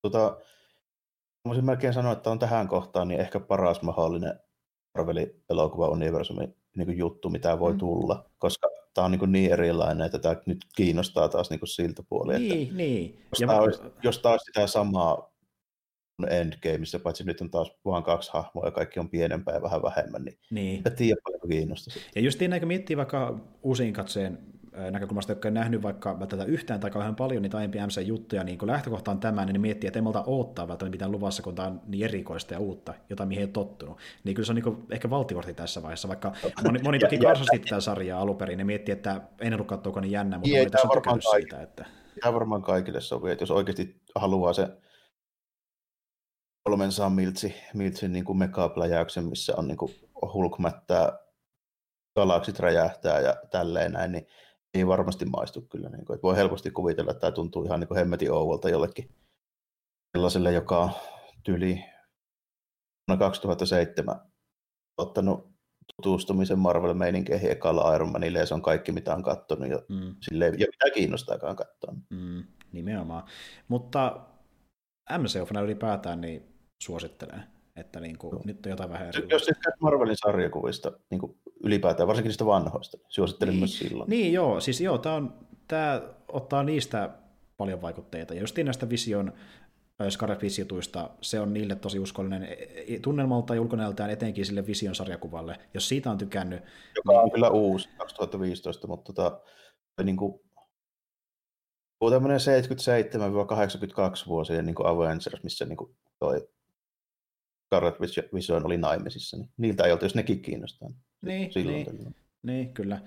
Tota, 0.02 0.36
voisin 1.44 1.64
melkein 1.64 1.94
sanoa, 1.94 2.12
että 2.12 2.30
on 2.30 2.38
tähän 2.38 2.68
kohtaan 2.68 3.08
niin 3.08 3.20
ehkä 3.20 3.40
paras 3.40 3.82
mahdollinen 3.82 4.40
Marvelin 4.98 5.42
elokuva-universumi 5.50 6.48
niin 6.78 6.98
juttu, 6.98 7.30
mitä 7.30 7.58
voi 7.58 7.72
mm. 7.72 7.78
tulla, 7.78 8.30
koska 8.38 8.68
tämä 8.94 9.04
on 9.04 9.10
niin, 9.10 9.32
niin 9.32 9.52
erilainen, 9.52 10.06
että 10.06 10.18
tämä 10.18 10.36
nyt 10.46 10.58
kiinnostaa 10.76 11.28
taas 11.28 11.50
niin 11.50 11.60
siltä 11.64 12.02
puolelta. 12.08 12.40
Niin, 12.40 12.62
että 12.62 12.74
niin. 12.74 13.18
Jos, 13.30 13.40
ja 13.40 13.46
tämä 13.46 13.60
olisi, 13.60 13.82
jos 14.02 14.18
tämä 14.18 14.32
olisi 14.32 14.44
sitä 14.44 14.66
samaa 14.66 15.32
Endgameissa, 16.30 16.98
paitsi 16.98 17.24
nyt 17.24 17.40
on 17.40 17.50
taas 17.50 17.72
vain 17.84 18.04
kaksi 18.04 18.30
hahmoa 18.32 18.66
ja 18.66 18.70
kaikki 18.70 19.00
on 19.00 19.10
pienempää 19.10 19.54
ja 19.54 19.62
vähän 19.62 19.82
vähemmän, 19.82 20.24
niin, 20.24 20.38
niin. 20.50 20.82
en 20.86 20.96
tiedä 20.96 21.20
paljon 21.24 21.50
kiinnostaa. 21.50 21.94
Ja 22.14 22.20
just 22.20 22.40
niin, 22.40 22.58
kun 22.58 22.68
miettii 22.68 22.96
vaikka 22.96 23.38
uusiin 23.62 23.92
katseen 23.92 24.38
näkökulmasta, 24.90 25.32
jotka 25.32 25.48
on 25.48 25.54
nähnyt 25.54 25.82
vaikka 25.82 26.16
tätä 26.28 26.44
yhtään 26.44 26.80
tai 26.80 26.90
kauhean 26.90 27.16
paljon 27.16 27.42
niitä 27.42 27.56
aiempia 27.56 27.86
MC-juttuja, 27.86 28.44
niin 28.44 28.58
kun 28.58 28.68
lähtökohta 28.68 29.10
on 29.10 29.20
tämä, 29.20 29.44
niin 29.44 29.60
miettii, 29.60 29.88
että 29.88 29.98
ei 29.98 30.02
malta 30.02 30.24
odottaa 30.26 30.68
välttämättä 30.68 30.94
mitään 30.94 31.12
luvassa, 31.12 31.42
kun 31.42 31.54
tämä 31.54 31.68
on 31.68 31.80
niin 31.86 32.04
erikoista 32.04 32.54
ja 32.54 32.60
uutta, 32.60 32.94
jota 33.10 33.26
mihin 33.26 33.40
ei 33.40 33.44
ole 33.44 33.52
tottunut. 33.52 33.98
Niin 34.24 34.34
kyllä 34.34 34.46
se 34.46 34.52
on 34.52 34.56
niin 34.56 34.86
ehkä 34.90 35.10
valtikortti 35.10 35.54
tässä 35.54 35.82
vaiheessa, 35.82 36.08
vaikka 36.08 36.32
moni, 36.64 36.78
moni 36.78 36.98
toki 36.98 37.18
karsasti 37.18 37.58
tätä 37.58 37.80
sarjaa 37.80 38.20
alun 38.20 38.36
perin, 38.36 38.58
ne 38.58 38.64
miettii, 38.64 38.92
että 38.92 39.20
en 39.40 39.54
ollut 39.54 39.66
katsoa 39.66 40.00
niin 40.00 40.10
jännä, 40.10 40.38
mutta 40.38 40.56
ei, 40.56 40.70
tässä 40.70 40.88
varmaan 40.88 41.22
siitä. 41.22 41.62
Että... 41.62 41.84
Tämä 42.20 42.34
varmaan 42.34 42.62
kaikille 42.62 43.00
sopii, 43.00 43.32
että 43.32 43.42
jos 43.42 43.50
oikeasti 43.50 44.00
haluaa 44.14 44.52
se 44.52 44.68
300 46.64 47.10
miltsi, 47.10 47.54
miltsi 47.74 48.08
niin 48.08 48.24
kuin 48.24 48.38
megapläjäyksen, 48.38 49.24
missä 49.24 49.52
on 49.56 49.68
niin 49.68 49.76
kuin 49.76 49.92
hulkmättää 50.34 51.18
galaksit 52.16 52.60
räjähtää 52.60 53.20
ja 53.20 53.36
tälleen 53.50 53.92
näin, 53.92 54.12
niin 54.12 54.26
ei 54.74 54.86
varmasti 54.86 55.24
maistu 55.24 55.60
kyllä. 55.60 55.88
Niin 55.88 56.04
kuin, 56.04 56.14
että 56.14 56.22
voi 56.22 56.36
helposti 56.36 56.70
kuvitella, 56.70 57.10
että 57.10 57.20
tämä 57.20 57.32
tuntuu 57.32 57.64
ihan 57.64 57.80
niin 57.80 57.88
kuin 57.88 57.98
hemmetin 57.98 58.32
ouvolta 58.32 58.68
jollekin 58.68 59.10
sellaiselle, 60.16 60.52
joka 60.52 60.90
tyli 61.44 61.84
vuonna 63.08 63.18
2007 63.18 64.20
ottanut 64.98 65.48
tutustumisen 66.02 66.58
Marvel-meininkeihin 66.58 67.50
ekalla 67.50 67.94
Iron 67.94 68.12
Manille, 68.12 68.38
ja 68.38 68.46
se 68.46 68.54
on 68.54 68.62
kaikki, 68.62 68.92
mitä 68.92 69.14
on 69.14 69.22
katsonut, 69.22 69.70
ja 69.70 69.82
mm. 69.88 70.14
sille 70.20 70.46
ei 70.46 70.50
mitä 70.52 70.90
kiinnostaakaan 70.94 71.56
katsoa. 71.56 71.94
Mm, 72.10 72.44
nimenomaan. 72.72 73.22
Mutta 73.68 74.20
MCU-fana 75.18 75.60
ylipäätään 75.60 76.20
niin 76.20 76.54
suosittelen, 76.82 77.42
että 77.76 78.00
niin 78.00 78.18
kuin, 78.18 78.34
no. 78.34 78.40
nyt 78.44 78.66
on 78.66 78.70
jotain 78.70 78.90
vähän 78.90 79.08
eri. 79.08 79.26
Jos 79.30 79.42
tykkäät 79.42 79.80
Marvelin 79.80 80.16
sarjakuvista 80.16 80.92
niin 81.10 81.18
kuin 81.20 81.40
ylipäätään, 81.64 82.06
varsinkin 82.06 82.28
niistä 82.28 82.46
vanhoista, 82.46 82.96
niin 82.96 83.06
suosittelen 83.08 83.52
niin, 83.52 83.60
myös 83.60 83.78
silloin. 83.78 84.10
Niin 84.10 84.32
joo, 84.32 84.60
siis 84.60 84.80
joo, 84.80 84.98
tämä, 84.98 85.14
on, 85.14 85.34
tämä 85.68 86.02
ottaa 86.32 86.62
niistä 86.62 87.10
paljon 87.56 87.82
vaikutteita, 87.82 88.34
ja 88.34 88.40
justiin 88.40 88.64
näistä 88.64 88.88
Vision 88.88 89.32
Scarlet 90.10 90.42
Witch-jutuista, 90.42 91.10
se 91.20 91.40
on 91.40 91.54
niille 91.54 91.74
tosi 91.74 91.98
uskollinen 91.98 92.42
e, 92.42 92.56
e, 92.88 92.98
tunnelmalta 93.02 93.54
ja 93.54 93.60
ulkonäöltään 93.60 94.10
etenkin 94.10 94.46
sille 94.46 94.66
Vision 94.66 94.94
sarjakuvalle. 94.94 95.58
Jos 95.74 95.88
siitä 95.88 96.10
on 96.10 96.18
tykännyt... 96.18 96.62
Joka 96.96 97.12
niin... 97.12 97.22
on 97.22 97.30
kyllä 97.30 97.50
uusi 97.50 97.88
2015, 97.98 98.86
mutta 98.86 99.12
tota, 99.12 99.40
niin 100.02 100.16
kuin, 100.16 100.40
tämmöinen 102.10 102.40
77-82 104.24 104.28
vuosien 104.28 104.66
niin 104.66 104.86
Avengers, 104.86 105.42
missä 105.42 105.64
niin 105.64 105.76
kuin 105.76 105.96
toi 106.18 106.48
Scarlet 107.68 108.00
Vision 108.34 108.66
oli 108.66 108.76
naimisissa, 108.76 109.36
niin 109.36 109.50
niiltä 109.56 109.84
ei 109.84 109.92
oltu, 109.92 110.04
jos 110.04 110.14
nekin 110.14 110.42
kiinnostaa. 110.42 110.88
Niin, 111.22 111.50
niin, 111.54 112.14
niin, 112.42 112.74
kyllä. 112.74 113.00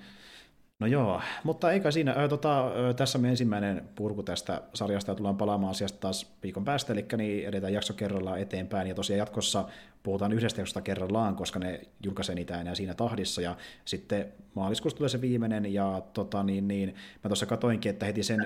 No 0.80 0.88
joo, 0.88 1.22
mutta 1.44 1.72
eikä 1.72 1.92
siinä. 1.92 2.16
Ö, 2.18 2.28
tota, 2.28 2.68
ö, 2.68 2.94
tässä 2.94 3.18
me 3.18 3.30
ensimmäinen 3.30 3.90
purku 3.96 4.24
tästä 4.24 4.62
sarjasta 4.74 5.12
ja 5.12 5.16
tullaan 5.16 5.38
palaamaan 5.38 5.72
asiasta 5.72 6.00
taas 6.00 6.34
viikon 6.44 6.66
päästä, 6.66 6.94
eli 6.94 7.06
niin 7.18 7.48
edetään 7.48 7.74
jakso 7.74 7.94
kerrallaan 7.94 8.40
eteenpäin. 8.40 8.88
Ja 8.88 8.96
tosiaan 8.96 9.18
jatkossa 9.18 9.66
puhutaan 10.04 10.34
yhdestä 10.34 10.62
jaksosta 10.62 10.82
kerrallaan, 10.82 11.36
koska 11.36 11.60
ne 11.60 11.82
julkaisee 12.04 12.36
niitä 12.36 12.62
enää 12.62 12.76
siinä 12.76 12.94
tahdissa. 12.94 13.42
Ja 13.42 13.58
sitten 13.86 14.34
maaliskuussa 14.54 14.98
tulee 14.98 15.10
se 15.10 15.22
viimeinen, 15.22 15.74
ja 15.74 16.02
tota, 16.14 16.44
niin, 16.44 16.68
niin, 16.68 16.96
mä 17.24 17.30
tuossa 17.30 17.46
katoinkin, 17.46 17.90
että 17.90 18.06
heti 18.06 18.24
sen 18.24 18.40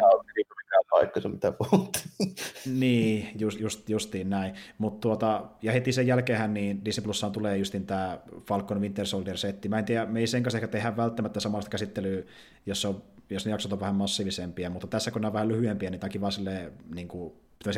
paikkansa, 0.95 1.29
mitä 1.29 1.51
puhuttiin. 1.51 2.35
niin, 2.79 3.29
just, 3.39 3.59
just, 3.59 3.89
justiin 3.89 4.29
näin. 4.29 4.53
Mut 4.77 4.99
tuota, 4.99 5.45
ja 5.61 5.71
heti 5.71 5.91
sen 5.91 6.07
jälkeen 6.07 6.53
niin 6.53 6.85
Disney 6.85 7.03
Plussaan 7.03 7.31
tulee 7.31 7.57
justin 7.57 7.85
tämä 7.85 8.19
Falcon 8.47 8.81
Winter 8.81 9.05
Soldier-setti. 9.05 9.69
Mä 9.69 9.79
en 9.79 9.85
tiedä, 9.85 10.05
me 10.05 10.19
ei 10.19 10.27
sen 10.27 10.43
kanssa 10.43 10.57
ehkä 10.57 10.67
tehdä 10.67 10.97
välttämättä 10.97 11.39
samasta 11.39 11.69
käsittelyä, 11.69 12.23
jos, 12.65 12.85
on, 12.85 13.03
jos 13.29 13.45
ne 13.45 13.51
jaksot 13.51 13.73
on 13.73 13.79
vähän 13.79 13.95
massiivisempia, 13.95 14.69
mutta 14.69 14.87
tässä 14.87 15.11
kun 15.11 15.21
ne 15.21 15.27
on 15.27 15.33
vähän 15.33 15.47
lyhyempiä, 15.47 15.89
niin 15.89 15.99
tämä 15.99 16.07
on 16.07 16.11
kiva 16.11 16.31
silleen, 16.31 16.71
niin 16.95 17.07
kuin, 17.07 17.33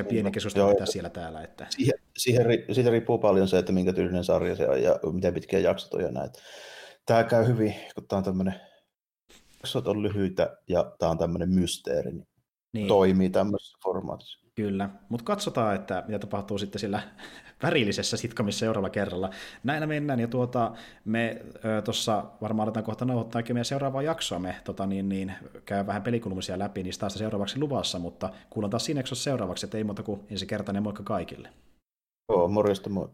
pieni 0.09 0.31
keskustelu 0.31 0.69
pitää 0.69 0.85
siellä 0.85 1.09
täällä. 1.09 1.41
Että... 1.41 1.67
Siihen, 1.69 1.99
siihen, 2.17 2.45
siitä 2.71 2.89
riippuu 2.89 3.17
paljon 3.17 3.47
se, 3.47 3.57
että 3.57 3.71
minkä 3.71 3.93
tyylinen 3.93 4.23
sarja 4.23 4.55
se 4.55 4.69
on 4.69 4.83
ja 4.83 4.99
miten 5.11 5.33
pitkiä 5.33 5.59
jaksot 5.59 5.93
on 5.93 6.01
ja 6.01 6.11
näin. 6.11 6.29
Tämä 7.05 7.23
käy 7.23 7.47
hyvin, 7.47 7.75
kun 7.95 8.07
tämä 8.07 8.17
on 8.17 8.23
tämmöinen 8.23 8.55
jaksot 9.59 9.87
on 9.87 10.03
lyhyitä 10.03 10.57
ja 10.67 10.91
tämä 10.99 11.11
on 11.11 11.17
tämmöinen 11.17 11.49
mysteeri, 11.49 12.11
niin 12.11 12.27
niin. 12.77 12.87
toimii 12.87 13.29
tämmöisessä 13.29 13.77
formaatissa. 13.83 14.39
Kyllä, 14.55 14.89
mutta 15.09 15.23
katsotaan, 15.23 15.75
että 15.75 16.03
mitä 16.07 16.19
tapahtuu 16.19 16.57
sitten 16.57 16.79
sillä 16.79 17.01
värillisessä 17.63 18.17
sitkomissa 18.17 18.59
seuraavalla 18.59 18.89
kerralla. 18.89 19.29
Näin 19.63 19.89
mennään, 19.89 20.19
ja 20.19 20.27
tuota, 20.27 20.71
me 21.05 21.41
tuossa 21.85 22.25
varmaan 22.41 22.65
aletaan 22.67 22.83
kohta 22.83 23.05
nauhoittaa 23.05 23.41
meidän 23.49 23.65
seuraavaa 23.65 24.01
jaksoa, 24.01 24.39
me 24.39 24.55
tota, 24.63 24.85
niin, 24.85 25.09
niin, 25.09 25.33
käy 25.65 25.87
vähän 25.87 26.03
pelikulmisia 26.03 26.59
läpi, 26.59 26.83
niin 26.83 26.99
taas 26.99 27.13
seuraavaksi 27.13 27.59
luvassa, 27.59 27.99
mutta 27.99 28.29
kuullaan 28.49 28.71
taas 28.71 28.85
siinä 28.85 29.03
seuraavaksi, 29.13 29.65
että 29.65 29.77
ei 29.77 29.83
muuta 29.83 30.03
kuin 30.03 30.21
ensi 30.29 30.45
kertainen 30.45 30.83
moikka 30.83 31.03
kaikille. 31.03 31.49
Joo, 32.29 32.47
morjesta 32.47 32.89
moi. 32.89 33.09